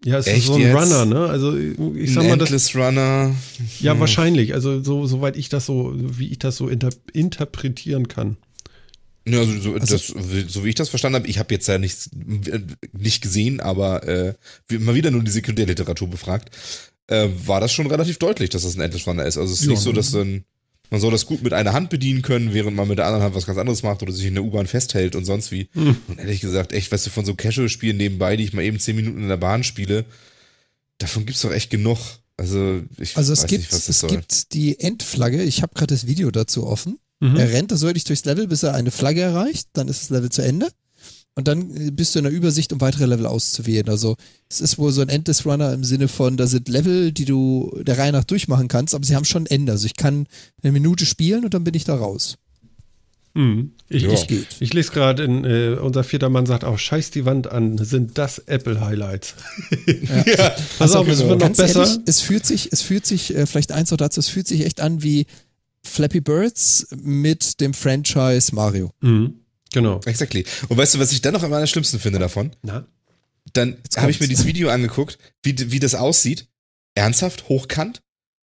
[0.03, 0.75] Ja, es ist Echt so ein jetzt?
[0.75, 1.25] Runner, ne?
[1.25, 3.35] Also ich sag ein mal, das, Endless Runner.
[3.79, 3.99] ja, hm.
[3.99, 4.53] wahrscheinlich.
[4.53, 8.37] Also so, soweit ich das so, wie ich das so inter interpretieren kann.
[9.27, 10.07] Ja, also, so, Also- das,
[10.53, 12.09] so wie ich das verstanden habe, ich habe jetzt ja nichts
[12.93, 14.33] nicht gesehen, aber äh,
[14.79, 16.49] mal wieder nur die Sekundärliteratur befragt,
[17.07, 19.37] äh, war das schon relativ deutlich, dass das ein Endless Runner ist.
[19.37, 19.95] Also es ist Ja, nicht so, ne?
[19.95, 20.43] dass dann
[20.89, 23.35] man soll das gut mit einer Hand bedienen können, während man mit der anderen Hand
[23.35, 25.67] was ganz anderes macht oder sich in der U-Bahn festhält und sonst wie.
[25.73, 25.97] Hm.
[26.07, 28.95] Und ehrlich gesagt, echt, weißt du, von so Casual-Spielen nebenbei, die ich mal eben zehn
[28.95, 30.05] Minuten in der Bahn spiele,
[30.97, 31.97] davon gibt's doch echt genug.
[32.37, 34.11] Also ich Also es weiß gibt, nicht, was das es soll.
[34.11, 35.43] gibt die Endflagge.
[35.43, 36.99] Ich habe gerade das Video dazu offen.
[37.19, 37.35] Mhm.
[37.35, 39.67] Er rennt da wirklich durchs Level, bis er eine Flagge erreicht.
[39.73, 40.67] Dann ist das Level zu Ende.
[41.35, 43.89] Und dann äh, bist du in der Übersicht, um weitere Level auszuwählen.
[43.89, 44.15] Also
[44.49, 47.77] es ist wohl so ein Endless Runner im Sinne von, da sind Level, die du
[47.83, 49.71] der Reihe nach durchmachen kannst, aber sie haben schon ein Ende.
[49.73, 50.25] Also ich kann
[50.63, 52.37] eine Minute spielen und dann bin ich da raus.
[53.35, 53.71] Mhm.
[53.89, 54.11] Ich, Ja.
[54.13, 57.77] ich, ich lese gerade, in, äh, unser vierter Mann sagt auch, scheiß die Wand an,
[57.77, 59.35] sind das Apple-Highlights.
[60.25, 61.81] ja, Pass auf, es wird noch besser.
[61.85, 64.65] ehrlich, es fühlt sich, es fühlt sich, äh, vielleicht eins noch dazu, es fühlt sich
[64.65, 65.27] echt an wie
[65.87, 68.91] Flappy Birds mit dem Franchise Mario.
[69.01, 69.35] Mhm.
[69.73, 69.99] Genau.
[70.05, 70.45] exactly.
[70.69, 72.51] Und weißt du, was ich dann noch am allerschlimmsten finde davon?
[72.63, 72.85] Na?
[73.53, 76.47] dann habe ich mir dieses Video angeguckt, wie, wie das aussieht.
[76.95, 78.01] Ernsthaft, hochkant,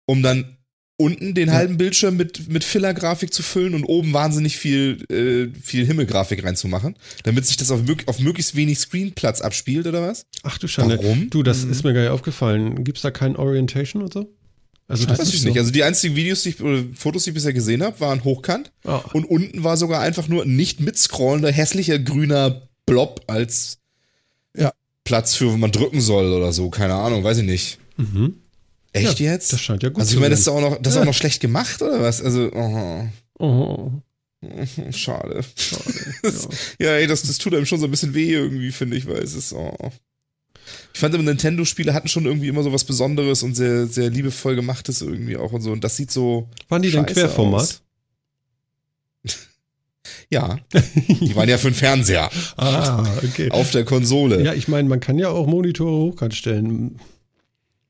[0.07, 0.57] um dann
[0.99, 1.53] unten den Ja.
[1.53, 6.95] halben Bildschirm mit, mit Filler-Grafik zu füllen und oben wahnsinnig viel, äh, viel Himmelgrafik reinzumachen,
[7.23, 10.26] damit sich das auf, mög auf möglichst wenig Screenplatz abspielt, oder was?
[10.43, 10.97] Ach du Schande.
[10.97, 11.30] Warum?
[11.30, 11.72] Du, das Mhm.
[11.72, 12.84] ist mir gar nicht aufgefallen.
[12.84, 14.35] Gibt es da kein Orientation und so?
[14.89, 15.49] Also das Weiß ist ich so.
[15.49, 15.57] nicht.
[15.57, 18.72] Also die einzigen Videos, die ich, oder Fotos, die ich bisher gesehen habe, waren hochkant
[18.85, 19.01] Ah.
[19.14, 23.80] und unten war sogar einfach nur ein nicht mitscrollender, hässlicher grüner Blob als
[24.55, 24.72] Ja.
[25.03, 27.80] Platz für, wo man drücken soll oder so, keine Ahnung, weiß ich nicht.
[27.97, 28.35] Mhm.
[28.93, 29.51] Echt Ja, jetzt?
[29.51, 30.55] Das scheint ja gut also ich zu meine, das ist sein.
[30.55, 31.01] auch noch, das ist Ja.
[31.01, 32.22] auch noch schlecht gemacht oder was?
[32.22, 33.07] Also, oh,
[33.39, 33.91] Oh,
[34.91, 35.43] schade.
[35.55, 35.93] schade.
[36.23, 36.47] Das-
[36.80, 36.88] ja.
[36.88, 39.18] Ja, ey, das, das tut einem schon so ein bisschen weh irgendwie, finde ich, weil
[39.22, 39.76] es ist, oh.
[40.97, 44.55] Ich fand immer Nintendo-Spiele hatten schon irgendwie immer so was Besonderes und sehr, sehr liebevoll
[44.55, 45.71] gemachtes irgendwie auch und so.
[45.71, 46.49] Und das sieht so.
[46.69, 47.61] Waren die denn Querformat?
[47.61, 47.81] aus.
[50.31, 50.57] Ja,
[51.21, 53.51] die waren ja für den Fernseher Ah, okay.
[53.51, 54.41] auf der Konsole.
[54.43, 56.99] Ja, ich meine, man kann ja auch Monitore hochkant stellen.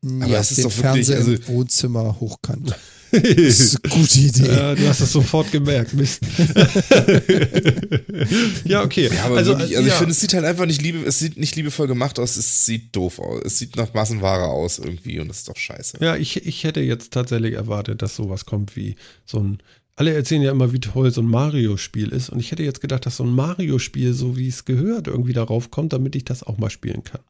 [0.03, 2.75] Aber ja, es ist den doch wirklich, Fernseher also- im Wohnzimmer hochkant.
[3.11, 4.47] Das ist eine gute Idee.
[4.47, 6.21] Ja, du hast es sofort gemerkt, Mist.
[8.65, 9.09] ja, okay.
[9.13, 9.97] Ja, aber also, wirklich, also ich ja.
[9.97, 12.95] finde, es sieht halt einfach nicht liebe, es sieht nicht liebevoll gemacht aus, es sieht
[12.95, 13.41] doof aus.
[13.45, 15.97] Es sieht nach Massenware aus irgendwie und das ist doch scheiße.
[16.01, 19.59] Ja, ich, ich hätte jetzt tatsächlich erwartet, dass sowas kommt wie so ein.
[19.95, 22.29] Alle erzählen ja immer, wie toll so ein Mario-Spiel ist.
[22.29, 25.71] Und ich hätte jetzt gedacht, dass so ein Mario-Spiel, so wie es gehört, irgendwie darauf
[25.71, 27.21] kommt, damit ich das auch mal spielen kann.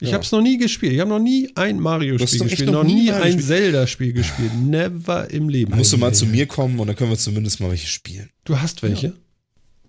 [0.00, 0.14] Ich Ja.
[0.14, 0.92] habe es noch nie gespielt.
[0.92, 3.40] Ich habe noch nie ein Mario-Spiel gespielt, noch noch nie nie Mario ein?
[3.40, 4.50] Zelda-Spiel gespielt.
[4.60, 5.76] Never im Leben.
[5.76, 8.28] Musst du mal zu mir kommen und dann können wir zumindest mal welche spielen.
[8.44, 9.14] Du hast welche?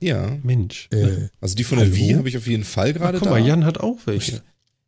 [0.02, 0.38] Ja.
[0.44, 0.88] Mensch.
[0.92, 1.98] Äh, Also die von der Hallo?
[1.98, 3.32] Wii habe ich auf jeden Fall gerade guck da.
[3.34, 4.44] mal, Jan hat auch welche.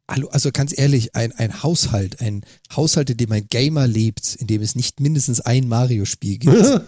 [0.09, 2.41] Hallo, also ganz ehrlich, ein, ein Haushalt, ein
[2.75, 6.55] Haushalt, in dem ein Gamer lebt, in dem es nicht mindestens ein Mario-Spiel gibt.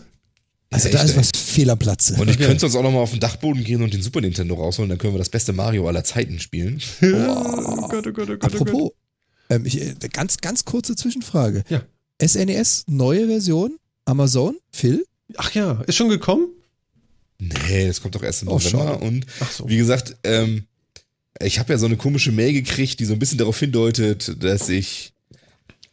[0.71, 2.13] Also Ja, da echt, ist was fehl am Platze.
[2.15, 2.45] Und ich Okay.
[2.45, 4.97] könnte sonst auch noch mal auf den Dachboden gehen und den Super Nintendo rausholen, dann
[4.99, 6.79] können wir das beste Mario aller Zeiten spielen.
[7.01, 8.43] oh Gott, oh Gott, oh Gott, oh Gott.
[8.43, 8.91] Apropos,
[9.49, 11.63] ähm, ich, äh, ganz, ganz kurze Zwischenfrage.
[11.69, 11.81] Ja.
[12.23, 15.05] SNES, neue Version, Amazon, Phil?
[15.37, 16.49] Ach ja, ist schon gekommen?
[17.39, 18.69] Nee, das kommt doch erst im Oh, November.
[18.93, 18.97] schade.
[19.05, 19.67] Und so.
[19.69, 20.65] wie gesagt, ähm,
[21.41, 24.67] ich habe ja so eine komische Mail gekriegt, die so ein bisschen darauf hindeutet, dass
[24.69, 25.13] ich,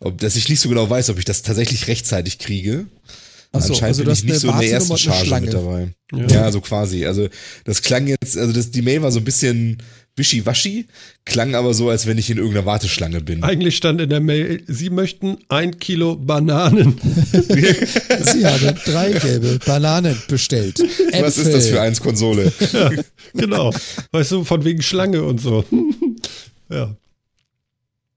[0.01, 2.86] ob, dass ich nicht so genau weiß, ob ich das tatsächlich rechtzeitig kriege.
[3.52, 5.51] Achso, Anscheinend also bin ich nicht so in der ersten Charge mit Schlange.
[5.51, 5.94] dabei.
[6.12, 6.27] Ja.
[6.27, 6.52] Ja.
[6.52, 7.06] so quasi.
[7.06, 7.28] Also
[7.64, 9.78] das klang jetzt, also das, die Mail war so ein bisschen
[10.16, 10.86] wischiwaschi,
[11.27, 13.43] klang aber so, als wenn ich in irgendeiner Warteschlange bin.
[13.44, 16.98] Eigentlich stand in der Mail, Sie möchten ein Kilo Bananen.
[18.32, 20.78] Sie haben drei gelbe Bananen bestellt.
[21.20, 22.51] Was ist das für eins Konsole?
[23.35, 23.73] genau.
[24.12, 25.64] Weißt du, von wegen Schlange und so.
[26.70, 26.97] ja.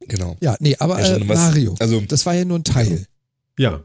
[0.07, 0.37] genau.
[0.41, 3.05] Ja, nee, aber Ja, äh, Mario, also- das war ja nur ein Teil.
[3.59, 3.83] Ja.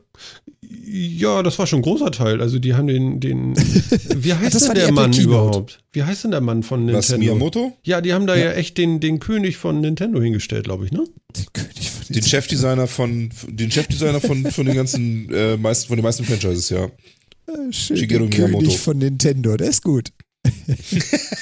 [0.87, 2.41] Ja, das war schon ein großer Teil.
[2.41, 3.57] Also die haben den, den
[4.17, 5.23] wie heißt das denn der Mann Keynote.
[5.23, 5.81] überhaupt?
[5.93, 7.09] Wie heißt denn der Mann von Nintendo?
[7.09, 7.77] Was, Miyamoto?
[7.83, 11.05] Ja, die haben da ja, echt den, den König von Nintendo hingestellt, glaube ich, ne?
[11.37, 15.97] Den König von Den Chefdesigner von, den Chefdesigner von, von den ganzen, äh, meisten, von
[15.97, 16.85] den meisten Franchises, ja.
[16.85, 18.65] Äh, schön, Shigeru den Miyamoto.
[18.65, 20.11] König von Nintendo, der ist gut.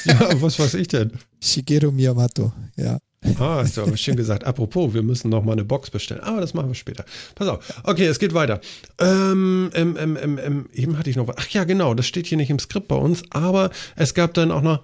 [0.05, 1.13] Ja, was weiß ich denn?
[1.41, 2.99] Shigeru Miyamoto, ja.
[3.39, 4.45] Ah, hast du aber schön gesagt.
[4.45, 6.23] Apropos, wir müssen noch mal eine Box bestellen.
[6.23, 7.05] Aber das machen wir später.
[7.37, 7.81] Pass auf.
[7.85, 8.61] Okay, es geht weiter.
[8.99, 11.37] Ähm, ähm, ähm, ähm, ähm, eben hatte ich noch was.
[11.39, 14.51] Ach ja, genau, das steht hier nicht im Skript bei uns, aber es gab dann
[14.51, 14.83] auch noch,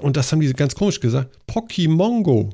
[0.00, 2.52] und das haben die ganz komisch gesagt, Pokémongo.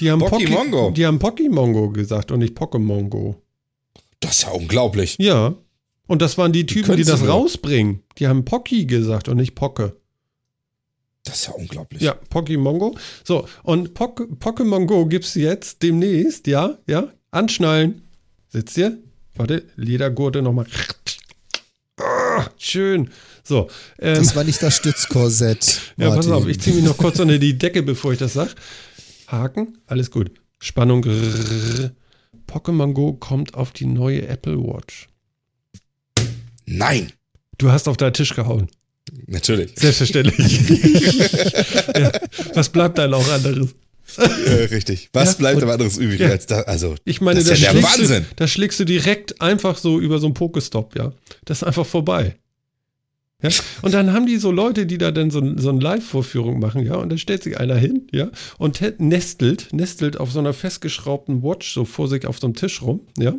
[0.00, 0.92] Die haben Pocky- Pokémongo?
[0.92, 3.36] Die haben Pokémongo gesagt und nicht Pokémongo.
[4.20, 5.16] Das ist ja unglaublich.
[5.18, 5.54] Ja.
[6.06, 8.02] Und das waren die Typen, die können das rausbringen.
[8.18, 9.96] Die haben Pocky gesagt und nicht Pocke.
[11.28, 12.00] Das ist ja unglaublich.
[12.02, 12.96] Ja, Pokémongo.
[13.22, 17.12] So, und Pok Pokémon Go gibt's jetzt demnächst, ja, ja.
[17.30, 18.02] Anschnallen.
[18.48, 18.96] Sitzt ihr?
[19.34, 20.66] Warte, Ledergurte nochmal.
[22.00, 23.10] Ah, schön.
[23.44, 23.68] So,
[23.98, 25.80] ähm, Das war nicht das Stützkorsett.
[25.96, 26.32] ja, pass Martin.
[26.32, 28.54] auf, ich ziehe mich noch kurz unter die Decke, bevor ich das sag.
[29.26, 30.30] Haken, alles gut.
[30.58, 31.02] Spannung.
[31.02, 31.92] grrr.
[32.46, 35.08] Pokémon Go kommt auf die neue Apple Watch.
[36.64, 37.12] Nein.
[37.58, 38.68] Du hast auf deinen Tisch gehauen.
[39.26, 39.72] Natürlich.
[39.76, 40.60] Selbstverständlich.
[41.96, 42.12] ja,
[42.54, 43.74] was bleibt dann auch anderes?
[44.16, 45.10] Äh, richtig.
[45.12, 46.28] Was Ja, bleibt aber anderes übrig ja.
[46.28, 46.60] als da?
[46.62, 48.22] Also, Ich meine, das da ist ja der schlägst, Wahnsinn.
[48.30, 51.12] du, da schlägst du direkt einfach so über so einen Pokestop, ja.
[51.44, 52.36] Das ist einfach vorbei.
[53.42, 53.50] Ja?
[53.82, 56.94] Und dann haben die so Leute, die da dann so, so eine Live-Vorführung machen, ja,
[56.96, 61.42] und dann stellt sich einer hin, ja, und te- nestelt, nestelt auf so einer festgeschraubten
[61.42, 63.34] Watch so vor sich auf so einem Tisch rum, ja.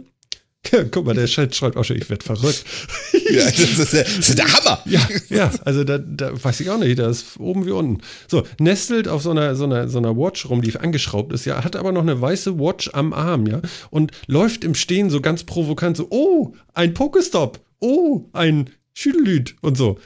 [0.72, 2.66] Ja, guck mal, der schreibt auch schon, ich werde verrückt.
[3.32, 4.80] ja, das, ist der, das ist der Hammer.
[4.86, 8.02] Ja, ja, also da, da weiß ich auch nicht, da ist oben wie unten.
[8.28, 11.64] So, nestelt auf so einer, so einer, so einer Watch rum, die angeschraubt ist, ja,
[11.64, 13.62] hat aber noch eine weiße Watch am Arm, ja,
[13.92, 19.78] und läuft im Stehen so ganz provokant so, oh, ein Pokestop, oh, ein Schüdelüt und
[19.78, 20.00] so.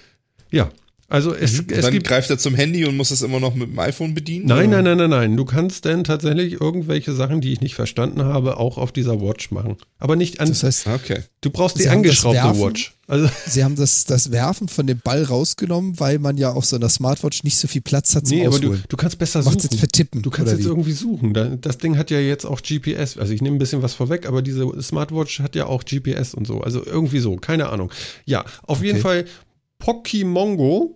[0.51, 0.69] Ja,
[1.13, 2.07] also es, Und es dann gibt.
[2.07, 4.47] greift er zum Handy und muss es immer noch mit dem iPhone bedienen?
[4.47, 4.81] Nein, oder?
[4.81, 5.37] nein, nein, nein, nein.
[5.37, 9.51] Du kannst denn tatsächlich irgendwelche Sachen, die ich nicht verstanden habe, auch auf dieser Watch
[9.51, 9.77] machen.
[9.99, 10.49] Aber nicht an.
[10.49, 11.21] Das heißt, Okay.
[11.41, 12.61] du brauchst die Sie das angeschraubte Werfen?
[12.61, 12.93] Watch.
[13.05, 16.77] Also, sie haben das, das Werfen von dem Ball rausgenommen, weil man ja auf so
[16.77, 19.61] einer Smartwatch nicht so viel Platz hat zum nee, aber du, du kannst besser Macht's
[19.63, 19.69] suchen.
[19.71, 20.67] jetzt vertippen, Du kannst jetzt wie?
[20.67, 21.33] irgendwie suchen.
[21.35, 23.17] Da- Das Ding hat ja jetzt auch GPS.
[23.17, 26.47] Also ich nehme ein bisschen was vorweg, aber diese Smartwatch hat ja auch GPS und
[26.47, 26.61] so.
[26.61, 27.91] Also irgendwie so, keine Ahnung.
[28.25, 29.01] Ja, auf jeden Okay.
[29.01, 29.25] Fall
[29.81, 30.95] Pokémongo.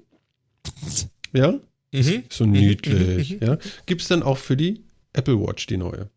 [1.34, 1.53] Ja,
[1.94, 2.23] Mhm.
[2.30, 3.38] so niedlich.
[3.41, 4.84] Ja, gibt es dann auch für die
[5.14, 6.10] Apple Watch die neue?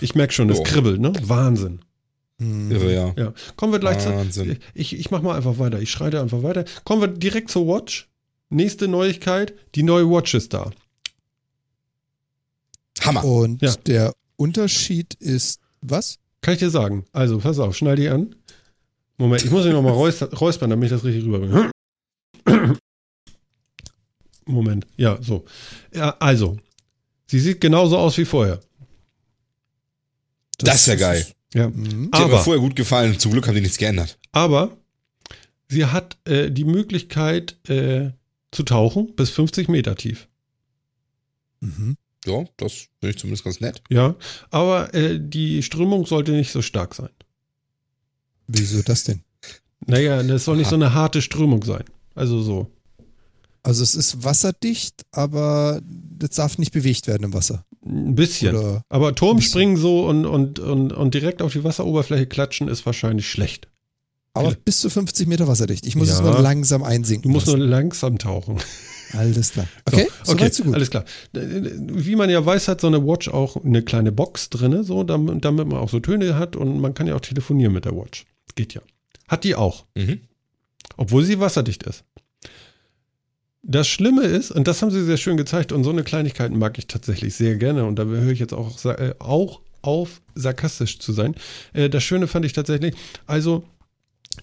[0.00, 0.64] Ich merke schon, das Jo.
[0.64, 1.12] kribbelt, ne?
[1.22, 1.80] Wahnsinn.
[2.38, 2.70] Hm.
[2.72, 3.14] Irre, ja.
[3.16, 4.08] Ja, kommen wir gleich zu.
[4.10, 4.58] Wahnsinn.
[4.74, 5.80] Ich, ich mach mal einfach weiter.
[5.80, 6.64] Ich schreite einfach weiter.
[6.84, 8.08] Kommen wir direkt zur Watch.
[8.48, 10.70] Nächste Neuigkeit: Die neue Watch ist da.
[13.00, 13.24] Hammer.
[13.24, 13.74] Und Ja.
[13.86, 16.18] der Unterschied ist, was?
[16.40, 17.04] Kann ich dir sagen.
[17.12, 18.34] Also, pass auf, schnall die an.
[19.18, 21.70] Moment, ich muss mich nochmal räus räuspern, damit ich das richtig rüberbringe.
[24.46, 25.44] Moment, ja, so.
[25.94, 26.56] Ja, also,
[27.26, 28.60] sie sieht genauso aus wie vorher.
[30.58, 31.26] Das ist ja geil.
[31.54, 31.68] Ja.
[31.68, 32.10] Mhm.
[32.10, 33.18] Die hat mir Aber, vorher gut gefallen.
[33.18, 34.18] Zum Glück haben die nichts geändert.
[34.32, 34.76] aber
[35.68, 38.10] sie hat äh, die Möglichkeit äh,
[38.50, 40.28] zu tauchen bis 50 Meter tief.
[41.60, 41.96] Mhm.
[42.26, 43.82] Ja, das finde ich zumindest ganz nett.
[43.88, 44.14] Ja,
[44.50, 47.08] aber äh, die Strömung sollte nicht so stark sein.
[48.54, 49.20] Wieso das denn?
[49.86, 51.84] Naja, das soll nicht so eine harte Strömung sein.
[52.14, 52.70] Also so.
[53.64, 55.80] Also es ist wasserdicht, aber
[56.18, 57.64] das darf nicht bewegt werden im Wasser.
[57.84, 58.54] Ein bisschen.
[58.56, 59.50] Oder Aber Turm Ein bisschen.
[59.50, 63.68] springen so und, und, und, und direkt auf die Wasseroberfläche klatschen ist wahrscheinlich schlecht.
[64.34, 65.86] aber bis zu 50 Meter wasserdicht.
[65.86, 66.14] Ich muss Ja.
[66.14, 67.22] es nur langsam einsinken.
[67.22, 67.70] Du musst nur lassen.
[67.70, 68.58] langsam tauchen.
[69.12, 69.66] Alles klar.
[69.84, 71.04] Okay, so, okay, so alles klar.
[71.32, 75.44] Wie man ja weiß, hat so eine Watch auch eine kleine Box drin, so, damit,
[75.44, 78.24] damit man auch so Töne hat und man kann ja auch telefonieren mit der Watch.
[78.54, 78.82] Geht ja.
[79.28, 80.20] Hat die auch, Mhm.
[80.96, 82.04] obwohl sie wasserdicht ist.
[83.62, 86.76] Das Schlimme ist, und das haben sie sehr schön gezeigt, und so eine Kleinigkeit mag
[86.78, 91.12] ich tatsächlich sehr gerne, und da höre ich jetzt auch, äh, auch auf, sarkastisch zu
[91.12, 91.34] sein.
[91.72, 92.94] Äh, das Schöne fand ich tatsächlich,
[93.26, 93.64] also,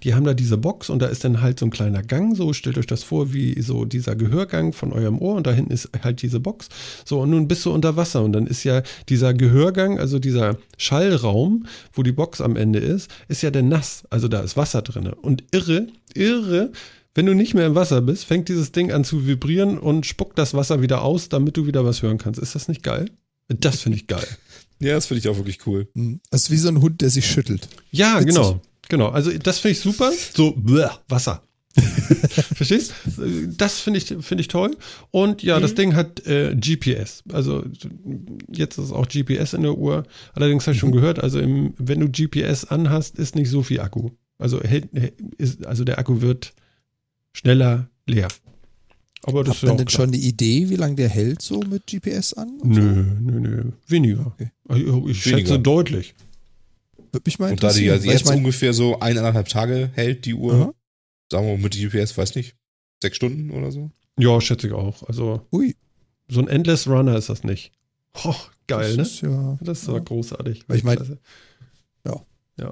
[0.04, 2.54] die haben da diese Box und da ist dann halt so ein kleiner Gang, so
[2.54, 5.90] stellt euch das vor, wie so dieser Gehörgang von eurem Ohr und da hinten ist
[6.04, 6.70] halt diese Box.
[7.06, 10.58] So, und nun bist du unter Wasser und dann ist ja dieser Gehörgang, also dieser
[10.78, 14.04] Schallraum, wo die Box am Ende ist, ist ja dann nass.
[14.10, 15.08] Also da ist Wasser drin.
[15.08, 16.72] Und irre, irre,
[17.16, 20.38] wenn du nicht mehr im Wasser bist, fängt dieses Ding an zu vibrieren und spuckt
[20.38, 22.40] das Wasser wieder aus, damit du wieder was hören kannst.
[22.40, 23.10] Ist das nicht geil?
[23.48, 24.26] Das finde ich geil.
[24.82, 25.90] Ja, das finde ich auch wirklich cool.
[25.94, 26.22] Mhm.
[26.32, 27.68] Das ist wie so ein Hund, der sich schüttelt.
[27.92, 28.28] Ja, Witzig.
[28.28, 28.62] genau.
[28.90, 29.10] Genau.
[29.10, 30.12] Also das finde ich super.
[30.34, 31.42] So, bleh, Wasser.
[32.56, 32.94] Verstehst?
[33.58, 34.76] Das finde ich, finde ich toll.
[35.12, 37.24] Und ja, das Ding hat äh, GPS.
[37.32, 37.64] Also
[38.52, 40.04] jetzt ist auch GPS in der Uhr.
[40.34, 43.80] Allerdings habe ich schon gehört, also im, wenn du GPS anhast, ist nicht so viel
[43.80, 44.10] Akku.
[44.40, 44.90] Also, hält,
[45.38, 46.54] ist, also der Akku wird
[47.34, 48.30] schneller leer.
[49.24, 50.06] Aber das Hat man denn klar.
[50.08, 52.58] schon eine Idee, wie lange der hält so mit GPS an?
[52.64, 53.64] Nö, nö, nö.
[53.88, 54.26] Weniger.
[54.28, 54.52] Okay.
[54.70, 55.58] Ich, ich schätze Weniger.
[55.58, 56.16] deutlich.
[57.12, 60.26] Würde mich mal Und da die ja jetzt ich mein, ungefähr so eineinhalb Tage hält,
[60.26, 60.74] die Uhr, Aha.
[61.32, 62.56] sagen wir mal mit GPS, weiß nicht,
[63.02, 63.92] sechs Stunden oder so.
[64.20, 65.04] Ja, schätze ich auch.
[65.04, 65.76] Also ui,
[66.28, 67.72] so ein Endless Runner ist das nicht.
[68.26, 68.36] Oh,
[68.68, 68.98] geil, ne?
[68.98, 70.02] das ist ja, Das war ja.
[70.02, 70.64] großartig.
[70.68, 71.20] Weil ich mein- Klasse.
[72.06, 72.22] Ja.
[72.60, 72.72] Ja.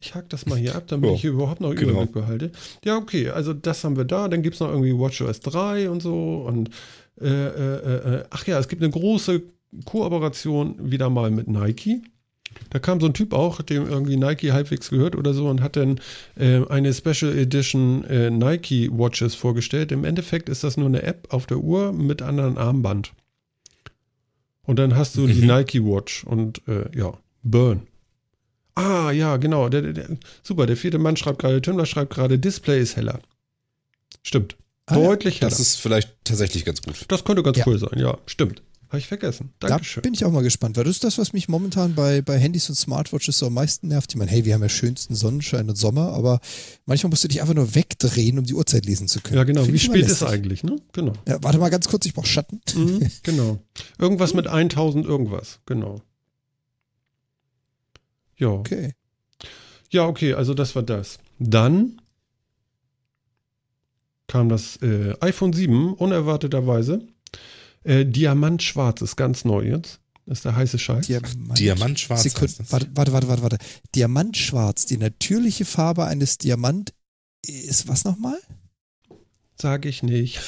[0.00, 1.92] Ich hack das mal hier ab, damit Ja, ich hier überhaupt noch genau.
[1.92, 2.52] Überblick behalte.
[2.84, 4.28] Ja, okay, also das haben wir da.
[4.28, 6.42] Dann gibt es noch irgendwie WatchOS 3 und so.
[6.46, 6.68] Und
[7.20, 9.42] äh, äh, äh, ach ja, es gibt eine große
[9.86, 12.02] Kooperation wieder mal mit Nike.
[12.70, 15.76] Da kam so ein Typ auch, dem irgendwie Nike halbwegs gehört oder so und hat
[15.76, 16.00] dann
[16.36, 19.92] äh, eine Special Edition äh, Nike Watches vorgestellt.
[19.92, 23.12] Im Endeffekt ist das nur eine App auf der Uhr mit anderen Armband.
[24.62, 25.46] Und dann hast du die Mhm.
[25.48, 27.12] Nike Watch und äh, ja,
[27.42, 27.86] Burn.
[28.74, 29.68] Ah, ja, genau.
[29.68, 30.08] Der, der, der,
[30.42, 33.20] super, der vierte Mann schreibt gerade, Tümmler schreibt gerade, Display ist heller.
[34.22, 34.56] Stimmt.
[34.86, 35.06] Ah, ja.
[35.06, 35.50] Deutlich heller.
[35.50, 37.06] Das Das, ist vielleicht tatsächlich ganz gut.
[37.24, 37.64] könnte ganz Ja.
[37.66, 38.62] cool sein, ja, stimmt.
[38.94, 39.50] Habe ich vergessen.
[39.58, 40.02] Da Dankeschön.
[40.04, 42.68] bin ich auch mal gespannt, weil das ist das, was mich momentan bei, bei Handys
[42.68, 44.12] und Smartwatches so am meisten nervt.
[44.12, 46.38] Ich meine, hey, wir haben ja schönsten Sonnenschein und Sommer, aber
[46.86, 49.36] manchmal musst du dich einfach nur wegdrehen, um die Uhrzeit lesen zu können.
[49.36, 49.64] Ja, genau.
[49.64, 50.76] Find Wie spät ist eigentlich, ne?
[50.92, 51.12] Genau.
[51.26, 52.60] Ja, warte mal ganz kurz, ich brauche Schatten.
[52.76, 53.58] Mhm, genau.
[53.98, 56.00] Irgendwas mit 1000 irgendwas, genau.
[58.36, 58.50] Ja.
[58.50, 58.92] Okay.
[59.90, 61.18] Ja, okay, also das war das.
[61.40, 62.00] Dann
[64.28, 67.08] kam das äh, iPhone 7 unerwarteterweise.
[67.84, 70.00] Äh, Diamantschwarz ist ganz neu jetzt.
[70.26, 71.06] Das ist der heiße Scheiß.
[71.06, 71.58] Diamant.
[71.58, 72.72] Diamantschwarz Sekund, heißt das.
[72.72, 73.58] warte, warte, warte, warte, warte.
[73.94, 76.94] Diamantschwarz, die natürliche Farbe eines Diamant
[77.46, 78.38] ist was nochmal?
[79.60, 80.40] Sag ich nicht.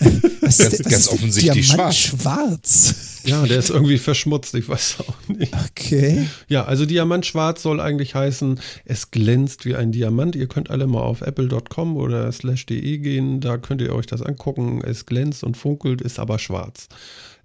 [0.40, 3.20] Was Ganz- denn- was ganz denn offensichtlich Diamantschwarz.
[3.24, 5.52] Ja, der ist irgendwie verschmutzt, ich weiß auch nicht.
[5.70, 6.26] Okay.
[6.48, 10.34] Ja, also Diamantschwarz soll eigentlich heißen, es glänzt wie ein Diamant.
[10.36, 14.80] Ihr könnt alle mal auf apple.com oder slash.de gehen, da könnt ihr euch das angucken.
[14.82, 16.88] Es glänzt und funkelt, ist aber schwarz.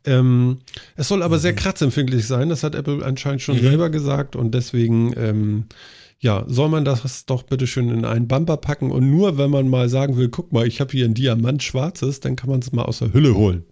[0.05, 0.59] Ähm,
[0.95, 3.61] es soll aber sehr kratzempfindlich sein, das hat Apple anscheinend schon Mhm.
[3.63, 5.65] selber gesagt und deswegen, ähm,
[6.25, 9.69] ja, soll man das doch bitte schön in einen Bumper packen und nur wenn man
[9.69, 12.71] mal sagen will, guck mal, ich habe hier ein Diamant schwarzes, dann kann man es
[12.71, 13.63] mal aus der Hülle holen.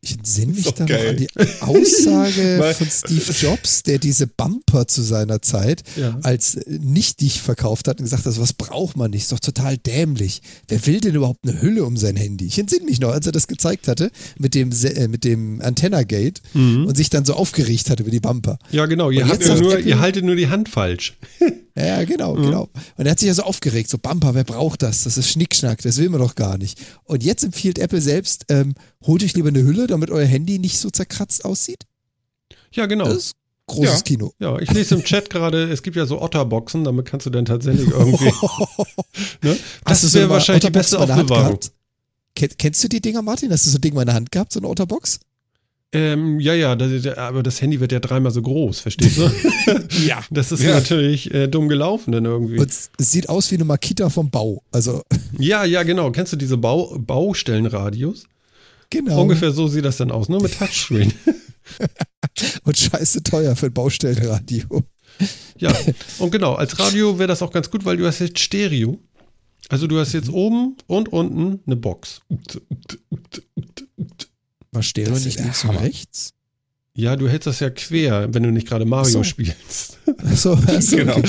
[0.00, 1.08] Ich entsinne mich Ist doch da noch geil.
[1.10, 1.28] an die
[1.60, 6.16] Aussage von Steve Jobs, der diese Bumper zu seiner Zeit Ja.
[6.22, 9.76] als nicht dich verkauft hat und gesagt hat, was braucht man nicht, ist doch total
[9.76, 10.40] dämlich.
[10.68, 12.46] Wer will denn überhaupt eine Hülle um sein Handy?
[12.46, 16.42] Ich entsinne mich noch, als er das gezeigt hatte mit dem, äh, mit dem Antenna-Gate
[16.54, 18.58] und sich dann so aufgeregt hatte über die Bumper.
[18.70, 19.10] Ja, genau.
[19.10, 21.18] Ihr, habt ja nur, Apple- ihr haltet nur die Hand falsch.
[21.78, 22.68] Ja, genau, genau.
[22.96, 25.04] Und er hat sich ja so aufgeregt, so Bumper, wer braucht das?
[25.04, 26.80] Das ist Schnickschnack, das will man doch gar nicht.
[27.04, 28.74] Und jetzt empfiehlt Apple selbst, ähm,
[29.06, 31.84] holt euch lieber eine Hülle, damit euer Handy nicht so zerkratzt aussieht.
[32.72, 33.04] Ja, genau.
[33.04, 33.36] Das ist
[33.68, 34.02] großes Ja.
[34.02, 34.32] Kino.
[34.40, 37.44] Ja, ich lese im Chat gerade, es gibt ja so Otterboxen, damit kannst du dann
[37.44, 38.24] tatsächlich irgendwie.
[39.42, 39.56] ne?
[39.84, 41.60] Das wäre wahrscheinlich die beste Aufbewahrung.
[42.34, 43.52] kennst du die Dinger, Martin?
[43.52, 45.20] Hast du so ein Ding mal in der Hand gehabt, so eine Otterbox?
[45.92, 49.30] Ähm, ja, ja, das, aber das Handy wird ja dreimal so groß, verstehst du?
[50.06, 50.22] Ja.
[50.30, 50.74] Das ist Ja.
[50.74, 52.58] natürlich äh, dumm gelaufen dann irgendwie.
[52.58, 54.62] Und es sieht aus wie eine Makita vom Bau.
[54.70, 55.02] Also,
[55.38, 56.10] Ja, ja, genau.
[56.12, 58.26] Kennst du diese Bau Baustellenradios?
[58.90, 59.22] genau.
[59.22, 61.12] Ungefähr so sieht das dann aus, nur mit Touchscreen.
[62.64, 64.64] Und scheiße teuer für ein Baustellenradio.
[65.58, 65.74] ja,
[66.18, 68.98] und genau, als Radio wäre das auch ganz gut, weil du hast jetzt Stereo.
[69.70, 72.20] Also du hast jetzt oben und unten eine Box.
[74.72, 76.34] War Stereo Das nicht links und rechts?
[76.94, 79.22] Ja, du hältst das ja quer, wenn du nicht gerade Mario Ach so.
[79.24, 79.98] spielst.
[80.18, 81.16] Achso, achso Genau.
[81.16, 81.28] okay.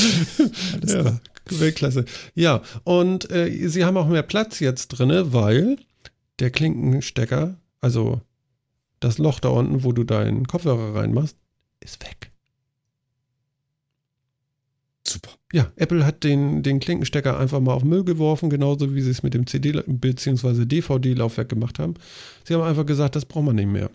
[0.73, 1.21] Alles Ja, klar.
[1.51, 2.05] Weltklasse.
[2.35, 5.77] Ja, und äh, sie haben auch mehr Platz jetzt drinne, weil
[6.39, 8.21] der Klinkenstecker, also
[8.99, 11.37] das Loch da unten, wo du deinen Kopfhörer reinmachst,
[11.81, 12.31] ist weg.
[15.07, 15.31] Super.
[15.51, 19.23] Ja, Apple hat den, den Klinkenstecker einfach mal auf Müll geworfen, genauso wie sie es
[19.23, 20.65] mit dem CD- bzw.
[20.65, 21.95] DVD-Laufwerk gemacht haben.
[22.43, 23.89] Sie haben einfach gesagt, das braucht man nicht mehr.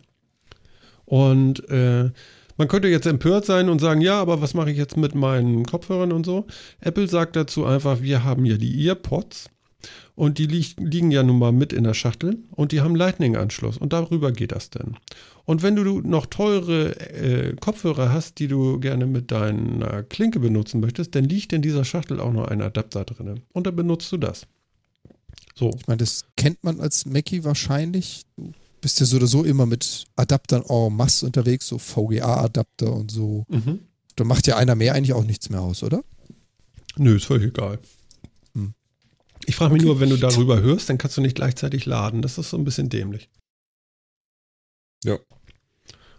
[1.05, 2.11] Und äh,
[2.57, 5.65] man könnte jetzt empört sein und sagen, ja, aber was mache ich jetzt mit meinen
[5.65, 6.47] Kopfhörern und so?
[6.81, 9.51] Apple sagt dazu einfach, wir haben ja die EarPods
[10.15, 13.79] und die lieg, liegen ja nun mal mit in der Schachtel und die haben Lightning-Anschluss
[13.79, 14.97] und darüber geht das dann.
[15.45, 20.81] Und wenn du noch teure äh, Kopfhörer hast, die du gerne mit deiner Klinke benutzen
[20.81, 23.41] möchtest, dann liegt in dieser Schachtel auch noch ein Adapter drin.
[23.53, 24.47] Und dann benutzt du das.
[25.55, 25.71] So.
[25.79, 28.25] Ich meine, das kennt man als Mackie wahrscheinlich.
[28.37, 33.11] Du bist ja so oder so immer mit Adaptern en masse unterwegs, so VGA-Adapter und
[33.11, 33.45] so.
[33.49, 33.81] Mhm.
[34.17, 36.03] Da macht ja einer mehr eigentlich auch nichts mehr aus, oder?
[36.97, 37.79] Nö, ist völlig egal.
[39.45, 39.49] Hm.
[39.49, 42.23] Ich frage mich nur, wenn du darüber hörst, dann kannst du nicht gleichzeitig laden.
[42.23, 43.29] Das ist so ein bisschen dämlich.
[45.05, 45.19] Ja.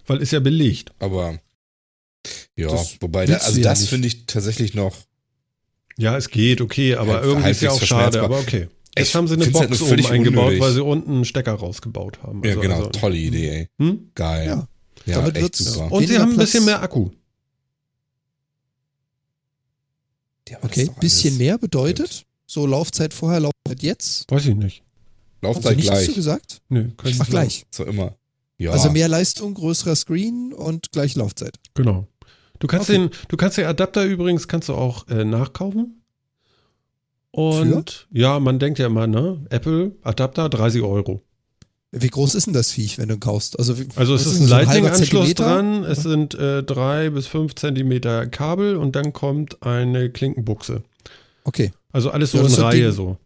[0.06, 0.91] Weil ist ja belegt.
[0.99, 1.39] Aber
[2.56, 4.95] ja, Das wobei, da, also ja das finde ich tatsächlich noch.
[5.97, 8.68] Ja, es geht, okay, aber Halb- irgendwie ist ja auch schade, aber okay.
[8.97, 10.61] Jetzt Ich haben sie eine halt Box völlig oben eingebaut, unnötig.
[10.61, 12.41] weil sie unten einen Stecker rausgebaut haben.
[12.43, 13.69] Ja, Also- genau, also- tolle Idee, ey.
[13.80, 14.11] Hm?
[14.15, 14.47] Geil.
[14.47, 14.68] Ja.
[15.06, 15.91] Ja, Damit echt super.
[15.91, 17.11] Und sie haben ein bisschen mehr Akku.
[20.49, 22.26] Ja, Okay, doch bisschen mehr bedeutet,
[22.56, 24.32] so Laufzeit vorher, Laufzeit jetzt.
[24.32, 24.82] Weiß ich nicht.
[24.82, 26.06] Hast du Laufzeit nichts gleich.
[26.07, 26.61] zu gesagt?
[26.69, 27.65] Nö, kann ich Ach, nicht gleich.
[27.69, 28.15] So immer.
[28.57, 28.72] Ja.
[28.72, 31.57] Also mehr Leistung, größerer Screen und gleich Laufzeit.
[31.76, 32.07] Genau.
[32.60, 32.98] Du kannst Okay.
[32.99, 36.02] den, du kannst den Adapter übrigens kannst du auch äh, nachkaufen.
[37.32, 39.45] Und ja, man denkt ja immer, ne?
[39.49, 41.22] Apple Adapter 30 Euro.
[41.91, 43.57] Wie groß ist denn das Viech, wenn du ihn kaufst?
[43.60, 47.56] Also, wie- Also es ist ein so Lightning-Anschluss dran, es sind äh, drei bis fünf
[47.56, 50.84] Zentimeter Kabel und dann kommt eine Klinkenbuchse.
[51.44, 52.91] Okay, Also alles so Ja, in Reihe Ding.
[52.91, 53.17] so.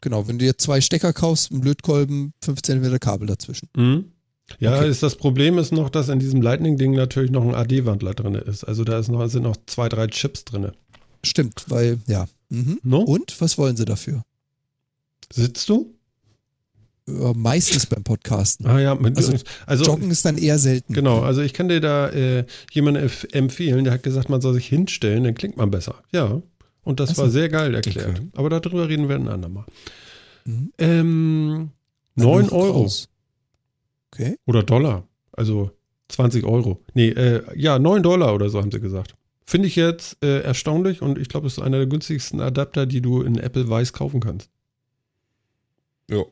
[0.00, 0.26] genau.
[0.26, 3.68] Wenn du dir zwei Stecker kaufst, einen Lötkolben, 5 cm Kabel dazwischen.
[3.76, 4.06] Mhm.
[4.58, 4.88] Ja, Okay.
[4.88, 8.64] ist das Problem ist noch, dass in diesem Lightning-Ding natürlich noch ein AD-Wandler drin ist.
[8.64, 10.72] Also da ist noch, sind noch zwei, drei Chips drin.
[11.22, 12.26] Stimmt, weil, ja.
[12.48, 12.78] Mhm.
[12.82, 13.00] No?
[13.02, 14.22] Und was wollen sie dafür?
[15.32, 15.94] Sitzt du?
[17.06, 18.66] Ja, meistens beim Podcasten.
[18.66, 19.34] Ah ja, mit, Also,
[19.66, 20.92] also, Joggen ist dann eher selten.
[20.92, 21.20] genau.
[21.20, 24.66] Also ich kann dir da äh, jemanden empf- empfehlen, der hat gesagt, man soll sich
[24.66, 26.02] hinstellen, dann klingt man besser.
[26.12, 26.42] Ja.
[26.84, 27.22] Und das Ach so.
[27.22, 28.18] war sehr geil erklärt.
[28.20, 28.28] Okay.
[28.34, 29.64] Aber darüber reden wir ein andermal.
[30.44, 30.72] Mhm.
[30.78, 31.70] Ähm,
[32.16, 32.80] Dann 9 noch Euro.
[32.82, 33.08] raus.
[34.12, 34.36] Okay.
[34.46, 35.06] Oder Dollar.
[35.32, 35.70] Also
[36.08, 36.82] 20 Euro.
[36.94, 39.14] Nee, äh, ja, 9 Dollar oder so haben sie gesagt.
[39.44, 43.00] Finde ich jetzt äh, erstaunlich und ich glaube, es ist einer der günstigsten Adapter, die
[43.00, 44.50] du in Apple Weiß kaufen kannst.
[46.10, 46.22] Ja.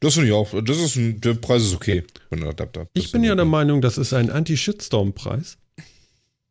[0.00, 0.50] Das finde ich auch.
[0.64, 2.88] Das ist ein, der Preis ist okay für einen Adapter.
[2.94, 3.44] Das Ich bin ja der.
[3.44, 5.56] Meinung, das ist ein Anti-Shitstorm-Preis,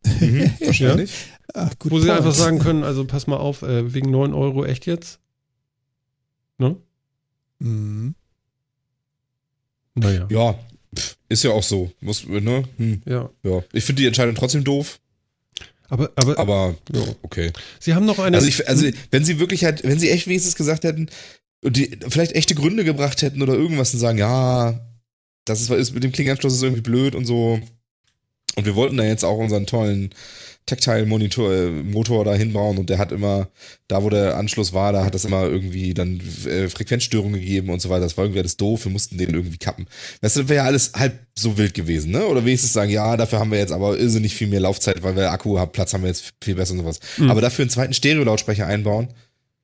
[0.06, 1.12] Mhm, wahrscheinlich.
[1.54, 2.20] Ach, gut wo sie point.
[2.20, 5.20] einfach sagen können, also pass mal auf, äh, wegen 9 Euro echt jetzt?
[6.58, 6.76] Ne?
[7.60, 8.16] Mhm.
[9.96, 10.28] Naja.
[10.30, 10.60] Ja,
[11.30, 11.92] ist ja auch so.
[12.02, 12.64] Muss, ne?
[12.78, 13.30] Hm, Ja.
[13.44, 13.64] ja.
[13.74, 15.00] Ich finde die Entscheidung trotzdem doof,
[15.90, 17.02] Aber, aber, aber Ja.
[17.22, 17.52] okay.
[17.80, 18.38] sie haben noch eine.
[18.38, 21.10] Also, ich, also, wenn sie wirklich halt, wenn sie echt wenigstens gesagt hätten
[21.64, 24.80] und die vielleicht echte Gründe gebracht hätten oder irgendwas und sagen, ja,
[25.46, 27.60] das ist, ist mit dem Klinganschluss ist irgendwie blöd und so.
[28.56, 30.14] Und wir wollten da jetzt auch unseren tollen
[30.68, 33.48] Tactile-Monitor, äh, Motor da hinbauen und der hat immer,
[33.88, 37.82] da wo der Anschluss war, da hat das immer irgendwie dann äh, Frequenzstörungen gegeben und
[37.82, 38.02] so weiter.
[38.02, 39.88] Das war irgendwie alles doof, wir mussten den irgendwie kappen.
[40.22, 42.26] Weißt du, wäre ja alles halb so wild gewesen, ne?
[42.28, 45.32] Oder wenigstens sagen, ja, dafür haben wir jetzt aber irrsinnig viel mehr Laufzeit, weil wir
[45.32, 47.00] Akku haben, Platz haben wir jetzt viel besser und sowas.
[47.18, 47.32] Mhm.
[47.32, 49.08] Aber dafür einen zweiten Stereo-Lautsprecher einbauen,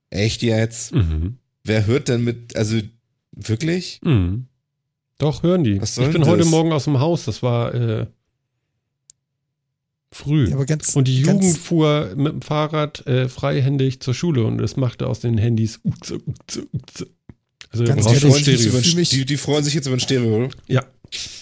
[0.09, 0.95] echt jetzt?
[0.95, 1.37] Mhm.
[1.65, 2.79] Wer hört denn mit, also
[3.31, 3.99] wirklich?
[4.03, 4.47] Mhm.
[5.17, 5.81] Doch, hören die.
[5.83, 6.49] Ich bin denn heute das?
[6.49, 8.07] Morgen aus dem Haus, das war äh,
[10.13, 10.47] früh.
[10.49, 14.45] Ja, aber ganz, und die ganz, Jugend fuhr mit dem Fahrrad äh, freihändig zur Schule
[14.45, 17.07] und es machte aus den Handys Uze, Uze, Uze.
[17.71, 18.95] Also Ganz ehrlich, Freuen Stereo.
[18.95, 20.49] mich- die, die freuen sich jetzt über ein Stereo.
[20.67, 20.83] Ja,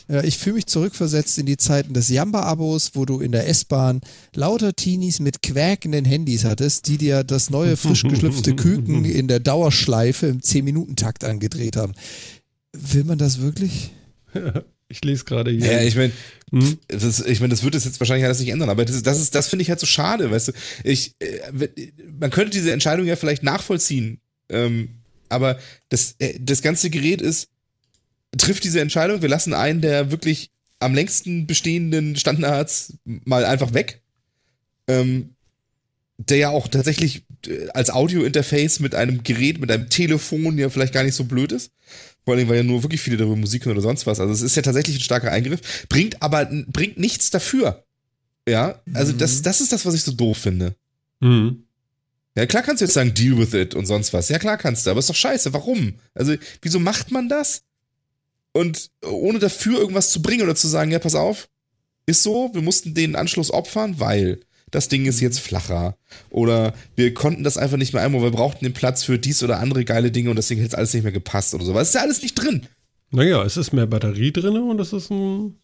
[0.08, 4.00] Ja, ich fühle mich zurückversetzt in die Zeiten des Jamba-Abos, wo du in der S-Bahn
[4.34, 9.42] lauter Teenies mit quäkenden Handys hattest, die dir das neue frisch geschlüpfte Küken in der
[9.42, 11.94] Dauerschleife im 10-Minuten-Takt angedreht haben.
[12.74, 13.92] Will man das wirklich?
[14.92, 15.66] ich lese gerade hier.
[15.72, 16.12] Ja, ich meine,
[16.52, 16.78] Hm?
[16.88, 19.20] das, ich meine, das wird es jetzt wahrscheinlich alles nicht ändern, aber das, ist- das
[19.22, 20.52] ist, das finde ich halt so schade, weißt du.
[20.84, 21.70] Ich, äh,
[22.20, 24.20] man könnte diese Entscheidung ja vielleicht nachvollziehen,
[24.50, 24.90] ähm,
[25.30, 25.58] aber
[25.90, 27.48] das, äh, das ganze Gerät ist,
[28.38, 34.02] trifft diese Entscheidung, wir lassen einen der wirklich am längsten bestehenden Standards mal einfach weg,
[34.88, 35.36] ähm,
[36.18, 40.94] der ja auch tatsächlich äh, als Audio-Interface mit einem Gerät, mit einem Telefon ja vielleicht
[40.94, 41.72] gar nicht so blöd ist.
[42.24, 44.20] Vor allem, weil ja nur wirklich viele darüber Musik hören oder sonst was.
[44.20, 47.84] Also es ist ja tatsächlich ein starker Eingriff, bringt aber bringt nichts dafür.
[48.48, 49.44] Ja, also das, Mhm.
[49.44, 50.76] das ist das, was ich so doof finde.
[51.20, 51.64] Mhm.
[52.36, 54.30] Ja, klar kannst du jetzt sagen, deal with it und sonst was.
[54.30, 55.52] Ja, klar kannst du, aber ist doch scheiße.
[55.54, 55.96] Warum?
[56.14, 57.64] Also, wieso macht man das?
[58.54, 61.50] Und ohne dafür irgendwas zu bringen oder zu sagen, ja, pass auf,
[62.06, 64.40] ist so, wir mussten den Anschluss opfern, weil
[64.72, 65.96] das Ding ist jetzt flacher.
[66.30, 69.60] Oder wir konnten das einfach nicht mehr einbauen, wir brauchten den Platz für dies oder
[69.60, 71.74] andere geile Dinge und deswegen hätte es alles nicht mehr gepasst oder so.
[71.74, 72.68] Was ist ja alles nicht drin.
[73.12, 75.56] Naja, es ist mehr Batterie drin und es ist ein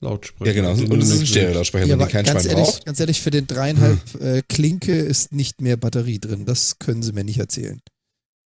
[0.00, 0.54] Lautsprecher.
[0.54, 0.74] Ja, genau.
[0.74, 2.86] den Und es ist ein Stereo-Lautsprecher, Ja, den kein ganz Schwein ehrlich, braucht.
[2.86, 6.44] ganz ehrlich, für den dreieinhalb äh, Klinke ist nicht mehr Batterie drin.
[6.44, 7.80] Das können sie mir nicht erzählen.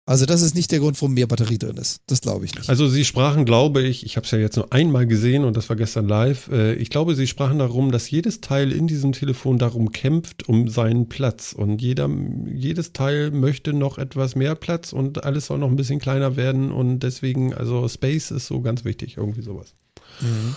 [0.08, 2.00] Also das ist nicht der Grund, warum mehr Batterie drin ist.
[2.06, 2.70] Das glaube ich nicht.
[2.70, 5.68] Also sie sprachen, glaube ich, ich habe es ja jetzt nur einmal gesehen und das
[5.68, 9.58] war gestern live, äh, ich glaube, sie sprachen darum, dass jedes Teil in diesem Telefon
[9.58, 11.52] darum kämpft, um seinen Platz.
[11.52, 12.08] Und jeder,
[12.50, 16.72] jedes Teil möchte noch etwas mehr Platz und alles soll noch ein bisschen kleiner werden
[16.72, 19.74] und deswegen, also Space ist so ganz wichtig, irgendwie sowas.
[20.22, 20.56] Mhm.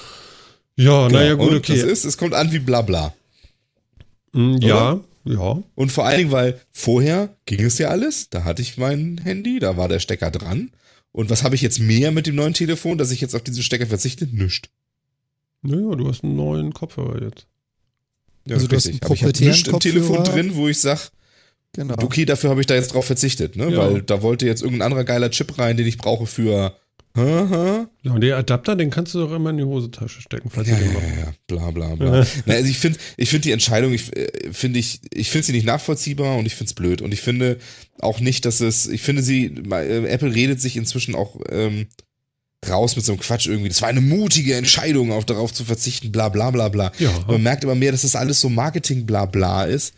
[0.77, 1.43] Ja, naja, Genau.
[1.43, 1.81] gut, Und okay.
[1.81, 3.13] Das ist, es kommt an wie Blabla.
[4.31, 5.61] Mm, ja, ja.
[5.75, 9.59] Und vor allen Dingen, weil vorher ging es ja alles, da hatte ich mein Handy,
[9.59, 10.71] da war der Stecker dran.
[11.11, 13.63] Und was habe ich jetzt mehr mit dem neuen Telefon, dass ich jetzt auf diesen
[13.63, 14.25] Stecker verzichte?
[14.31, 14.69] Nischt.
[15.61, 17.45] Naja, du hast einen neuen Kopfhörer jetzt.
[18.47, 19.03] Ja, Also du hast richtig.
[19.03, 20.35] einen Aber ich habe nichts im Telefon Kopfhörer.
[20.37, 21.01] drin, wo ich sage,
[21.73, 21.95] Genau.
[22.03, 23.69] okay, dafür habe ich da jetzt drauf verzichtet, ne?
[23.71, 23.77] Ja.
[23.77, 26.75] Weil da wollte jetzt irgendein anderer geiler Chip rein, den ich brauche für.
[27.15, 27.85] Hä?
[28.03, 30.75] Ja, und der Adapter, den kannst du doch immer in die Hosentasche stecken, falls Ja,
[30.75, 31.07] du den machst.
[31.09, 32.25] ja, ja, bla bla bla.
[32.45, 35.51] Na, also ich finde ich find die Entscheidung, ich äh, finde ich, ich finde sie
[35.51, 37.01] nicht nachvollziehbar und ich finde es blöd.
[37.01, 37.57] Und ich finde
[37.99, 41.87] auch nicht, dass es, ich finde sie, äh, Apple redet sich inzwischen auch ähm,
[42.69, 43.69] raus mit so einem Quatsch irgendwie.
[43.69, 46.91] Das war eine mutige Entscheidung, auf darauf zu verzichten, bla bla bla bla.
[46.99, 47.11] Ja.
[47.27, 49.93] Man merkt immer mehr, dass das alles so Marketing bla bla ist.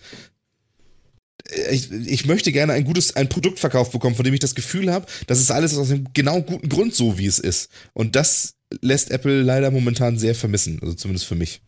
[1.69, 4.91] Ich, ich möchte gerne ein gutes, ein Produkt verkauft bekommen, von dem ich das Gefühl
[4.91, 7.69] habe, dass es alles aus einem genau guten Grund so, wie es ist.
[7.93, 11.61] Und das lässt Apple leider momentan sehr vermissen, also zumindest für mich.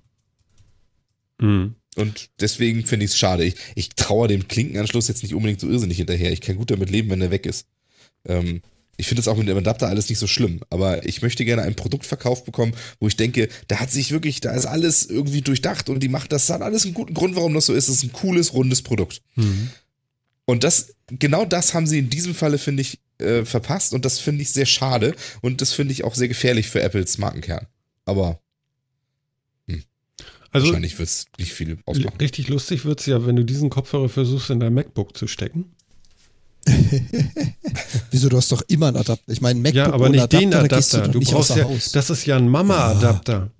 [1.39, 1.75] Mhm.
[1.95, 3.45] Und deswegen finde ich es schade.
[3.45, 6.31] Ich, ich traue dem Klinkenanschluss jetzt nicht unbedingt so irrsinnig hinterher.
[6.31, 7.67] Ich kann gut damit leben, wenn der weg ist.
[8.25, 8.61] Ähm,
[8.97, 11.63] ich finde es auch mit dem Adapter alles nicht so schlimm, aber ich möchte gerne
[11.63, 15.41] ein Produkt verkauft bekommen, wo ich denke, da hat sich wirklich, da ist alles irgendwie
[15.41, 17.87] durchdacht und die macht das, hat alles einen guten Grund, warum das so ist.
[17.89, 19.21] Es ist ein cooles, rundes Produkt.
[19.35, 19.69] Mhm.
[20.45, 24.19] Und das, genau das haben sie in diesem Falle, finde ich, äh, verpasst und das
[24.19, 27.67] finde ich sehr schade und das finde ich auch sehr gefährlich für Apples Markenkern.
[28.05, 28.39] Aber
[30.55, 32.17] Also wahrscheinlich wird es nicht viel ausmachen.
[32.19, 35.75] richtig lustig wird's ja, wenn du diesen Kopfhörer versuchst, in dein MacBook zu stecken.
[38.11, 39.31] Wieso, du hast doch immer einen Adapter.
[39.31, 41.11] Ich meine, MacBook ja, aber nicht den da gehst Adapter.
[41.13, 41.91] Du nicht brauchst ja, Haus.
[41.91, 43.51] das ist ja ein Mama-Adapter.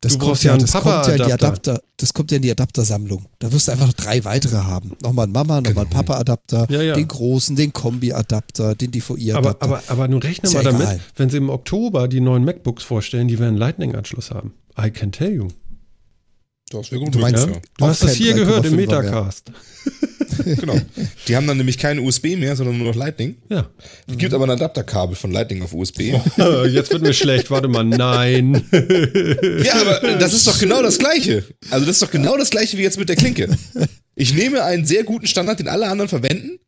[0.00, 1.46] Das Du kommt brauchst ja einen das kommt ja in die Papa-Adapter.
[1.46, 1.82] Adapter.
[1.96, 3.26] Das kommt ja in die Adaptersammlung.
[3.38, 4.92] Da wirst du einfach noch drei weitere haben.
[5.00, 6.02] Nochmal ein Mama, nochmal ein Genau.
[6.02, 6.94] Papa-Adapter, Ja, ja.
[6.94, 9.62] den großen, den Kombi-Adapter, den Aber, DVI-Adapter.
[9.64, 11.00] aber, aber nun rechne mal ja damit, egal.
[11.16, 14.54] wenn sie im Oktober die neuen MacBooks vorstellen, die werden Lightning-Anschluss haben.
[14.76, 15.48] I can tell you.
[16.72, 17.14] Das wäre gut.
[17.14, 17.52] Du meinst- Ja?
[17.52, 17.60] ja.
[17.78, 18.86] Du hast das hier gehört im 3,5er mehr.
[19.02, 19.52] Metacast.
[20.44, 20.80] Genau.
[21.28, 23.36] Die haben dann nämlich kein USB mehr, sondern nur noch Lightning.
[23.50, 23.68] Ja.
[24.08, 26.00] Es gibt aber ein Adapterkabel von Lightning auf USB.
[26.70, 27.50] Jetzt wird mir schlecht.
[27.50, 28.54] Warte mal, nein.
[28.72, 31.44] ja, aber das ist doch genau das Gleiche.
[31.70, 33.54] Also das ist doch genau das Gleiche wie jetzt mit der Klinke.
[34.14, 36.58] Ich nehme einen sehr guten Standard, den alle anderen verwenden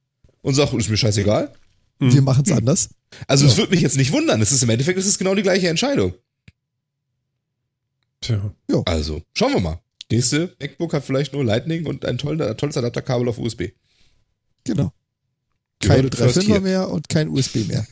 [0.42, 1.50] und sage, ist mir scheißegal.
[1.98, 2.90] Wir machen es anders.
[3.26, 4.42] Also es würde mich jetzt nicht wundern.
[4.42, 6.12] Es ist im Endeffekt es ist genau die gleiche Entscheidung.
[8.20, 8.52] Tja.
[8.84, 9.80] Also, schauen wir mal.
[10.10, 13.70] Nächste MacBook hat vielleicht nur Lightning und ein tolles, tolles Adapterkabel auf USB.
[14.64, 14.92] Genau.
[15.80, 16.60] Kein hörtet first 3.5er hier.
[16.60, 17.86] mehr und kein USB mehr.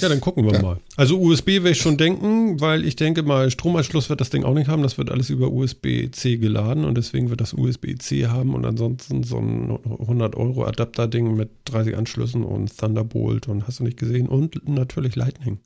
[0.00, 0.62] Ja, dann gucken wir Ja.
[0.62, 0.80] mal.
[0.96, 4.54] Also USB werde ich schon denken, weil ich denke mal, Stromanschluss wird das Ding auch
[4.54, 4.84] nicht haben.
[4.84, 9.38] Das wird alles über USB-C geladen und deswegen wird das USB-C haben und ansonsten so
[9.38, 14.68] ein 100 Euro Adapter-Ding mit 30 Anschlüssen und Thunderbolt und hast du nicht gesehen und
[14.68, 15.58] natürlich Lightning.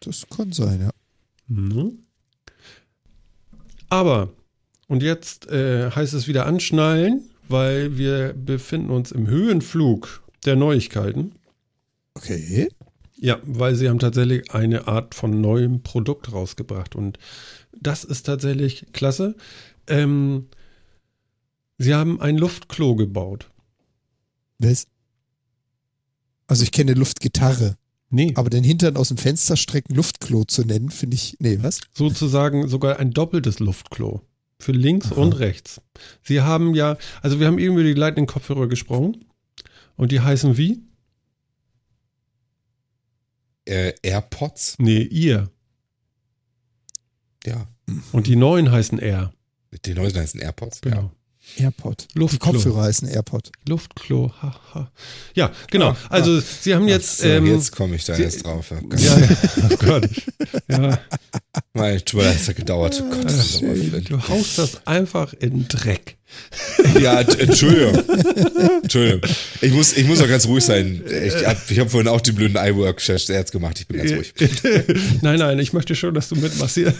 [0.00, 0.90] Das kann sein, ja.
[1.46, 1.92] Ne?
[3.88, 4.30] Aber,
[4.86, 11.32] und jetzt äh, heißt es wieder anschnallen, weil wir befinden uns im Höhenflug der Neuigkeiten.
[12.14, 12.68] Okay.
[13.16, 17.18] Ja, weil sie haben tatsächlich eine Art von neuem Produkt rausgebracht und
[17.72, 19.34] das ist tatsächlich klasse.
[19.86, 20.48] Ähm,
[21.78, 23.50] sie haben ein Luftklo gebaut.
[24.58, 24.86] Was?
[26.46, 27.76] Also ich kenne Luftgitarre,
[28.10, 31.36] Nee, aber den Hintern aus dem Fenster strecken Luftklo zu nennen, finde ich.
[31.40, 31.80] Nee, was?
[31.92, 34.22] sozusagen sogar ein doppeltes Luftklo.
[34.60, 35.80] Für links und rechts.
[36.22, 39.24] Sie haben ja, also wir haben eben über die Lightning-Kopfhörer gesprochen
[39.96, 40.82] und die heißen wie?
[43.66, 44.76] Äh, AirPods?
[44.78, 45.50] Nee, ihr.
[47.46, 47.68] Ja.
[48.12, 49.32] Und die neuen heißen R.
[49.84, 50.80] Die neuen heißen AirPods.
[50.80, 51.12] Genau.
[51.56, 52.06] AirPod.
[52.14, 52.52] Die Luftklo.
[52.52, 53.50] Kopfhörer heißen AirPod.
[53.68, 54.90] Luftklo, haha.
[55.34, 55.90] Ja, genau.
[55.90, 57.18] Ah, Also sie haben jetzt.
[57.18, 58.70] So, ähm, jetzt komme ich da Sie- erst drauf.
[58.88, 59.00] Gott.
[59.00, 59.28] ja, ja,
[59.70, 60.08] oh Gott.
[60.68, 60.98] Ja,
[61.72, 62.02] Mein,
[62.32, 63.02] es hat gedauert.
[63.02, 66.17] Oh Gott, das ist du haust das einfach in Dreck.
[67.00, 68.02] Ja, Entschuldigung.
[68.82, 69.20] Entschuldigung.
[69.60, 71.02] Ich muss, ich muss auch ganz ruhig sein.
[71.06, 73.78] Ich habe ich hab vorhin auch den blöden iWork-Scherz gemacht.
[73.80, 74.32] Ich bin ganz ruhig.
[75.22, 76.94] nein, nein, ich möchte schon, dass du mitmachst hier.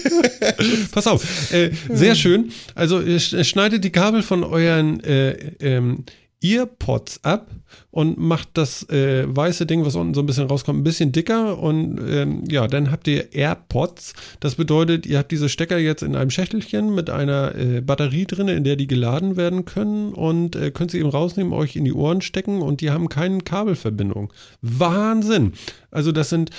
[0.92, 2.50] Pass auf, äh, sehr schön.
[2.74, 5.30] Also sch- schneidet die Kabel von euren äh,
[5.60, 6.04] ähm,
[6.42, 7.50] Earpods ab
[7.90, 11.58] und macht das äh, weiße Ding, was unten so ein bisschen rauskommt, ein bisschen dicker
[11.58, 14.14] und ähm, ja, dann habt ihr AirPods.
[14.40, 18.48] Das bedeutet, ihr habt diese Stecker jetzt in einem Schächtelchen mit einer äh, Batterie drin,
[18.48, 21.92] in der die geladen werden können und äh, könnt sie eben rausnehmen, euch in die
[21.92, 24.32] Ohren stecken und die haben keine Kabelverbindung.
[24.62, 25.52] Wahnsinn!
[25.90, 26.50] Also das sind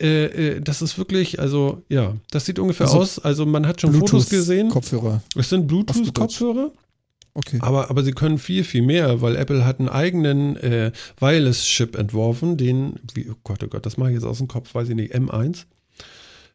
[0.00, 3.18] äh, äh, das ist wirklich, also ja, das sieht ungefähr Also aus.
[3.18, 4.70] Also man hat schon Fotos gesehen.
[4.70, 5.22] Kopfhörer.
[5.36, 5.66] Es sind.
[5.66, 6.72] Bluetooth-Kopfhörer.
[7.34, 7.58] Okay.
[7.60, 10.90] Aber, aber sie können viel, viel mehr, weil Apple hat einen eigenen äh,
[11.20, 14.74] Wireless-Chip entworfen, den, wie, oh Gott, oh Gott, das mache ich jetzt aus dem Kopf,
[14.74, 15.64] weiß ich nicht, M1.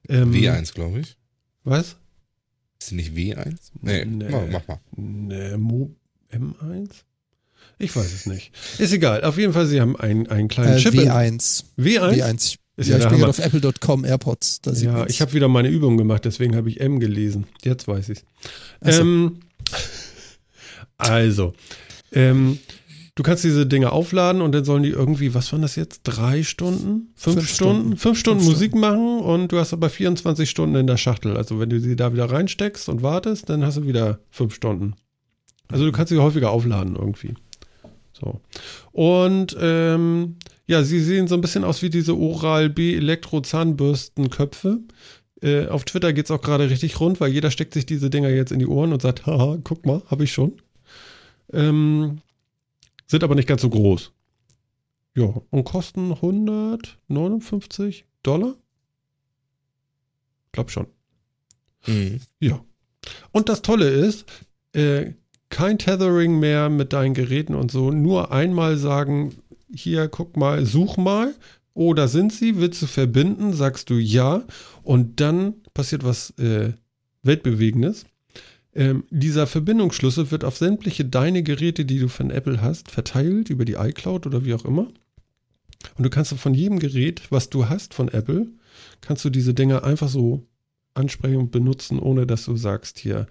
[0.09, 1.15] Ähm, W1, glaube ich.
[1.63, 1.95] Was?
[2.79, 3.55] Ist die nicht W1?
[3.81, 4.25] Nee, Nee.
[4.29, 4.79] Mach, mach mal.
[4.95, 5.95] Ne, Mo
[6.31, 6.89] M1?
[7.79, 8.51] Ich weiß es nicht.
[8.77, 9.23] Ist egal.
[9.23, 10.93] Auf jeden Fall, sie haben einen, einen kleinen Äh, Chip.
[10.93, 11.63] in- W1.
[11.77, 12.11] W1?
[12.13, 12.57] W1.
[12.77, 14.59] Ist ja, ja ich bin gerade auf apple.com AirPods.
[14.81, 17.47] Ja, ich habe wieder meine Übung gemacht, deswegen habe ich M gelesen.
[17.63, 18.23] Jetzt weiß ich
[18.81, 19.01] Ach so.
[19.01, 19.39] ähm,
[20.97, 21.53] Also,
[22.11, 22.59] ähm,
[23.15, 26.01] du kannst diese Dinge aufladen und dann sollen die irgendwie, was waren das jetzt?
[26.03, 27.13] Drei Stunden?
[27.15, 27.81] Fünf, Fünf Stunden?
[27.81, 27.97] Stunden.
[27.97, 31.37] Fünf Stunden Fünf Musik machen und du hast aber 24 Stunden in der Schachtel.
[31.37, 34.95] Also, wenn du sie da wieder reinsteckst und wartest, dann hast du wieder fünf Stunden.
[35.67, 37.33] Also, du kannst sie häufiger aufladen irgendwie.
[38.19, 38.39] So.
[38.91, 44.79] Und ähm, ja, sie sehen so ein bisschen aus wie diese Oral-B Elektro-Zahnbürstenköpfe.
[45.41, 48.29] Äh, auf Twitter geht es auch gerade richtig rund, weil jeder steckt sich diese Dinger
[48.29, 50.53] jetzt in die Ohren und sagt, haha, guck mal, habe ich schon.
[51.53, 52.21] Ähm,
[53.07, 54.11] sind aber nicht ganz so groß.
[55.15, 58.55] Ja, und kosten 159 Dollar?
[60.51, 60.87] Glaub schon.
[61.87, 62.19] Mhm.
[62.39, 62.63] Ja.
[63.31, 64.25] Und das Tolle ist,
[64.73, 65.13] äh,
[65.49, 67.91] kein Tethering mehr mit deinen Geräten und so.
[67.91, 69.35] Nur einmal sagen,
[69.73, 71.33] hier, guck mal, such mal.
[71.73, 72.57] Oh, da sind sie.
[72.57, 73.53] Willst du verbinden?
[73.53, 74.43] Sagst du ja.
[74.83, 76.73] Und dann passiert was äh,
[77.23, 78.05] Weltbewegendes.
[78.75, 83.63] Ähm, dieser Verbindungsschlüssel wird auf sämtliche deine Geräte, die du von Apple hast, verteilt über
[83.63, 84.87] die iCloud oder wie auch immer.
[85.97, 88.47] Und du kannst von jedem Gerät, was du hast von Apple,
[89.01, 90.45] kannst du diese Dinger einfach so
[90.93, 93.27] ansprechen und benutzen, ohne dass du sagst, hier,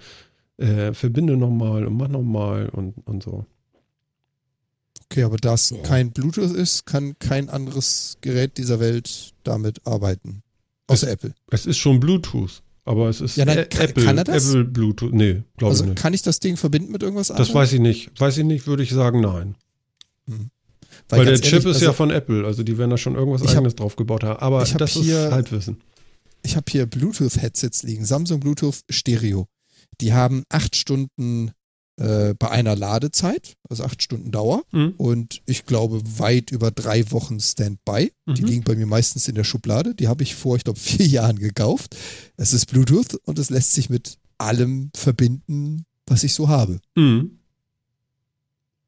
[0.57, 3.45] äh, verbinde nochmal und mach nochmal und, und so.
[5.11, 5.79] Okay, aber da es Ja.
[5.83, 10.43] kein Bluetooth ist, kann kein anderes Gerät dieser Welt damit arbeiten.
[10.87, 11.35] Außer Apple.
[11.51, 14.49] Es ist schon Bluetooth, aber es ist Ja, nein, kann- Apple, kann er das?
[14.49, 15.13] Apple Bluetooth.
[15.13, 15.99] Nee, glaube Also ich nicht.
[16.03, 17.47] kann ich das Ding verbinden mit irgendwas anderem?
[17.47, 18.11] Das weiß ich nicht.
[18.21, 19.55] Weiß ich nicht, würde ich sagen, nein.
[20.27, 23.15] Weil, Weil, der Chip ehrlich, ist also ja von Apple, also die werden da schon
[23.15, 24.41] irgendwas hab- eigenes drauf gebaut haben.
[24.41, 25.81] Aber ich hab das ist hier- Halbwissen.
[26.43, 29.49] Ich habe hier Bluetooth-Headsets liegen, Samsung Bluetooth Stereo.
[30.01, 31.53] Die haben acht Stunden
[31.97, 34.95] äh, bei einer Ladezeit, also acht Stunden Dauer Mhm.
[34.97, 38.13] und ich glaube weit über drei Wochen Standby.
[38.27, 38.49] Die Mhm.
[38.49, 39.95] liegen bei mir meistens in der Schublade.
[39.95, 41.97] Die habe ich vor, ich glaube, vier Jahren gekauft.
[42.37, 46.81] Es ist Bluetooth und es lässt sich mit allem verbinden, was ich so habe.
[46.97, 47.39] Mhm.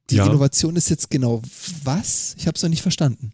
[0.09, 0.25] Die Ja.
[0.25, 1.41] Innovation ist jetzt genau
[1.83, 2.35] was?
[2.37, 3.31] Ich habe es noch nicht verstanden.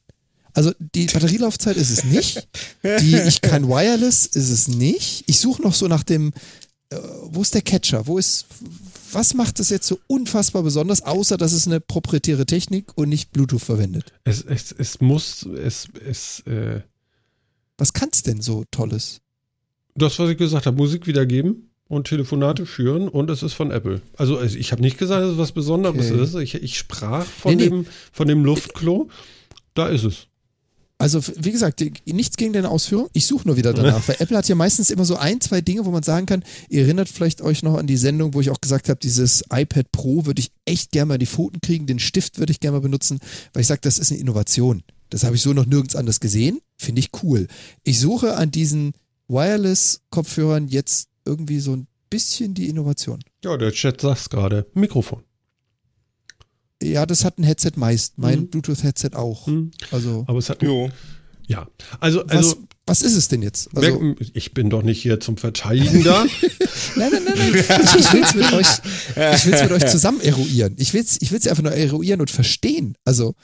[0.54, 2.48] Also die Batterielaufzeit ist es nicht.
[2.84, 5.24] Die, ich kann Wireless ist es nicht.
[5.28, 6.32] Ich suche noch so nach dem
[6.90, 6.98] äh,
[7.32, 8.06] wo ist der Catcher?
[8.06, 8.46] Wo ist,
[9.14, 13.32] was macht das jetzt so unfassbar besonders, außer dass es eine proprietäre Technik und nicht
[13.32, 14.14] Bluetooth verwendet?
[14.24, 16.82] Es, es, es muss, es, es, äh,
[17.78, 19.20] Was kann's denn so Tolles?
[19.96, 24.02] das, was ich gesagt habe, Musik wiedergeben und Telefonate führen und es ist von Apple.
[24.18, 26.24] Also also ich habe nicht gesagt, dass es was Besonderes Okay.
[26.24, 26.34] ist.
[26.36, 27.70] Ich, ich sprach von, Nee, nee.
[27.70, 29.10] Dem, von dem Luftklo.
[29.76, 30.28] Da ist es.
[31.00, 33.10] Also, wie gesagt, nichts gegen deine Ausführung.
[33.14, 35.86] Ich suche nur wieder danach, weil Apple hat ja meistens immer so ein, zwei Dinge,
[35.86, 38.62] wo man sagen kann, ihr erinnert vielleicht euch noch an die Sendung, wo ich auch
[38.62, 42.00] gesagt habe, dieses iPad Pro würde ich echt gerne mal in die Pfoten kriegen, den
[42.00, 43.20] Stift würde ich gerne mal benutzen,
[43.52, 44.84] weil ich sage, das ist eine Innovation.
[45.10, 46.60] Das habe ich so noch nirgends anders gesehen.
[46.78, 47.48] Finde ich cool.
[47.84, 48.94] Ich suche an diesen
[49.28, 53.20] Wireless-Kopfhörern jetzt irgendwie so ein bisschen die Innovation.
[53.44, 54.66] Ja, der Chat sagt's gerade.
[54.74, 55.24] Mikrofon.
[56.94, 58.48] Ja, das hat ein Headset meist, mein Mhm.
[58.48, 59.48] Bluetooth-Headset auch.
[59.48, 59.72] Hm.
[59.92, 60.62] Also, Aber es hat.
[60.62, 60.90] Jo.
[61.48, 61.68] Ja.
[62.00, 62.56] Also, was, also
[62.86, 63.70] was ist es denn jetzt?
[63.76, 66.26] Also, ich bin doch nicht hier zum Verteidigen da.
[66.96, 67.54] Nein, nein, nein, nein.
[67.84, 68.68] Ich, ich will es mit euch,
[69.36, 70.76] ich will's mit euch zusammen eruieren.
[70.78, 72.96] Ich will es ich will's einfach nur eruieren und verstehen.
[73.06, 73.36] Also,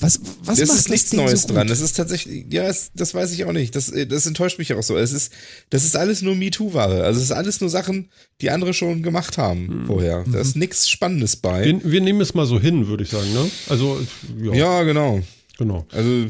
[0.00, 1.68] was, was das macht ist das nichts Ding Neues so dran.
[1.68, 3.76] Das ist tatsächlich, ja, es, das weiß ich auch nicht.
[3.76, 4.96] Das, äh, das enttäuscht mich auch so.
[4.96, 5.32] Es ist,
[5.70, 7.04] das ist alles nur MeToo-Ware.
[7.04, 8.10] Also es ist alles nur Sachen,
[8.40, 10.24] die andere schon gemacht haben vorher.
[10.30, 11.64] Da ist nichts Spannendes bei.
[11.64, 13.32] Wir, wir nehmen es mal so hin, würde ich sagen.
[13.32, 13.48] Ne?
[13.68, 14.00] Also,
[14.42, 15.22] ja, Ja, genau.
[15.58, 15.86] genau.
[15.92, 16.26] Also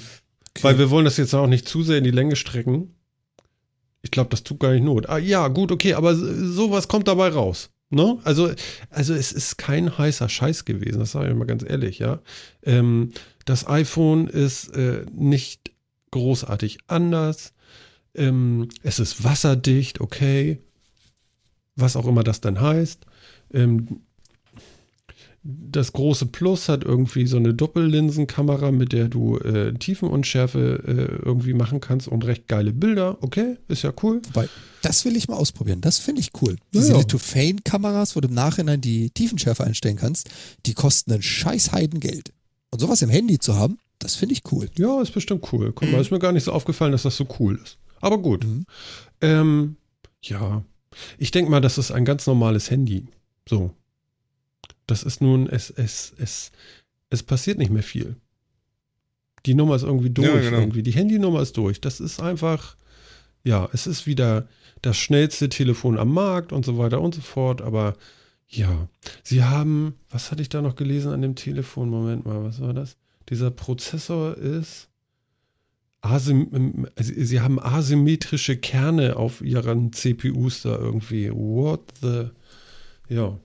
[0.60, 2.94] Weil wir wollen das jetzt auch nicht zu sehr in die Länge strecken.
[4.02, 5.08] Ich glaube, das tut gar nicht Not.
[5.08, 7.70] Ah, ja, gut, okay, aber sowas kommt dabei raus.
[7.94, 8.18] Ne?
[8.24, 8.50] Also,
[8.90, 12.20] also es ist kein heißer Scheiß gewesen, das sage ich mal ganz ehrlich, ja.
[12.62, 13.12] Ähm,
[13.44, 15.70] das iPhone ist äh, nicht
[16.10, 17.52] großartig anders.
[18.14, 20.60] Ähm, es ist wasserdicht, okay.
[21.76, 23.04] Was auch immer das dann heißt.
[23.52, 24.02] Ähm,
[25.46, 31.52] das große Plus hat irgendwie so eine Doppellinsenkamera, mit der du äh, Tiefenunschärfe äh, irgendwie
[31.52, 33.18] machen kannst und recht geile Bilder.
[33.20, 34.22] Okay, ist ja cool.
[34.28, 34.48] Wobei,
[34.80, 35.82] das will ich mal ausprobieren.
[35.82, 36.52] Das finde ich cool.
[36.52, 36.98] Ja, Diese ja.
[36.98, 40.30] Lithophane-Kameras, wo du im Nachhinein die Tiefenschärfe einstellen kannst,
[40.64, 42.32] die kosten einen scheiß Heidengeld.
[42.70, 44.70] Und sowas im Handy zu haben, das finde ich cool.
[44.78, 45.72] Ja, ist bestimmt cool.
[45.74, 47.76] Guck mal, ist mir gar nicht so aufgefallen, dass das so cool ist.
[48.00, 48.44] Aber gut.
[48.44, 48.64] Mhm.
[49.20, 49.76] Ähm,
[50.22, 50.64] ja,
[51.18, 53.06] ich denke mal, das ist ein ganz normales Handy.
[53.46, 53.72] So.
[54.86, 56.52] Das ist nun, es, es, es,
[57.11, 58.16] es passiert nicht mehr viel.
[59.47, 60.28] Die Nummer ist irgendwie durch.
[60.28, 60.59] Ja, genau.
[60.59, 60.82] irgendwie.
[60.82, 61.81] Die Handynummer ist durch.
[61.81, 62.77] Das ist einfach,
[63.43, 64.48] ja, es ist wieder
[64.82, 67.61] das schnellste Telefon am Markt und so weiter und so fort.
[67.61, 67.94] Aber
[68.48, 68.89] ja,
[69.23, 71.90] sie haben, was hatte ich da noch gelesen an dem Telefon?
[71.90, 72.97] Moment mal, was war das?
[73.28, 74.89] Dieser Prozessor ist.
[76.01, 81.31] Asym also sie haben asymmetrische Kerne auf ihren CPUs da irgendwie.
[81.31, 82.28] What the?
[83.09, 83.39] Ja.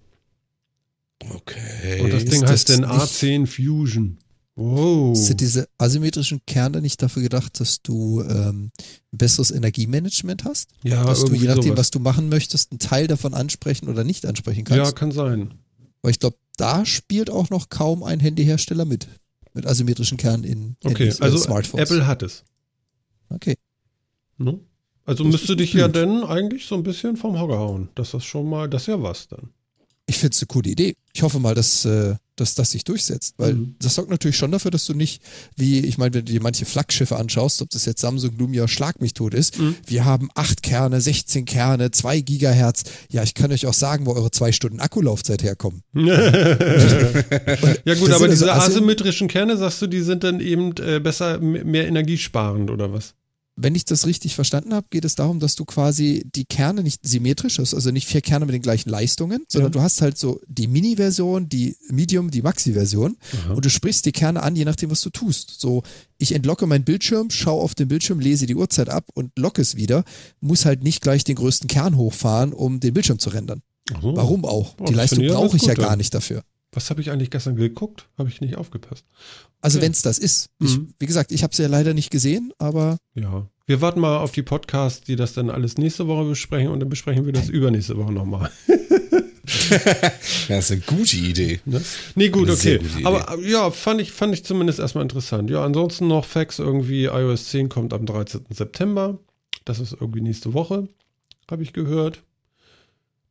[1.28, 2.02] Okay.
[2.02, 4.18] Und das ist Ding das heißt denn nicht- A10 Fusion.
[4.56, 5.16] Wow.
[5.16, 8.72] Sind diese asymmetrischen Kerne nicht dafür gedacht, dass du ähm,
[9.14, 10.70] ein besseres Energiemanagement hast?
[10.84, 11.78] Ja, dass du je nachdem, sowas.
[11.78, 14.96] was du machen möchtest, einen Teil davon ansprechen oder nicht ansprechen Ja, kannst.
[14.98, 15.54] kann sein.
[16.02, 19.08] Weil ich glaube, da spielt auch noch kaum ein Handyhersteller mit.
[19.54, 21.90] Mit asymmetrischen Kernen in Okay, Handys also Smartphones.
[21.90, 22.44] Apple hat es.
[23.30, 23.56] Okay.
[24.38, 24.60] Ne?
[25.06, 25.80] Also Das müsste ist dich gut.
[25.82, 27.90] ja dann eigentlich so ein bisschen vom Hocker hauen.
[27.96, 29.50] Das ist schon mal, das ist ja was dann.
[30.10, 30.96] Ich finde es eine coole Idee.
[31.14, 33.76] Ich hoffe mal, dass, äh, dass das sich durchsetzt, weil Mhm.
[33.80, 35.22] das sorgt natürlich schon dafür, dass du nicht,
[35.56, 39.02] wie, ich meine, wenn du dir manche Flaggschiffe anschaust, ob das jetzt Samsung, Lumia, Schlag
[39.02, 39.76] mich tot ist, Mhm.
[39.86, 42.84] wir haben acht Kerne, 16 Kerne, 2 Gigahertz.
[43.12, 45.82] Ja, ich kann euch auch sagen, wo eure zwei Stunden Akkulaufzeit herkommen.
[45.94, 46.04] ja
[47.96, 51.40] gut, aber also diese Asym- asymmetrischen Kerne, sagst du, die sind dann eben äh, besser,
[51.40, 53.14] mehr energiesparend oder was?
[53.62, 57.06] Wenn ich das richtig verstanden habe, geht es darum, dass du quasi die Kerne nicht
[57.06, 59.74] symmetrisch hast, also nicht vier Kerne mit den gleichen Leistungen, sondern Ja.
[59.74, 63.54] du hast halt so die Mini-Version, die Medium, die Maxi-Version Aha.
[63.56, 65.60] und du sprichst die Kerne an, je nachdem, was du tust.
[65.60, 65.84] So,
[66.18, 69.76] ich entlocke meinen Bildschirm, schaue auf den Bildschirm, lese die Uhrzeit ab und locke es
[69.76, 70.06] wieder,
[70.40, 73.62] muss halt nicht gleich den größten Kern hochfahren, um den Bildschirm zu rendern.
[74.02, 74.16] So.
[74.16, 74.76] Warum auch?
[74.80, 76.44] Oh, die Leistung brauche ich ja gar nicht dafür.
[76.72, 78.08] Was habe ich eigentlich gestern geguckt?
[78.18, 79.04] Habe ich nicht aufgepasst.
[79.62, 79.86] Also Okay.
[79.86, 80.50] wenn es das ist.
[80.60, 80.94] Ich, Mhm.
[81.00, 83.48] wie gesagt, ich habe es ja leider nicht gesehen, aber Ja.
[83.66, 86.90] Wir warten mal auf die Podcasts, die das dann alles nächste Woche besprechen und dann
[86.90, 88.50] besprechen wir das übernächste Woche nochmal.
[90.48, 91.60] Das ist eine gute Idee.
[91.66, 91.82] Ne?
[92.16, 92.80] Nee, gut, okay.
[93.04, 95.50] Aber ja, fand ich, fand ich zumindest erstmal interessant.
[95.50, 98.46] Ja, ansonsten noch Facts irgendwie, iOS 10 kommt am 13.
[98.52, 99.18] September.
[99.66, 100.88] Das ist irgendwie nächste Woche,
[101.50, 102.24] habe ich gehört.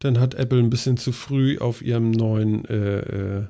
[0.01, 3.47] Dann hat Apple ein bisschen zu früh auf ihrem neuen äh, äh,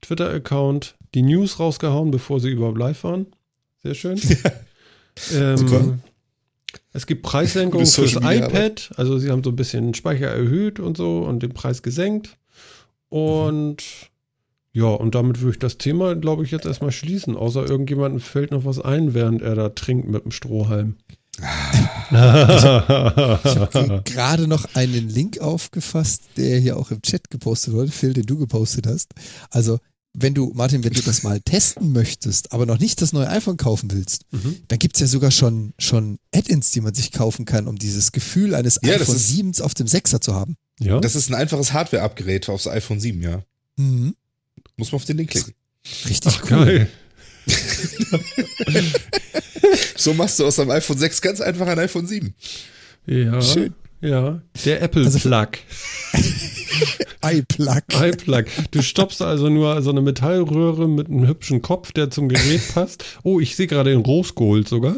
[0.00, 3.26] Twitter-Account die News rausgehauen, bevor sie überhaupt live waren.
[3.82, 4.20] Sehr schön.
[5.32, 5.98] ähm, Super.
[6.92, 8.90] Es gibt Preissenkungen fürs iPad.
[8.96, 12.36] Also sie haben so ein bisschen Speicher erhöht und so und den Preis gesenkt.
[13.08, 13.82] Und
[14.72, 17.36] ja, und damit würde ich das Thema, glaube ich, jetzt erstmal schließen.
[17.36, 20.96] Außer irgendjemandem fällt noch was ein, während er da trinkt mit dem Strohhalm.
[21.38, 21.44] Ich
[22.16, 28.26] habe gerade noch einen Link aufgefasst, der hier auch im Chat gepostet wurde, Phil, den
[28.26, 29.12] du gepostet hast.
[29.50, 29.78] Also,
[30.12, 33.56] wenn du, Martin, wenn du das mal testen möchtest, aber noch nicht das neue iPhone
[33.56, 34.56] kaufen willst, Mhm.
[34.66, 38.54] dann gibt's ja sogar schon, schon Add-ins, die man sich kaufen kann, um dieses Gefühl
[38.56, 40.56] eines Ja, iPhone ist- 7 auf dem 6er zu haben.
[40.80, 40.98] ja.
[41.00, 43.42] Das ist ein einfaches Hardware-Upgrade aufs iPhone 7, ja.
[43.76, 44.16] Mhm.
[44.76, 45.54] Muss man auf den Link klicken.
[46.08, 46.64] Richtig Ach, cool.
[46.66, 46.90] geil.
[49.96, 52.34] So machst du aus deinem iPhone 6 ganz einfach ein iPhone 7.
[53.06, 53.40] Ja.
[53.42, 53.74] Schön.
[54.00, 54.40] Ja.
[54.64, 55.48] Der Apple Also- Plug.
[57.22, 57.82] iPlug.
[58.00, 58.46] iPlug.
[58.70, 63.04] Du stoppst also nur so eine Metallröhre mit einem hübschen Kopf, der zum Gerät passt.
[63.22, 64.96] Oh, ich sehe gerade in Rose Gold sogar.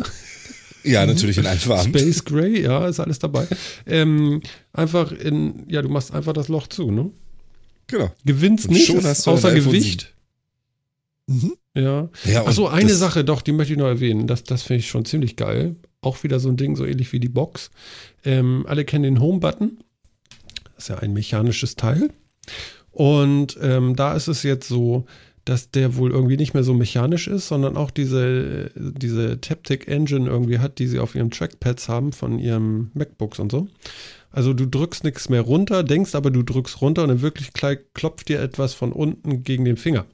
[0.85, 1.89] Ja, natürlich in Farben.
[1.97, 3.47] Space Gray, ja, ist alles dabei.
[3.87, 4.41] Ähm,
[4.73, 7.11] einfach in, ja, du machst einfach das Loch zu, ne?
[7.89, 8.11] Genau.
[8.25, 10.13] Gewinnst Und nicht, schon ist hast du ein außer Gewicht.
[11.27, 11.53] Mhm.
[11.75, 12.11] Ja.
[12.25, 14.27] Ja, Achso, eine Sache, doch, die möchte ich noch erwähnen.
[14.27, 15.77] Das, das finde ich schon ziemlich geil.
[16.01, 17.71] Auch wieder so ein Ding, so ähnlich wie die Box.
[18.25, 19.79] Ähm, alle kennen den Home-Button.
[20.75, 22.11] Das ist ja ein mechanisches Teil.
[22.91, 25.07] Und ähm, da ist es jetzt so,
[25.45, 30.29] dass der wohl irgendwie nicht mehr so mechanisch ist, sondern auch diese, diese Taptic Engine
[30.29, 33.67] irgendwie hat, die sie auf ihren Trackpads haben von ihrem MacBooks und so.
[34.31, 38.29] Also du drückst nichts mehr runter, denkst aber du drückst runter und in Wirklichkeit klopft
[38.29, 40.07] dir etwas von unten gegen den Finger.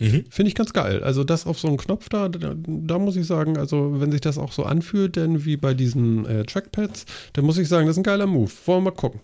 [0.00, 0.24] Mhm.
[0.30, 1.02] Finde ich ganz geil.
[1.02, 4.20] Also das auf so einen Knopf da, da, da muss ich sagen, also wenn sich
[4.20, 7.94] das auch so anfühlt, denn wie bei diesen äh, Trackpads, dann muss ich sagen, das
[7.96, 8.50] ist ein geiler Move.
[8.66, 9.20] Wollen wir mal gucken.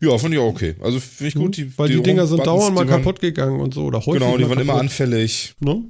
[0.00, 0.74] Ja, finde ich auch okay.
[0.80, 1.56] Also finde ich gut.
[1.56, 3.84] Die, Weil die, Dinger sind dauernd mal die waren- kaputt gegangen und so.
[3.84, 4.80] Oder häufig Genau, die waren immer kaputt.
[4.82, 5.54] anfällig.
[5.60, 5.84] Ne?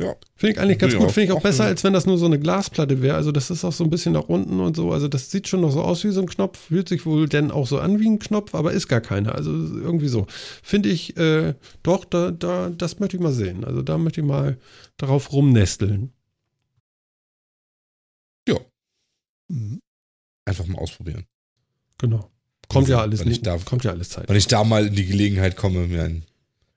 [0.00, 0.14] Ja.
[0.36, 1.10] Finde ich eigentlich ganz Ja, gut.
[1.10, 3.16] Finde ich auch auch besser, als wenn das nur so eine Glasplatte wäre.
[3.16, 4.92] Also das ist auch so ein bisschen nach unten und so.
[4.92, 6.56] Also das sieht schon noch so aus wie so ein Knopf.
[6.56, 9.34] Fühlt sich wohl denn auch so an wie ein Knopf, aber ist gar keiner.
[9.34, 10.26] Also irgendwie so.
[10.62, 13.64] Finde ich, äh, doch, da, da, das möchte ich mal sehen.
[13.64, 14.56] Also da möchte ich mal
[14.98, 16.12] darauf rumnesteln.
[19.50, 19.80] Mhm.
[20.44, 21.24] Einfach mal ausprobieren.
[21.96, 22.30] Genau.
[22.68, 23.46] Kommt Also, ja alles nicht.
[23.46, 24.28] darf- kommt ja alles Zeit.
[24.28, 26.24] Wenn ich da mal in die Gelegenheit komme, mir ein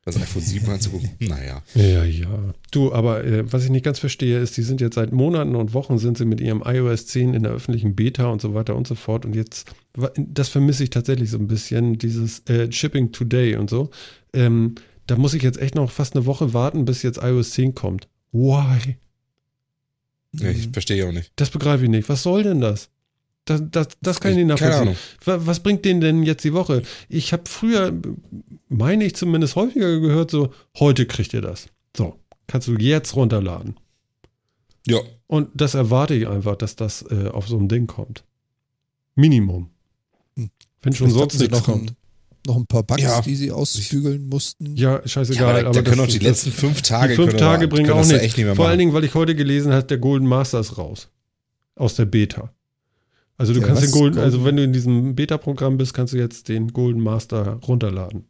[0.04, 1.62] das iPhone 7 anzugucken, naja.
[1.76, 2.54] Ja, ja.
[2.72, 5.74] Du, aber äh, was ich nicht ganz verstehe, ist, die sind jetzt seit Monaten und
[5.74, 8.88] Wochen sind sie mit ihrem iOS 10 in der öffentlichen Beta und so weiter und
[8.88, 9.26] so fort.
[9.26, 9.72] Und jetzt,
[10.18, 13.92] das vermisse ich tatsächlich so ein bisschen, dieses äh, Shipping Today und so.
[14.34, 14.76] Ähm,
[15.06, 18.08] da muss ich jetzt echt noch fast eine Woche warten, bis jetzt iOS 10 kommt.
[18.32, 18.96] Why?
[20.34, 21.32] Ja, ich verstehe auch nicht.
[21.36, 22.10] Das begreife ich nicht.
[22.10, 22.90] Was soll denn das?
[23.46, 24.96] Das, das, das kann ich nicht nachvollziehen.
[25.26, 26.84] Was bringt denen denn jetzt die Woche?
[27.10, 27.92] Ich habe früher,
[28.70, 31.68] meine ich zumindest häufiger gehört, so, heute kriegt ihr das.
[31.98, 33.76] So, kannst du jetzt runterladen.
[34.88, 38.24] Ja, Und das erwarte ich einfach, dass das äh, auf so ein Ding kommt.
[39.16, 39.70] Minimum.
[40.38, 40.50] Hm.
[40.82, 41.92] Wenn schon sonst nichts noch kommt.
[41.92, 41.96] ein,
[42.48, 43.22] noch ein paar Bugs, Ja.
[43.22, 44.76] die sie ausbügeln mussten.
[44.76, 45.50] Ja, ja scheißegal.
[45.50, 47.92] aber da, da können das- auch die das- letzten fünf Tage die fünf Tage bringen
[47.92, 48.40] auch da nichts.
[48.56, 48.80] Vor allen.
[48.80, 51.10] Dingen, weil ich heute gelesen habe, der Golden Master ist raus.
[51.76, 52.54] Aus der Beta.
[53.42, 56.18] Also du Der kannst den Golden, also wenn du in diesem Beta-Programm bist, kannst du
[56.18, 58.26] jetzt den Golden Master runterladen.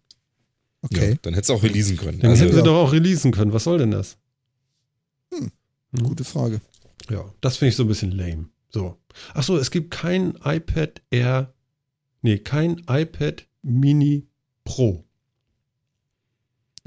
[0.84, 1.10] Okay.
[1.12, 2.20] Ja, dann hättest du auch releasen können.
[2.22, 2.64] Den Also, hätten sie ja.
[2.64, 3.52] doch auch releasen können.
[3.52, 4.16] Was soll denn das?
[5.34, 5.52] Hm.
[5.98, 6.04] Hm.
[6.04, 6.62] Gute Frage.
[7.10, 8.46] Ja, das finde ich so ein bisschen lame.
[8.70, 8.98] So.
[9.34, 11.54] Ach so, es gibt kein iPad Air,
[12.22, 14.28] nee, kein iPad Mini
[14.64, 15.04] Pro.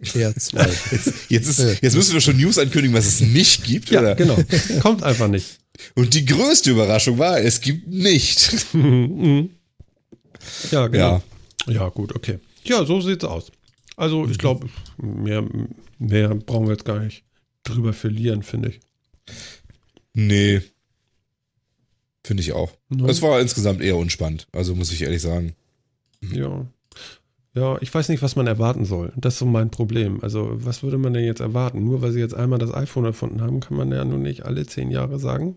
[0.03, 1.25] R2.
[1.29, 3.91] jetzt, ist, jetzt müssen wir schon News ankündigen, was es nicht gibt.
[3.91, 4.15] Ja, oder?
[4.15, 4.39] genau.
[4.81, 5.59] Kommt einfach nicht.
[5.95, 8.75] Und die größte Überraschung war, es gibt nicht.
[8.75, 9.51] Mhm.
[10.71, 11.23] ja, genau.
[11.67, 11.73] Ja.
[11.73, 11.89] Ja.
[11.89, 12.39] gut, okay.
[12.65, 13.51] Ja, so sieht's aus.
[13.97, 15.45] Also, ich glaube, mehr,
[15.99, 17.25] mehr brauchen wir jetzt gar nicht
[17.63, 18.81] drüber verlieren, finde ich.
[20.13, 20.63] Nee.
[22.25, 22.73] Finde ich auch.
[22.89, 23.07] No.
[23.07, 24.47] Es war insgesamt eher unspannend.
[24.53, 25.55] Also muss ich ehrlich sagen.
[26.33, 26.67] Ja.
[27.55, 29.13] Ja, ich weiß nicht, was man erwarten soll.
[29.17, 30.21] Das ist so mein Problem.
[30.23, 31.85] Also, was würde man denn jetzt erwarten?
[31.85, 34.67] Nur weil sie jetzt einmal das iPhone erfunden haben, kann man ja nun nicht alle
[34.67, 35.57] zehn Jahre sagen.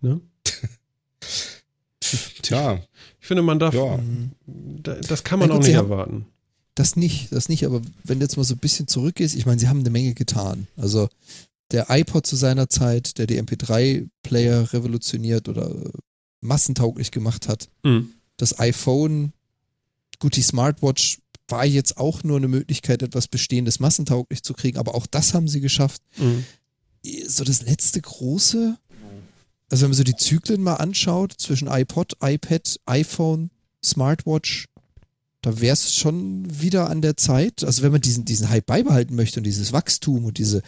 [0.00, 0.20] Ne?
[2.42, 2.80] Tja,
[3.20, 3.98] Ich finde, man darf, ja.
[4.46, 6.26] Da- das kann man Ja, gut, auch nicht haben- erwarten.
[6.74, 9.58] Das nicht, das nicht, aber wenn du jetzt mal so ein bisschen zurückgehst, ich meine,
[9.58, 10.66] sie haben eine Menge getan.
[10.76, 11.08] Also
[11.72, 15.74] der iPod zu seiner Zeit, der die MP3-Player revolutioniert oder
[16.42, 17.70] massentauglich gemacht hat.
[17.82, 18.10] Mhm.
[18.36, 19.32] Das iPhone,
[20.18, 21.18] gut, die Smartwatch
[21.48, 25.48] war jetzt auch nur eine Möglichkeit, etwas Bestehendes massentauglich zu kriegen, aber auch das haben
[25.48, 26.02] sie geschafft.
[26.18, 26.44] Mhm.
[27.26, 28.76] So das letzte große,
[29.70, 33.50] also wenn man so die Zyklen mal anschaut, zwischen iPod, iPad, iPhone,
[33.84, 34.66] Smartwatch,
[35.42, 39.14] da wäre es schon wieder an der Zeit, also wenn man diesen, diesen Hype beibehalten
[39.14, 40.62] möchte und dieses Wachstum und diese,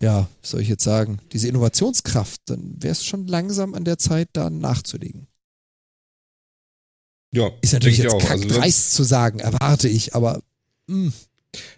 [0.00, 3.98] ja, was soll ich jetzt sagen, diese Innovationskraft, dann wäre es schon langsam an der
[3.98, 5.28] Zeit, da nachzulegen.
[7.34, 8.30] Ja, Ist natürlich jetzt auch.
[8.30, 10.42] Also, kackdreist zu sagen, erwarte ich, aber
[10.88, 11.12] hm, mh,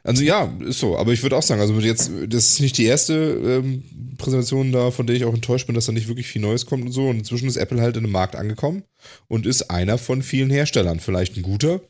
[0.02, 0.96] also ja, ist so.
[0.96, 3.82] Aber ich würde auch sagen, also jetzt, das ist nicht die erste ähm,
[4.18, 6.84] Präsentation da, von der ich auch enttäuscht bin, dass da nicht wirklich viel Neues kommt
[6.84, 7.08] und so.
[7.08, 8.84] Und inzwischen ist Apple halt in dem Markt angekommen
[9.28, 11.00] und ist einer von vielen Herstellern.
[11.00, 11.80] Vielleicht ein guter,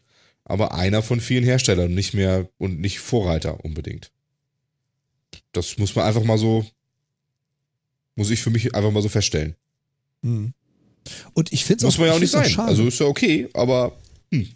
[0.44, 4.10] aber einer von vielen Herstellern, nicht mehr und nicht Vorreiter unbedingt.
[5.52, 6.64] Das muss man einfach mal so,
[8.16, 9.56] muss ich für mich einfach mal so feststellen.
[10.22, 10.54] Mhm.
[11.34, 12.48] Und ich finde es Muss auch, man ja auch ich nicht sein.
[12.48, 12.68] schade.
[12.68, 13.98] Also ist ja okay, aber
[14.32, 14.48] Hm.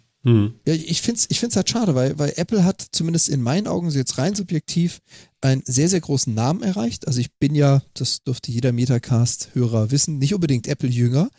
[0.67, 3.67] Ja, ich finde es ich find's halt schade, weil, weil Apple hat zumindest in meinen
[3.67, 4.99] Augen so jetzt rein subjektiv
[5.41, 7.07] einen sehr, sehr großen Namen erreicht.
[7.07, 11.29] Also ich bin ja, das dürfte jeder Metacast-Hörer wissen, nicht unbedingt Apple-Jünger,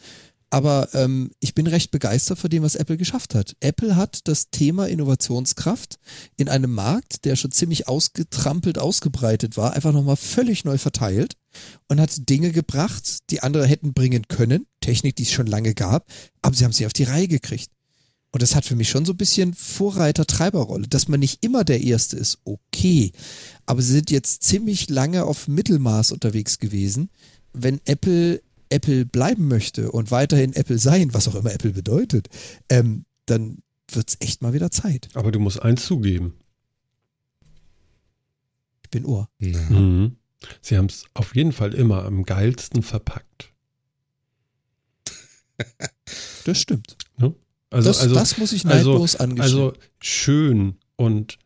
[0.48, 3.54] aber ähm, ich bin recht begeistert von dem, was Apple geschafft hat.
[3.60, 5.98] Apple hat das Thema Innovationskraft
[6.36, 11.36] in einem Markt, der schon ziemlich ausgetrampelt, ausgebreitet war, einfach nochmal völlig neu verteilt
[11.88, 16.10] und hat Dinge gebracht, die andere hätten bringen können, Technik, die es schon lange gab,
[16.42, 17.70] aber sie haben sie auf die Reihe gekriegt.
[18.32, 20.86] Und das hat für mich schon so ein bisschen Vorreiter-Treiberrolle.
[20.86, 23.12] Dass man nicht immer der Erste ist, okay.
[23.66, 27.10] Aber sie sind jetzt ziemlich lange auf Mittelmaß unterwegs gewesen.
[27.52, 28.40] Wenn Apple
[28.70, 32.28] Apple bleiben möchte und weiterhin Apple sein, was auch immer Apple bedeutet,
[32.68, 33.58] ähm, dann
[33.90, 35.08] wird's echt mal wieder Zeit.
[35.14, 36.34] Aber du musst eins zugeben.
[38.84, 39.28] Ich bin Ohr.
[39.38, 40.16] Mhm.
[40.62, 43.52] Sie haben es auf jeden Fall immer am geilsten verpackt.
[46.44, 46.96] Das stimmt.
[47.70, 49.42] Also, das, also, das muss ich also- neidlos angestehen.
[49.42, 51.38] also schön und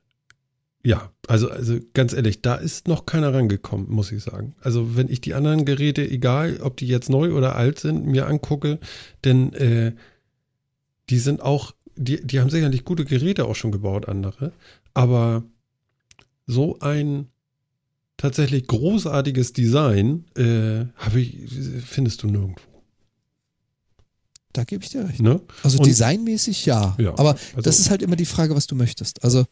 [0.87, 4.55] ja, also, also ganz ehrlich, da ist noch keiner rangekommen, muss ich sagen.
[4.61, 8.27] Also wenn ich die anderen Geräte, egal ob die jetzt neu oder alt sind, mir
[8.27, 8.79] angucke,
[9.25, 9.93] denn äh,
[11.09, 14.53] die sind auch, die, die haben sicherlich gute Geräte auch schon gebaut, andere,
[14.93, 15.43] aber
[16.47, 17.29] so ein
[18.19, 21.39] tatsächlich großartiges Design äh, habe ich,
[21.85, 22.74] findest du nirgendwo.
[24.55, 25.21] Da gebe ich dir recht.
[25.21, 25.41] Ne?
[25.63, 26.97] Also Und- designmäßig ja.
[26.99, 29.23] Ja, Aber also- das ist halt immer die Frage, was du möchtest.
[29.23, 29.45] Also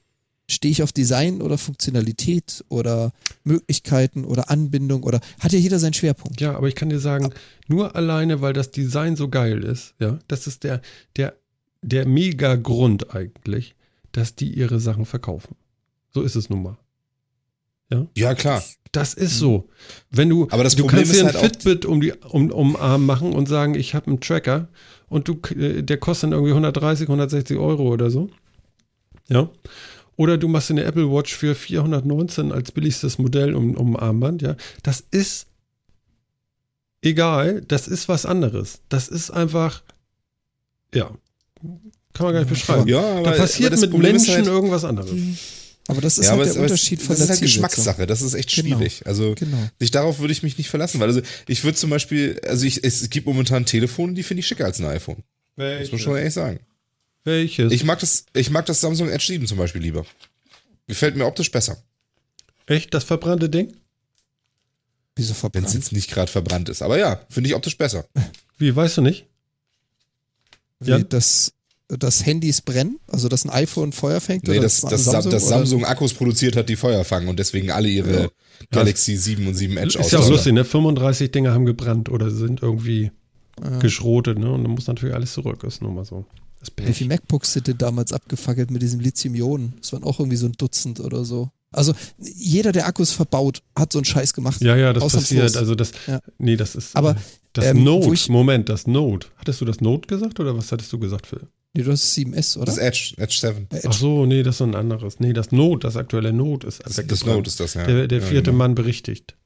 [0.51, 3.13] stehe ich auf Design oder Funktionalität oder
[3.45, 6.41] Möglichkeiten oder Anbindung oder hat ja jeder seinen Schwerpunkt.
[6.41, 7.33] Ja, aber ich kann dir sagen,
[7.69, 10.81] nur alleine, weil das Design so geil ist, ja, das ist der,
[11.17, 11.35] der,
[11.83, 13.75] der Mega-Grund eigentlich,
[14.13, 15.57] dass die ihre Sachen verkaufen.
[16.13, 16.77] So ist es nun mal.
[18.17, 18.63] Ja klar.
[18.93, 19.69] Das ist so.
[20.11, 22.73] Wenn du, Aber das du Problem kannst dir ein halt Fitbit um, die, um, um
[22.75, 24.69] den Arm machen und sagen, ich habe einen Tracker
[25.09, 28.29] und du, äh, der kostet dann irgendwie 130, 160 Euro oder so.
[29.29, 29.49] Ja.
[30.17, 34.57] Oder du machst eine Apple Watch für 419 als billigstes Modell um, um Armband, ja.
[34.83, 35.47] Das ist
[37.01, 38.81] egal, das ist was anderes.
[38.91, 39.83] Das ist einfach,
[40.95, 41.11] ja,
[42.13, 42.87] kann man gar nicht beschreiben.
[42.89, 45.13] Ja, aber, da passiert mit Problem Menschen halt, irgendwas anderes.
[45.89, 47.41] Aber das ist ja, halt der es, Unterschied von das der ist halt.
[47.41, 48.07] Geschmackssache.
[48.07, 48.77] Das ist echt Genau.
[48.79, 49.03] schwierig.
[49.05, 49.59] Also Genau.
[49.81, 52.85] sich darauf würde ich mich nicht verlassen, weil also ich würde zum Beispiel, also ich,
[52.85, 55.23] es gibt momentan Telefone, die finde ich schicker als ein iPhone.
[55.57, 56.61] Muss man schon ehrlich sagen.
[57.25, 57.73] Welches?
[57.73, 60.07] Ich mag das, ich mag das Samsung Edge 7 zum Beispiel lieber.
[60.87, 61.77] Gefällt mir optisch besser.
[62.67, 63.77] Echt, das verbrannte Ding?
[65.17, 65.75] Wieso Wenn es verbrannt?
[65.75, 66.81] jetzt nicht gerade verbrannt ist.
[66.81, 68.07] Aber ja, finde ich optisch besser.
[68.57, 69.27] Wie, weißt du nicht?
[70.81, 70.99] Wie, Ja.
[71.01, 71.53] dass,
[71.97, 72.99] dass Handys brennen?
[73.09, 74.45] Also dass ein iPhone Feuer fängt?
[74.45, 77.29] Nee, oder dass, ein dass Samsung, dass oder- Samsung Akkus produziert hat, die Feuer fangen
[77.29, 78.31] und deswegen alle ihre
[78.71, 80.65] Galaxy 7 und 7 Edge Ist ja auch lustig, ne?
[80.65, 83.11] 35 Dinger haben gebrannt oder sind irgendwie
[83.63, 83.79] Ja.
[83.79, 84.51] geschrotet, ne?
[84.53, 85.63] Und dann muss natürlich alles zurück.
[85.65, 86.25] Ist nun mal so.
[86.61, 89.75] Das Wie viele MacBooks sind denn damals abgefackelt mit diesem Lithium-Ionen?
[89.81, 91.51] Das waren auch irgendwie so ein Dutzend oder so.
[91.73, 94.61] Also jeder, der Akkus verbaut, hat so einen Scheiß gemacht.
[94.61, 95.57] Ja, ja, das passiert.
[95.57, 96.21] Also das, Ja.
[96.39, 97.17] nee, das ist Aber,
[97.53, 98.13] das ähm, Note.
[98.15, 99.27] ich- Moment, das Note.
[99.37, 101.41] Hattest du das Note gesagt oder was hattest du gesagt, Phil?
[101.75, 102.67] Nee, du hast 7S, oder?
[102.67, 103.67] Das Edge, Edge 7.
[103.71, 105.21] Äh, Ach so, nee, das ist so ein anderes.
[105.21, 107.87] Nee, das Note, das aktuelle Note ist Das, das Note ist das, ja.
[107.87, 108.59] Der, der Ja, vierte genau.
[108.59, 109.37] Mann berichtigt.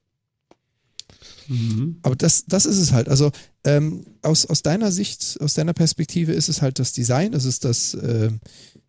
[1.49, 1.99] Mhm.
[2.03, 3.09] Aber das, das ist es halt.
[3.09, 3.31] Also
[3.65, 7.65] ähm, aus, aus deiner Sicht, aus deiner Perspektive ist es halt das Design, es ist
[7.65, 8.41] das, ähm,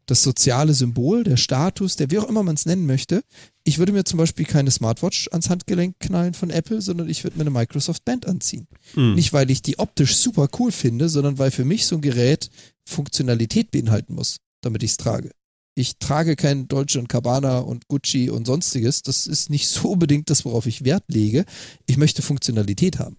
[0.07, 3.21] das soziale Symbol, der Status, der wie auch immer man es nennen möchte.
[3.67, 7.35] Ich würde mir zum Beispiel keine Smartwatch ans Handgelenk knallen von Apple, sondern ich würde
[7.35, 8.65] mir eine Microsoft Band anziehen.
[8.95, 9.15] Mhm.
[9.15, 12.49] Nicht, weil ich die optisch super cool finde, sondern weil für mich so ein Gerät
[12.85, 15.31] Funktionalität beinhalten muss, damit ich es trage.
[15.75, 19.01] Ich trage kein Dolce Cabana und Gucci und sonstiges.
[19.01, 21.43] Das ist nicht so unbedingt das, worauf ich Wert lege.
[21.87, 23.17] Ich möchte Funktionalität haben.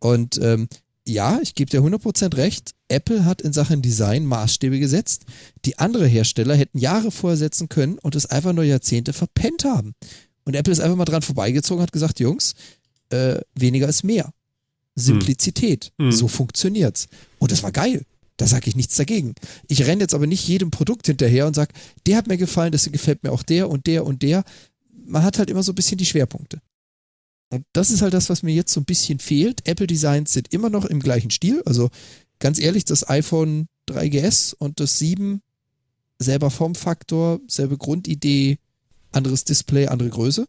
[0.00, 0.66] Und ähm,
[1.08, 2.72] ja, ich gebe dir 100% recht.
[2.88, 5.24] Apple hat in Sachen Design Maßstäbe gesetzt,
[5.64, 9.94] die andere Hersteller hätten Jahre vorher setzen können und es einfach nur Jahrzehnte verpennt haben.
[10.44, 12.54] Und Apple ist einfach mal dran vorbeigezogen und hat gesagt, Jungs,
[13.10, 14.32] äh, weniger ist mehr.
[14.94, 15.92] Simplizität.
[15.98, 16.12] Hm.
[16.12, 17.08] So funktioniert's.
[17.38, 18.04] Und das war geil.
[18.36, 19.34] Da sage ich nichts dagegen.
[19.66, 21.72] Ich renne jetzt aber nicht jedem Produkt hinterher und sage,
[22.06, 24.44] der hat mir gefallen, deswegen gefällt mir auch der und der und der.
[25.06, 26.60] Man hat halt immer so ein bisschen die Schwerpunkte.
[27.50, 29.66] Und das ist halt das, was mir jetzt so ein bisschen fehlt.
[29.66, 31.62] Apple Designs sind immer noch im gleichen Stil.
[31.64, 31.88] Also
[32.38, 35.40] ganz ehrlich, das iPhone 3GS und das 7,
[36.18, 38.58] selber Formfaktor, selbe Grundidee,
[39.12, 40.46] anderes Display, andere Größe.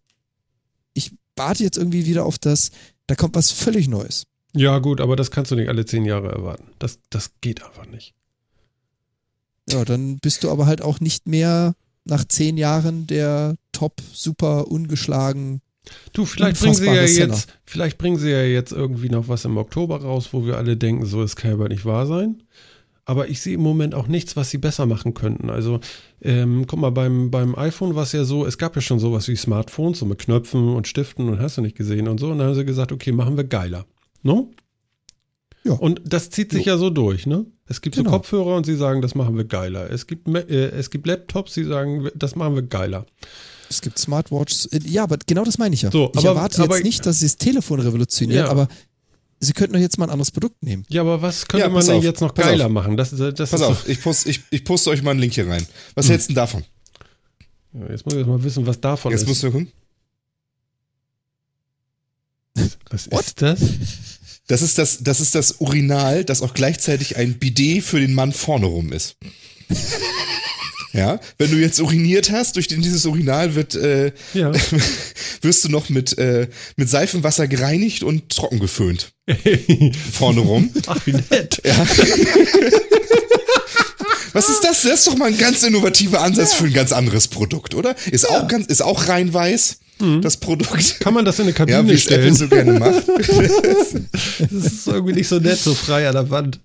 [0.94, 2.72] Ich warte jetzt irgendwie wieder auf das,
[3.08, 4.26] da kommt was völlig Neues.
[4.54, 6.72] Ja, gut, aber das kannst du nicht alle zehn Jahre erwarten.
[6.80, 8.14] Das, das geht einfach nicht.
[9.70, 14.68] Ja, dann bist du aber halt auch nicht mehr nach zehn Jahren der top, super,
[14.68, 15.62] ungeschlagen.
[16.14, 17.34] Du, vielleicht bringen sie ja Seller.
[17.34, 20.78] jetzt, vielleicht bringen sie ja jetzt irgendwie noch was im Oktober raus, wo wir alle
[20.78, 22.44] denken, so es kann aber nicht wahr sein.
[23.06, 25.50] Aber ich sehe im Moment auch nichts, was sie besser machen könnten.
[25.50, 25.80] Also,
[26.22, 29.28] ähm, guck mal, beim, beim iPhone war es ja so, es gab ja schon sowas
[29.28, 32.30] wie Smartphones, so mit Knöpfen und Stiften und hast du nicht gesehen und so.
[32.30, 33.86] Und dann haben sie gesagt, okay, machen wir geiler.
[34.22, 34.52] No?
[35.64, 35.74] Ja.
[35.74, 37.46] Und das zieht sich ja so durch, ne?
[37.66, 38.12] Es gibt Genau.
[38.12, 39.90] so Kopfhörer und sie sagen, das machen wir geiler.
[39.92, 43.06] Es gibt, äh, es gibt Laptops, die sagen, das machen wir geiler.
[43.70, 44.66] Es gibt Smartwatches.
[44.68, 45.92] Äh, Ja, aber genau das meine ich ja.
[45.92, 48.52] So, ich aber- erwarte aber- jetzt nicht, dass sie das Telefon revolutionieren, Ja.
[48.52, 48.68] aber
[49.40, 50.86] sie könnten doch jetzt mal ein anderes Produkt nehmen.
[50.90, 52.72] Ja, aber was könnte Ja, man denn auf, jetzt noch geiler auf.
[52.72, 52.98] machen?
[52.98, 55.34] Das, das, das Pass ist auf, ich poste, ich, ich poste euch mal einen Link
[55.34, 55.66] hier rein.
[55.96, 56.10] Was Hm.
[56.12, 56.64] hältst du denn davon?
[57.74, 59.28] Ja, jetzt muss ich erst mal wissen, was davon Jetzt ist.
[59.28, 59.72] musst du gucken.
[62.90, 63.26] was What?
[63.26, 63.60] ist das?
[64.48, 68.34] Das ist das, das ist das Urinal, das auch gleichzeitig ein Bidet für den Mann
[68.34, 69.16] vorne rum ist.
[70.92, 74.52] Ja, wenn du jetzt uriniert hast, durch den, dieses Urinal wird, äh, Ja.
[75.42, 76.48] wirst du noch mit, äh,
[76.78, 79.12] mit Seifenwasser gereinigt und trocken geföhnt.
[80.14, 80.72] Vorne rum.
[80.88, 81.62] Ach, wie nett.
[81.64, 81.76] Ja.
[84.34, 84.84] Was ist das?
[84.84, 87.96] Das ist doch mal ein ganz innovativer Ansatz für ein ganz anderes Produkt, oder?
[88.12, 89.80] Ist auch ganz, ist auch rein weiß,
[90.22, 91.00] das Produkt.
[91.02, 92.36] Kann man das in eine Ja, Kabine wie es Apple stellen?
[92.36, 93.04] so gerne macht.
[93.10, 96.60] Das ist irgendwie nicht so nett, so frei an der Wand.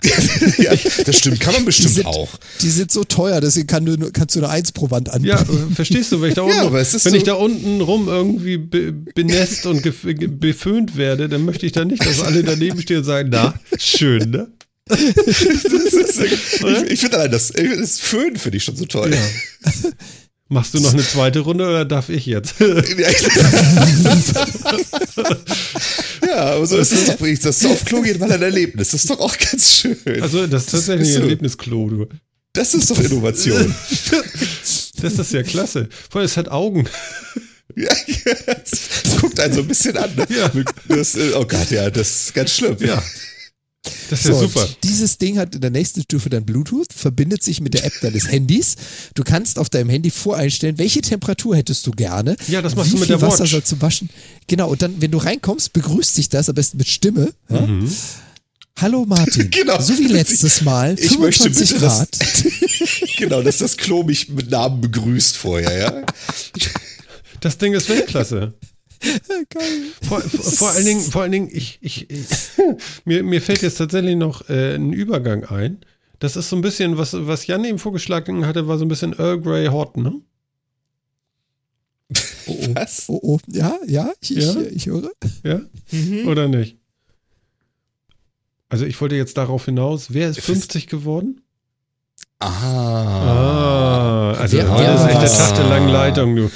[0.58, 0.72] ja,
[1.06, 2.28] das stimmt, kann man Die bestimmt sind, auch.
[2.62, 5.36] die sind so teuer, deswegen kann du, kannst du nur eins pro Wand anbieten.
[5.36, 7.80] Ja, äh, verstehst du, wenn ich da Ja, unten, ist wenn so- ich da unten
[7.80, 9.82] rum irgendwie be, benässt und
[10.40, 14.30] beföhnt werde, dann möchte ich da nicht, dass alle daneben stehen und sagen, na, schön,
[14.30, 14.48] ne?
[14.88, 19.12] Ist, ich ich finde allein das, das Föhn finde ich schon so toll.
[19.12, 19.70] Ja.
[20.50, 22.54] Machst du noch eine zweite Runde oder darf ich jetzt?
[26.26, 28.92] ja, aber so ist es doch, ich das so auf Klo geht, mal ein Erlebnis.
[28.92, 29.98] Das ist doch auch ganz schön.
[30.22, 31.22] Also, das ist tatsächlich ein.
[31.22, 32.06] Erlebnisklo, du.
[32.54, 33.74] Das ist doch Innovation.
[35.00, 35.88] Das ist ja klasse.
[36.10, 36.88] Vor allem, es hat Augen.
[37.76, 37.88] ja,
[38.46, 40.12] das guckt einen so ein bisschen an.
[40.16, 40.26] Ne?
[40.28, 40.50] Ja.
[40.88, 42.76] Das, äh, oh Gott, ja, das ist ganz schlimm.
[42.80, 43.00] Ja.
[44.10, 44.68] Das ist ja So, super.
[44.82, 48.30] Dieses Ding hat in der nächsten Stufe dann Bluetooth, verbindet sich mit der App deines
[48.30, 48.76] Handys.
[49.14, 52.36] Du kannst auf deinem Handy voreinstellen, welche Temperatur hättest du gerne.
[52.48, 53.50] Ja, das machst wie du mit viel der Wasser Watch.
[53.52, 54.10] soll zum Waschen.
[54.46, 57.32] Genau, und dann, wenn du reinkommst, begrüßt sich das am besten mit Stimme.
[57.48, 57.60] Ja?
[57.60, 57.90] Mhm.
[58.80, 59.50] Hallo Martin.
[59.58, 59.80] Genau.
[59.80, 60.94] So wie letztes Mal.
[60.98, 62.18] Ich möchte 25 bitte, dass, Grad.
[63.16, 66.06] genau, dass das Klo mich mit Namen begrüßt vorher, ja.
[67.40, 68.54] Das Ding ist Weltklasse.
[69.50, 69.82] Geil.
[70.06, 72.26] Vor, vor, vor allen Dingen, vor allen Dingen, ich, ich, ich
[73.04, 75.78] mir, mir fällt jetzt tatsächlich noch äh, ein Übergang ein.
[76.18, 79.12] Das ist so ein bisschen, was, was Jan eben vorgeschlagen hatte, war so ein bisschen
[79.18, 80.20] Earl Grey Hot, ne?
[82.46, 82.74] Oh, oh.
[82.74, 83.04] Was?
[83.08, 83.38] Oh, oh.
[83.48, 84.56] Ja, ja, ich, Ja?
[84.62, 85.10] Ich, ich höre.
[85.44, 85.60] Ja?
[86.26, 86.78] Oder nicht?
[88.70, 91.42] Also ich wollte jetzt darauf hinaus, wer ist 50 geworden?
[92.40, 92.48] Ah.
[92.48, 95.46] Ah, also Wer- heute ist echt der?
[95.46, 96.50] Tag der langen Leitung, du.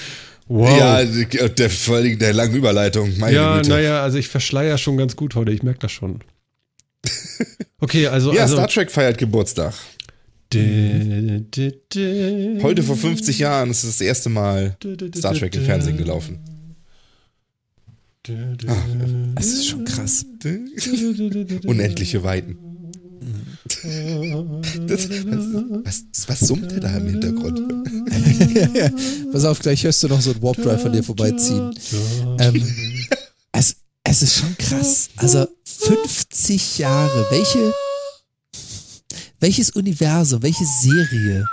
[0.55, 0.79] Wow.
[0.79, 1.03] Ja,
[1.49, 3.17] der, vor Dingen der langen Überleitung.
[3.19, 3.71] Meine Ja, Güte.
[3.71, 6.21] naja, also ich verschleier schon ganz gut heute, ich merke das schon.
[7.81, 8.33] Okay, also.
[8.33, 9.75] Ja, also Star Trek feiert Geburtstag.
[10.53, 14.77] Di- di- di- Heute vor 50 Jahren ist das erste Mal
[15.17, 16.39] Star Trek im Fernsehen gelaufen.
[18.23, 20.25] Das ist schon krass.
[21.67, 22.57] Unendliche Weiten.
[24.87, 27.61] Das, was, was summt der da im Hintergrund?
[29.33, 31.75] Pass auf, gleich hörst du noch so einen Warp Drive von dir vorbeiziehen.
[32.39, 32.67] Ähm,
[33.53, 35.11] es, es ist schon krass.
[35.17, 37.27] Also 50 Jahre.
[37.31, 37.73] Welche,
[39.41, 41.47] welches Universum, welche Serie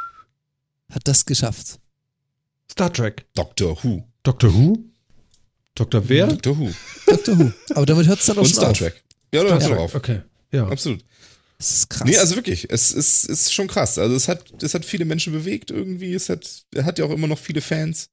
[0.91, 1.80] hat das geschafft?
[2.72, 3.26] Star Trek.
[3.36, 4.03] Doctor Who.
[4.23, 4.77] Doctor Who?
[5.76, 6.10] Dr.
[6.10, 6.27] Wer?
[6.27, 6.72] Doctor Who.
[7.07, 7.52] Doctor Who.
[7.76, 8.77] Aber damit hört es dann auch Und schon Star auf.
[8.77, 9.03] Trek.
[9.34, 9.95] Ja, da hört's Trek, doch auf.
[9.95, 10.22] Okay.
[10.52, 10.68] Ja.
[10.68, 11.03] Absolut.
[11.60, 12.07] Das ist krass.
[12.07, 13.99] Nee, also wirklich, es ist, ist schon krass.
[13.99, 16.14] Also es hat, es hat viele Menschen bewegt irgendwie.
[16.14, 18.10] Es hat, er hat ja auch immer noch viele Fans.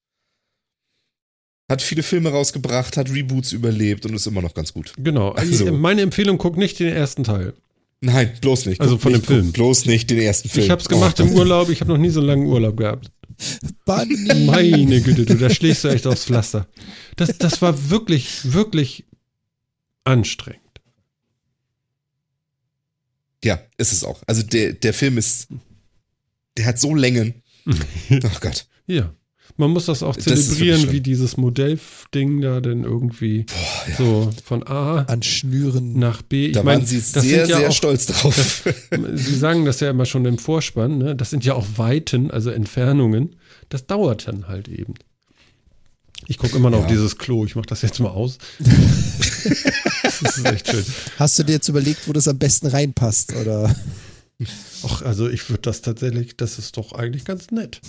[1.71, 4.93] Hat viele Filme rausgebracht, hat Reboots überlebt und ist immer noch ganz gut.
[4.99, 5.31] Genau.
[5.37, 5.73] Also.
[5.73, 7.55] Meine Empfehlung, guck nicht den ersten Teil.
[8.01, 8.81] Nein, bloß nicht.
[8.81, 9.53] Also Guck von nicht, dem Film.
[9.53, 10.65] Bloß nicht den ersten Film.
[10.67, 11.23] Ich hab's gemacht Oh.
[11.23, 13.11] im Urlaub, ich habe noch nie so einen langen Urlaub gehabt.
[13.85, 14.45] Bunny.
[14.47, 16.67] Meine Güte, du, da schlägst du echt aufs Pflaster.
[17.17, 19.05] Das, das war wirklich, wirklich
[20.05, 20.61] anstrengend.
[23.47, 24.21] Ja, ist es auch.
[24.27, 25.49] Also der, der Film ist,
[26.57, 27.43] der hat so Längen.
[27.67, 27.75] oh
[28.41, 28.67] Gott.
[28.87, 29.13] Ja.
[29.59, 30.93] Man muss das auch Das zelebrieren, schlimm.
[30.93, 33.47] wie dieses Modellding da denn irgendwie
[33.97, 35.99] so von A An Schnüren.
[35.99, 36.47] nach B.
[36.49, 38.65] Ich Da mein, waren sie das sehr, sind ja sehr auch, stolz drauf.
[39.15, 41.17] Sie sagen das ja immer schon im Vorspann, ne?
[41.17, 43.37] Das sind ja auch Weiten, also Entfernungen.
[43.71, 44.95] Das dauert dann halt eben.
[46.29, 46.85] Ich gucke immer noch Ja.
[46.85, 47.45] auf dieses Klo.
[47.45, 48.39] Ich mache das jetzt mal aus.
[48.59, 50.85] das ist echt schön.
[51.19, 53.35] Hast du dir jetzt überlegt, wo das am besten reinpasst?
[53.37, 53.75] Oder?
[54.85, 57.81] Ach, also ich würde das tatsächlich, das ist doch eigentlich ganz nett.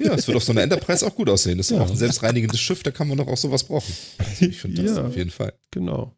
[0.00, 1.58] Ja, es wird auf so einer Enterprise auch gut aussehen.
[1.58, 1.82] Das ist Ja.
[1.82, 3.92] auch ein selbstreinigendes Schiff, da kann man doch auch sowas brauchen.
[4.18, 5.04] Also ich finde das Ja.
[5.06, 5.52] auf jeden Fall.
[5.70, 6.16] Genau.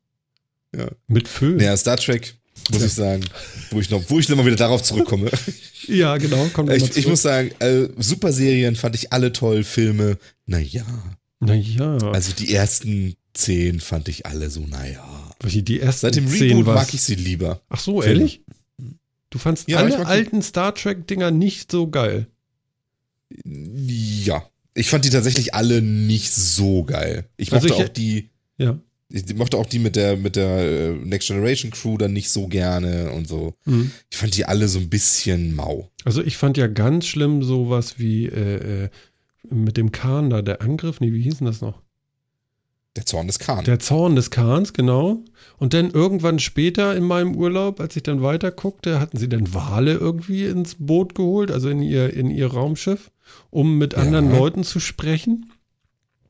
[0.77, 0.89] Ja.
[1.09, 1.57] Mit Föhn.
[1.57, 2.37] Naja, Star Trek,
[2.73, 3.25] muss ich sagen,
[3.71, 5.31] wo ich noch, wo ich immer wieder darauf zurückkomme.
[5.87, 6.49] Ja, genau.
[6.57, 10.87] Mal Ich, ich muss sagen, äh, super Serien fand ich alle toll, Filme, naja.
[11.47, 15.05] Naja, Also die ersten zehn fand ich alle so, naja.
[15.43, 17.61] die, ersten Seit dem Reboot mag ich sie lieber.
[17.69, 18.21] Ach so, Filme.
[18.21, 18.43] ehrlich?
[19.31, 22.29] Du fandst Ja, alle alten Star Trek-Dinger nicht so geil.
[23.45, 24.49] Ja.
[24.75, 27.27] Ich fand die tatsächlich alle nicht so geil.
[27.37, 28.79] Ich Also mochte ich- auch die, Ja.
[29.09, 32.49] ich mochte auch die mit der, mit der äh, Next Generation Crew dann nicht so
[32.49, 33.55] gerne und so.
[33.67, 33.93] Mhm.
[34.11, 35.91] Ich fand die alle so ein bisschen mau.
[36.05, 38.89] Also ich fand ja ganz schlimm sowas wie äh, äh,
[39.51, 41.83] mit dem Kahn da, der Angriff, nee, wie hieß denn das noch?
[42.97, 43.65] Der Zorn des Khan.
[43.65, 45.25] Der Zorn des Kahns, genau.
[45.59, 49.53] Und dann irgendwann später in meinem Urlaub, als ich dann weiter guckte, hatten sie dann
[49.53, 53.11] Wale irgendwie ins Boot geholt, also in ihr, in ihr Raumschiff,
[53.51, 53.99] um mit Ja.
[53.99, 55.51] anderen Leuten zu sprechen.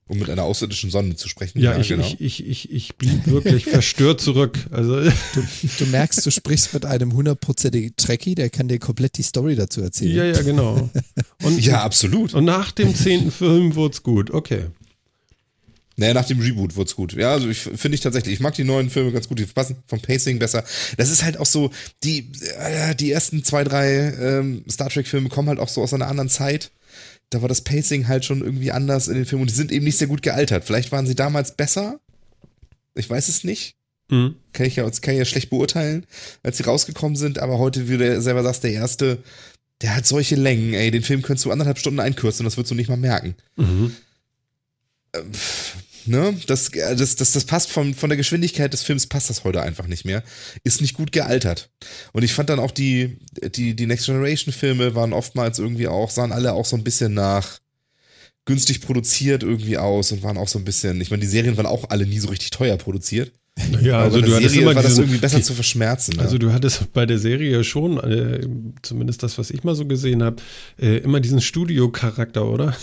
[0.06, 1.60] Um mit einer außerirdischen Sonne zu sprechen.
[1.60, 2.04] Ja, ich, genau.
[2.04, 4.58] ich, ich, ich, ich blieb wirklich verstört zurück.
[4.70, 5.00] Also,
[5.78, 9.80] Du merkst, du sprichst mit einem hundertprozentigen Trekkie, der kann dir komplett die Story dazu
[9.80, 10.16] erzählen.
[10.16, 10.90] ja, ja, genau.
[11.42, 12.34] Und, ja, absolut.
[12.34, 14.30] und nach dem zehnten Film wurde es gut.
[14.30, 14.66] Okay.
[15.96, 17.12] Naja, nach dem Reboot wird's gut.
[17.12, 19.76] Ja, also ich finde ich tatsächlich, ich mag die neuen Filme ganz gut, die passen
[19.86, 20.64] vom Pacing besser.
[20.96, 21.70] Das ist halt auch so,
[22.02, 26.08] die, äh, die ersten zwei, drei ähm, Star Trek-Filme kommen halt auch so aus einer
[26.08, 26.72] anderen Zeit.
[27.34, 29.84] Da war das Pacing halt schon irgendwie anders in den Filmen und die sind eben
[29.84, 30.64] nicht sehr gut gealtert.
[30.64, 32.00] Vielleicht waren sie damals besser.
[32.94, 33.76] Ich weiß es nicht.
[34.08, 34.36] Mhm.
[34.52, 36.06] Kann ich ja, kann ich ja schlecht beurteilen,
[36.42, 39.18] als sie rausgekommen sind, aber heute, wie du selber sagst, der erste,
[39.80, 42.70] der hat solche Längen, ey, den Film könntest du anderthalb Stunden einkürzen und das würdest
[42.70, 43.34] du nicht mal merken.
[43.56, 43.96] Mhm.
[46.06, 46.36] Ne?
[46.46, 49.62] Das, äh, das, das, das passt von, von der Geschwindigkeit des Films passt das heute
[49.62, 50.22] einfach nicht mehr.
[50.62, 51.70] Ist nicht gut gealtert.
[52.12, 53.18] Und ich fand dann auch die,
[53.54, 57.14] die, die Next Generation Filme waren oftmals irgendwie auch, sahen alle auch so ein bisschen
[57.14, 57.60] nach
[58.44, 61.66] günstig produziert irgendwie aus und waren auch so ein bisschen, ich meine, die Serien waren
[61.66, 63.32] auch alle nie so richtig teuer produziert.
[63.80, 66.16] Ja, also du hattest Serie immer war das diesen, irgendwie besser die, zu verschmerzen.
[66.16, 66.22] Ne?
[66.22, 68.46] Also du hattest bei der Serie schon, äh,
[68.82, 70.36] zumindest das, was ich mal so gesehen habe,
[70.80, 72.76] äh, immer diesen Studio-Charakter, oder?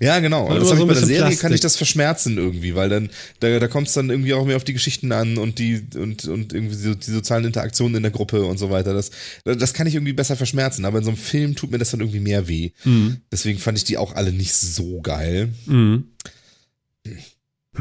[0.00, 0.46] Ja, genau.
[0.46, 1.40] Und das so ich bei der Serie Plastik.
[1.40, 3.10] kann ich das verschmerzen irgendwie, weil dann,
[3.40, 6.24] da, da kommt es dann irgendwie auch mehr auf die Geschichten an und die, und,
[6.26, 8.94] und irgendwie so, die sozialen Interaktionen in der Gruppe und so weiter.
[8.94, 9.10] Das,
[9.44, 12.00] das kann ich irgendwie besser verschmerzen, aber in so einem Film tut mir das dann
[12.00, 12.70] irgendwie mehr weh.
[12.84, 13.18] Mhm.
[13.30, 15.50] Deswegen fand ich die auch alle nicht so geil.
[15.66, 16.08] Mhm.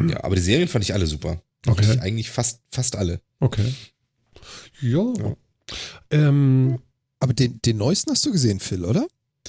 [0.10, 1.41] Ja, aber die Serien fand ich alle super.
[1.65, 1.84] Okay.
[1.84, 3.22] Eigentlich, eigentlich fast, fast alle.
[3.40, 3.74] Okay.
[4.82, 5.14] Ja.
[5.18, 5.36] Ja.
[6.11, 6.80] Ähm,
[7.20, 9.07] Aber den, den neuesten hast du gesehen, Phil, oder?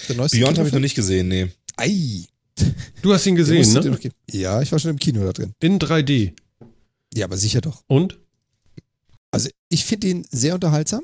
[0.09, 1.49] Der neueste Beyond habe ich noch nicht gesehen, nee.
[1.77, 2.27] Ei.
[3.03, 3.99] Du hast ihn gesehen, ne?
[4.31, 5.53] Ja, ich war schon im Kino da drin.
[5.61, 6.33] In 3D.
[7.15, 7.83] Ja, aber sicher doch.
[7.87, 8.19] Und?
[9.31, 11.03] Also ich finde ihn sehr unterhaltsam.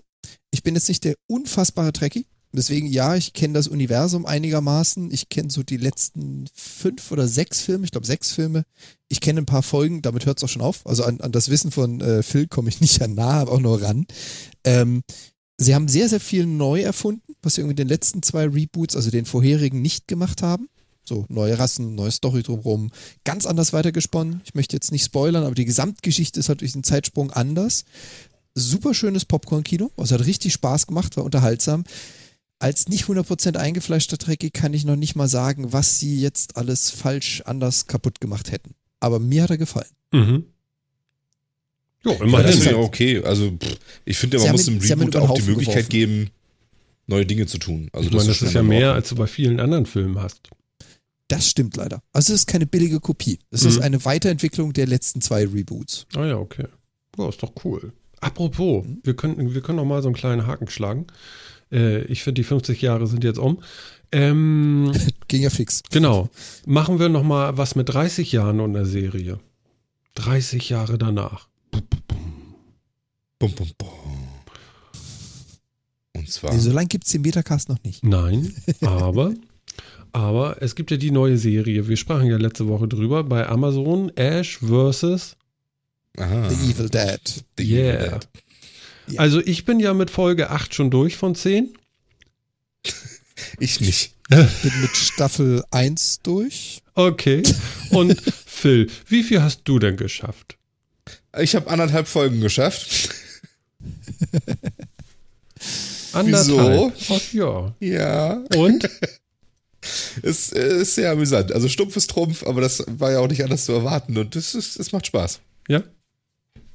[0.51, 2.27] Ich bin jetzt nicht der unfassbare Trekkie.
[2.53, 5.13] Deswegen, ja, ich kenne das Universum einigermaßen.
[5.13, 8.65] Ich kenne so die letzten fünf oder sechs Filme, ich glaube sechs Filme.
[9.09, 10.85] Ich kenne ein paar Folgen, damit hört es auch schon auf.
[10.85, 13.61] Also an, an das Wissen von äh, Phil komme ich nicht an nah, aber auch
[13.61, 14.07] nur ran.
[14.65, 15.03] Ähm,
[15.59, 18.97] sie haben sehr, sehr viel neu erfunden, was sie irgendwie in den letzten zwei Reboots,
[18.97, 20.69] also den vorherigen, nicht gemacht haben.
[21.11, 22.93] So, neue Rassen, neue Story drumherum,
[23.25, 24.43] ganz anders weitergesponnen.
[24.45, 27.85] Ich möchte jetzt nicht spoilern, aber die Gesamtgeschichte ist halt durch den Zeitsprung anders.
[28.55, 31.83] Super schönes Popcorn-Kino, also hat richtig Spaß gemacht, war unterhaltsam.
[32.61, 36.91] Als nicht 100% eingefleischter Trekkie kann ich noch nicht mal sagen, was sie jetzt alles
[36.91, 38.77] falsch anders kaputt gemacht hätten.
[39.01, 39.91] Aber mir hat er gefallen.
[40.13, 40.45] Mhm.
[42.05, 42.61] Jo, Ja, das immerhin.
[42.63, 43.25] ich auch okay.
[43.25, 45.91] Also, pff, ich finde, man muss haben ihn Reboot auch die Haufen Möglichkeit geworfen.
[45.91, 46.31] geben,
[47.09, 47.89] neue Dinge zu tun.
[47.93, 50.51] Also, ich meine, das schon ist ja mehr, als du bei vielen anderen Filmen hast.
[51.31, 52.03] Das stimmt leider.
[52.13, 53.39] Also es ist keine billige Kopie.
[53.53, 53.69] Es Mhm.
[53.69, 56.07] ist eine Weiterentwicklung der letzten zwei Reboots.
[56.17, 56.67] Ah ja, okay.
[57.17, 57.93] Ja, ist doch cool.
[58.21, 61.07] Apropos, wir können, wir können noch mal so einen kleinen Haken schlagen.
[61.73, 63.63] Äh, ich finde, die 50 Jahre sind jetzt um.
[64.13, 64.91] Ähm,
[65.29, 65.83] Ging ja fix.
[65.91, 66.29] genau.
[66.67, 69.39] Machen wir noch mal was mit 30 Jahren und einer Serie.
[70.17, 71.49] 30 Jahre danach.
[73.39, 73.89] Bum, bum, bum.
[76.17, 76.53] Und zwar.
[76.53, 78.05] Nee, so lange gibt es den Metacast noch nicht.
[78.05, 78.53] Nein,
[78.83, 79.33] aber,
[80.13, 81.89] aber es gibt ja die neue Serie.
[81.89, 85.37] Wir sprachen ja letzte Woche drüber bei Amazon Ash vs.
[86.17, 86.51] Aha.
[86.51, 87.21] The Evil Dead.
[87.57, 88.09] The Evil Yeah.
[88.11, 88.29] Dead.
[89.09, 89.21] Ja.
[89.21, 91.75] Also ich bin ja mit Folge 8 schon durch von 10.
[93.59, 94.13] Ich nicht.
[94.29, 96.83] Bin mit Staffel 1 durch.
[96.95, 97.43] Okay.
[97.91, 100.59] Und Phil, wie viel hast du denn geschafft?
[101.39, 103.15] Ich habe anderthalb Folgen geschafft.
[106.13, 106.93] Anderthalb.
[107.09, 107.75] Ach ja.
[107.81, 108.45] Ja.
[108.57, 108.89] Und?
[110.23, 111.53] ist, äh, ist sehr amüsant.
[111.53, 114.55] Also stumpf ist Trumpf, aber das war ja auch nicht anders zu erwarten und das,
[114.55, 115.41] ist, das macht Spaß.
[115.69, 115.83] Ja?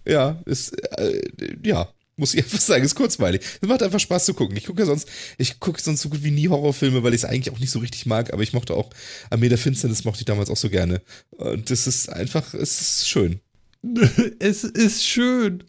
[0.08, 1.22] Ja, ist, äh,
[1.64, 3.42] ja, muss ich einfach sagen, ist kurzweilig.
[3.62, 4.56] Es macht einfach Spaß zu gucken.
[4.56, 5.08] Ich gucke ja sonst,
[5.38, 7.80] ich gucke sonst so gut wie nie Horrorfilme, weil ich es eigentlich auch nicht so
[7.80, 8.90] richtig mag, aber ich mochte auch
[9.30, 11.02] Armee der Finsternis mochte ich damals auch so gerne.
[11.32, 13.40] Und das ist einfach, es ist schön.
[14.40, 15.64] es ist schön.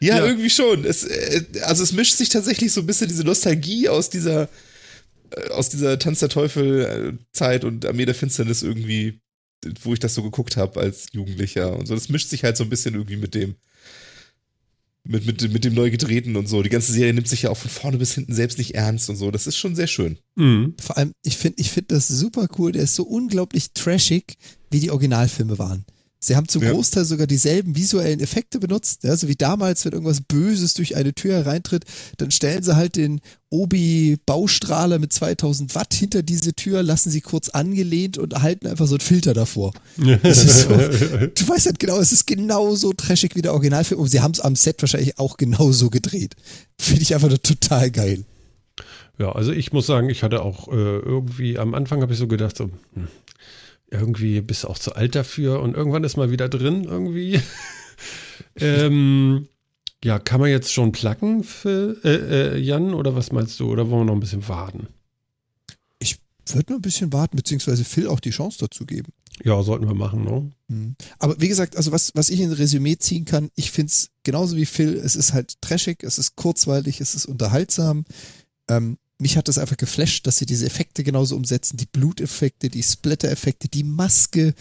[0.00, 0.26] Ja, Ja.
[0.26, 0.84] irgendwie schon.
[0.84, 4.48] Es, äh, also es mischt sich tatsächlich so ein bisschen diese Nostalgie aus dieser,
[5.50, 9.20] aus dieser Tanz der Teufel äh, Zeit und Armee der Finsternis irgendwie,
[9.82, 11.94] wo ich das so geguckt habe als Jugendlicher und so.
[11.94, 13.56] Das mischt sich halt so ein bisschen irgendwie mit dem,
[15.04, 16.62] mit, mit, mit dem neu gedrehten und so.
[16.62, 19.16] Die ganze Serie nimmt sich ja auch von vorne bis hinten selbst nicht ernst und
[19.16, 19.30] so.
[19.30, 20.18] Das ist schon sehr schön.
[20.36, 20.74] Mhm.
[20.80, 22.72] Vor allem, ich finde ich find das super cool.
[22.72, 24.36] Der ist so unglaublich trashig,
[24.70, 25.84] wie die Originalfilme waren.
[26.24, 26.70] Sie haben zum Ja.
[26.70, 29.02] Großteil sogar dieselben visuellen Effekte benutzt.
[29.02, 31.84] Ja, so wie damals, wenn irgendwas Böses durch eine Tür hereintritt,
[32.18, 33.20] dann stellen sie halt den
[33.50, 38.94] Obi-Baustrahler mit 2000 Watt hinter diese Tür, lassen sie kurz angelehnt und halten einfach so
[38.94, 39.72] einen Filter davor.
[40.22, 44.08] Das ist so, du weißt halt genau, es ist genauso trashig wie der Originalfilm und
[44.08, 46.36] sie haben es am Set wahrscheinlich auch genauso gedreht.
[46.78, 48.24] Finde ich einfach nur total geil.
[49.18, 52.26] Ja, also ich muss sagen, ich hatte auch äh, irgendwie, am Anfang habe ich so
[52.26, 53.08] gedacht, so, hm,
[53.92, 57.40] irgendwie bist du auch zu alt dafür und irgendwann ist mal wieder drin irgendwie.
[58.60, 59.48] ähm,
[60.04, 63.70] ja, kann man jetzt schon placken, für, äh, äh, Jan, oder was meinst du?
[63.70, 64.88] Oder wollen wir noch ein bisschen warten?
[66.00, 66.18] Ich
[66.52, 69.12] würde noch ein bisschen warten, beziehungsweise Phil auch die Chance dazu geben.
[69.44, 70.50] Ja, sollten wir machen, ne?
[70.68, 70.96] Mhm.
[71.18, 74.56] Aber wie gesagt, also was, was ich in Resümee ziehen kann, ich finde es genauso
[74.56, 78.04] wie Phil, es ist halt trashig, es ist kurzweilig, es ist unterhaltsam.
[78.68, 82.82] Ähm, mich hat das einfach geflasht, dass sie diese Effekte genauso umsetzen, die Bluteffekte, die
[82.82, 84.54] Splatter-Effekte, die Maske.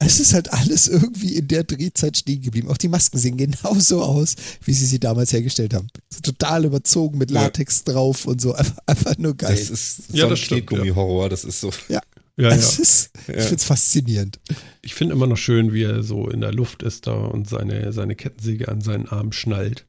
[0.00, 2.68] Es ist halt alles irgendwie in der Drehzeit stehen geblieben.
[2.68, 5.88] Auch die Masken sehen genauso aus, wie sie sie damals hergestellt haben.
[6.08, 7.42] So total überzogen mit Ja.
[7.42, 8.54] Latex drauf und so.
[8.54, 9.56] Einfach, einfach nur geil.
[9.56, 11.28] Das ist Ja, so ein das stimmt, Knetgummi-Horror.
[11.28, 11.72] Das ist so.
[11.88, 12.00] Ja,
[12.36, 12.48] ja.
[12.50, 14.38] es ist, ich finde es faszinierend.
[14.82, 17.92] Ich finde immer noch schön, wie er so in der Luft ist da und seine,
[17.92, 19.84] seine Kettensäge an seinen Arm schnallt.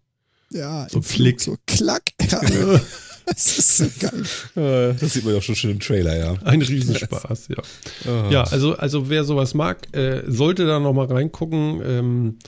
[0.51, 1.41] Ja, So im Flug, Klick.
[1.41, 2.01] so klack.
[2.31, 2.81] Ja,
[3.35, 4.95] es ist so geil.
[4.99, 6.33] Das sieht man auch schon schön im Trailer, ja.
[6.43, 8.29] Ein Riesenspaß, ja.
[8.29, 11.81] Ja, also, also wer sowas mag, äh, sollte da noch mal reingucken.
[11.83, 12.39] Ähm,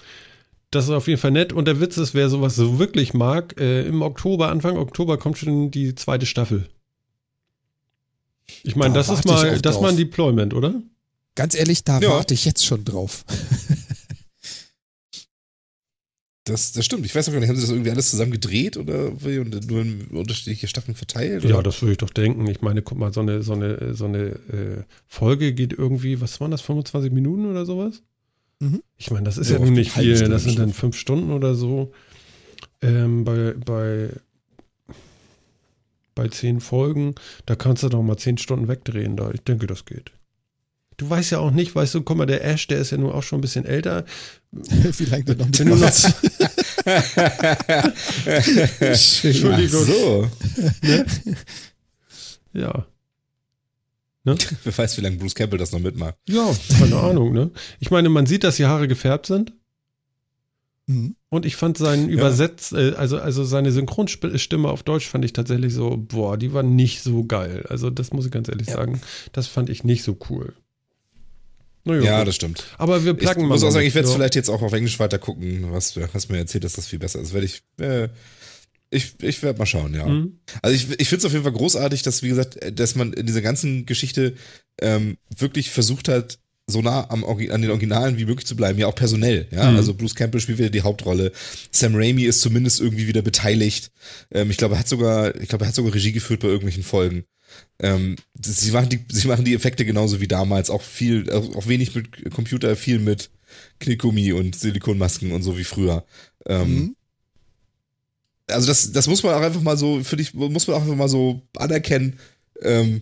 [0.72, 1.52] das ist auf jeden Fall nett.
[1.54, 5.38] Und der Witz ist, wer sowas so wirklich mag, äh, im Oktober, Anfang Oktober kommt
[5.38, 6.70] schon die zweite Staffel.
[8.64, 9.98] Ich meine, Da das ist mal, das mal ein.
[9.98, 10.82] Deployment, oder?
[11.36, 12.10] Ganz ehrlich, da Ja.
[12.12, 13.24] warte ich jetzt schon drauf.
[16.46, 17.06] Das, das stimmt.
[17.06, 19.70] Ich weiß auch gar nicht, haben sie das irgendwie alles zusammen gedreht oder wie und
[19.70, 21.44] nur in unterschiedliche Staffeln verteilt?
[21.44, 21.64] Ja, oder?
[21.64, 22.48] das würde ich doch denken.
[22.48, 26.42] Ich meine, guck mal, so eine, so eine, so eine äh, Folge geht irgendwie, was
[26.42, 28.02] waren das, 25 Minuten oder sowas?
[28.60, 28.82] Mhm.
[28.98, 30.18] Ich meine, das ist Ja, ja, nun nicht halbe viel.
[30.18, 31.92] Stunde das sind dann fünf Stunden oder so.
[32.82, 34.10] Ähm, bei, bei,
[36.16, 37.14] bei zehn Folgen,
[37.46, 39.16] da kannst du doch mal zehn Stunden wegdrehen.
[39.16, 39.30] Da.
[39.32, 40.12] Ich denke, das geht.
[40.98, 43.12] Du weißt ja auch nicht, weißt du, guck mal, der Ash, der ist ja nun
[43.12, 44.06] auch schon ein bisschen älter.
[44.52, 45.92] Wie lange der noch Wenn du noch.
[48.80, 49.86] Entschuldigung.
[49.86, 50.30] So.
[52.54, 52.86] ja.
[54.24, 56.16] Wer weiß, wie lange Bruce Campbell das noch mitmacht.
[56.28, 57.50] Ja, keine Ahnung, ne?
[57.80, 59.54] Ich meine, man sieht, dass die Haare gefärbt sind.
[60.86, 61.16] Mhm.
[61.30, 62.16] Und ich fand seinen Ja.
[62.16, 66.62] Übersetz, äh, also, also seine Synchronstimme auf Deutsch fand ich tatsächlich so, boah, die war
[66.64, 67.66] nicht so geil.
[67.70, 68.74] Also, das muss ich ganz ehrlich Ja.
[68.76, 69.02] sagen.
[69.32, 70.54] Das fand ich nicht so cool.
[71.84, 72.64] Naja, Ja, das stimmt.
[72.78, 73.50] aber wir Ich placken mal.
[73.50, 74.18] muss auch sagen, ich werde es ja.
[74.18, 75.72] vielleicht jetzt auch auf Englisch weiter gucken.
[75.72, 77.34] Was du hast mir erzählt, dass das viel besser ist.
[77.34, 78.10] Werde ich, äh,
[78.90, 80.06] ich, ich werde mal schauen, ja.
[80.06, 80.40] Mhm.
[80.62, 83.26] Also ich, ich finde es auf jeden Fall großartig, dass, wie gesagt, dass man in
[83.26, 84.36] dieser ganzen Geschichte
[84.82, 88.88] ähm, wirklich versucht hat, so nah am, an den Originalen wie möglich zu bleiben, ja
[88.88, 89.48] auch personell.
[89.52, 89.78] Ja, Mhm.
[89.78, 91.32] also Bruce Campbell spielt wieder die Hauptrolle.
[91.72, 93.92] Sam Raimi ist zumindest irgendwie wieder beteiligt.
[94.32, 96.84] Ähm, ich glaube, er hat sogar, ich glaube, er hat sogar Regie geführt bei irgendwelchen
[96.84, 97.24] Folgen.
[97.80, 101.96] Ähm, sie machen die, sie machen die Effekte genauso wie damals, auch viel, auch wenig
[101.96, 103.30] mit Computer, viel mit
[103.80, 106.06] Knickgummi und Silikonmasken und so wie früher.
[106.46, 106.96] Ähm, Mhm.
[108.48, 110.96] also das, das muss man auch einfach mal so, finde ich, muss man auch einfach
[110.96, 112.20] mal so anerkennen,
[112.62, 113.02] ähm,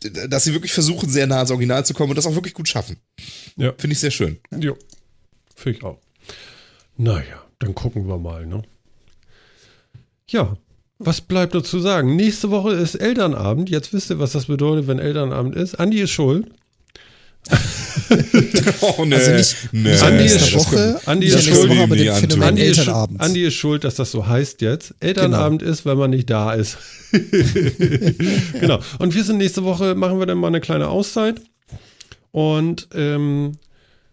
[0.00, 2.68] dass sie wirklich versuchen, sehr nah ans Original zu kommen und das auch wirklich gut
[2.68, 2.96] schaffen.
[3.56, 3.74] Ja.
[3.76, 4.38] Finde ich sehr schön.
[4.58, 4.76] Jo.
[5.54, 5.98] Finde ich auch.
[6.96, 8.62] Naja, dann gucken wir mal, ne?
[10.28, 10.56] Ja,
[11.02, 12.14] was bleibt noch zu sagen?
[12.14, 13.70] Nächste Woche ist Elternabend.
[13.70, 15.74] Jetzt wisst ihr, was das bedeutet, wenn Elternabend ist.
[15.80, 16.46] Andi ist schuld.
[18.82, 19.14] Oh, nee.
[19.14, 19.94] Also nicht, nee.
[19.96, 22.18] Andi ist- Woche, Andi ist schuld, Woche, aber Antwort.
[22.18, 23.20] Phänomen Andi ist, Elternabend.
[23.20, 24.94] Andi ist schuld, dass das so heißt jetzt.
[25.00, 26.76] Elternabend ist, wenn man nicht da ist.
[28.60, 28.80] genau.
[28.98, 31.40] Und wir sind nächste Woche, machen wir dann mal eine kleine Auszeit
[32.32, 33.52] und ähm,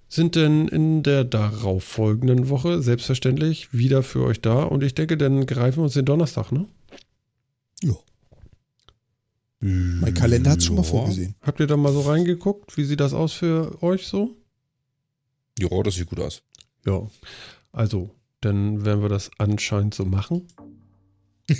[0.09, 4.63] sind dann in der darauffolgenden Woche selbstverständlich wieder für euch da.
[4.63, 6.65] Und ich denke, dann greifen wir uns den Donnerstag, ne?
[9.59, 11.35] Mein Kalender hat es schon mal vorgesehen.
[11.41, 12.77] Habt ihr da mal so reingeguckt?
[12.77, 14.35] Wie sieht das aus für euch so?
[15.57, 16.43] Ja, das sieht gut aus.
[16.85, 17.01] Ja,
[17.71, 18.11] also,
[18.41, 20.47] dann werden wir das anscheinend so machen.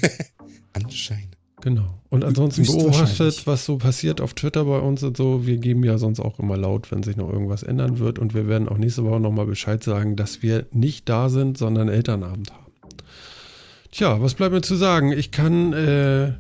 [0.73, 1.37] Anscheinend.
[1.61, 2.01] Genau.
[2.09, 5.47] Und ansonsten beobachtet, was so passiert auf Twitter bei uns und so.
[5.47, 8.19] Wir geben ja sonst auch immer laut, wenn sich noch irgendwas ändern wird.
[8.19, 11.89] Und wir werden auch nächste Woche nochmal Bescheid sagen, dass wir nicht da sind, sondern
[11.89, 12.71] Elternabend haben.
[13.91, 15.11] Tja, was bleibt mir zu sagen?
[15.11, 16.33] Ich kann, äh,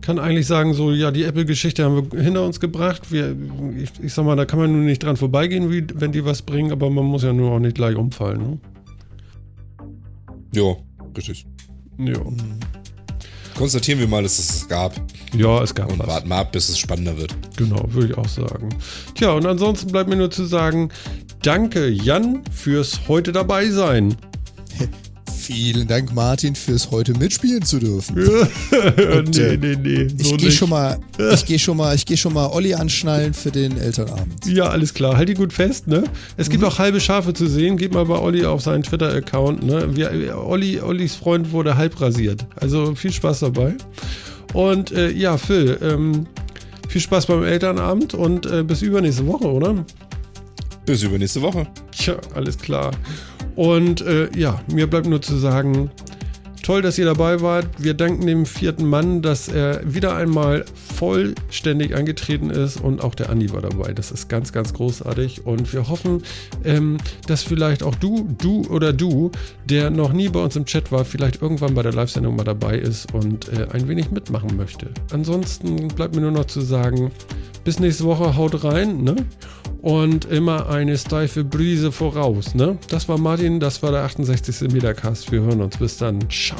[0.00, 3.10] kann eigentlich sagen, so, ja, die Apple-Geschichte haben wir hinter uns gebracht.
[3.10, 3.34] Wir,
[3.76, 6.42] ich, ich sag mal, da kann man nun nicht dran vorbeigehen, wie, wenn die was
[6.42, 8.40] bringen, aber man muss ja nur auch nicht gleich umfallen.
[8.40, 8.58] Ne?
[10.54, 10.76] Ja,
[11.16, 11.46] richtig.
[11.98, 12.20] Ja.
[13.56, 14.94] Konstatieren wir mal, dass es es gab
[15.36, 16.06] ja, es gab und was.
[16.06, 17.34] warten mal ab, bis es spannender wird.
[17.56, 18.68] Genau, würde ich auch sagen.
[19.14, 20.90] Tja, und ansonsten bleibt mir nur zu sagen,
[21.42, 24.16] danke Jan fürs heute dabei sein.
[25.46, 28.16] Vielen Dank, Martin, fürs heute mitspielen zu dürfen.
[28.18, 30.08] Und, nee, äh, nee, nee.
[30.18, 30.98] Ich so gehe schon mal,
[31.34, 34.46] ich gehe schon mal, ich gehe schon mal Olli anschnallen für den Elternabend.
[34.46, 35.18] Ja, alles klar.
[35.18, 36.04] Halt die gut fest, ne?
[36.38, 36.52] Es Mhm.
[36.52, 37.76] gibt auch halbe Schafe zu sehen.
[37.76, 39.94] Geht mal bei Olli auf seinen Twitter-Account, ne?
[39.94, 42.46] Wir, Olli, Ollis Freund wurde halb rasiert.
[42.56, 43.74] Also viel Spaß dabei.
[44.54, 46.26] Und äh, ja, Phil, ähm,
[46.88, 49.84] viel Spaß beim Elternabend und äh, bis übernächste Woche, oder?
[50.86, 51.66] Bis übernächste Woche.
[51.90, 52.92] Tja, alles klar.
[53.56, 55.90] Und äh, ja, mir bleibt nur zu sagen,
[56.64, 57.66] toll, dass ihr dabei wart.
[57.78, 63.28] Wir danken dem vierten Mann, dass er wieder einmal vollständig angetreten ist und auch der
[63.28, 63.92] Andi war dabei.
[63.92, 66.22] Das ist ganz, ganz großartig und wir hoffen,
[66.64, 69.30] ähm, dass vielleicht auch du, du oder du,
[69.66, 72.78] der noch nie bei uns im Chat war, vielleicht irgendwann bei der Live-Sendung mal dabei
[72.78, 74.88] ist und äh, ein wenig mitmachen möchte.
[75.12, 77.12] Ansonsten bleibt mir nur noch zu sagen,
[77.62, 79.16] bis nächste Woche, haut rein, ne?
[79.84, 82.54] und immer eine steife Brise voraus.
[82.54, 82.78] Ne?
[82.88, 84.72] Das war Martin, das war der 68.
[84.72, 85.30] Metacast.
[85.30, 85.76] Wir hören uns.
[85.76, 86.18] Bis dann.
[86.30, 86.58] Ciao.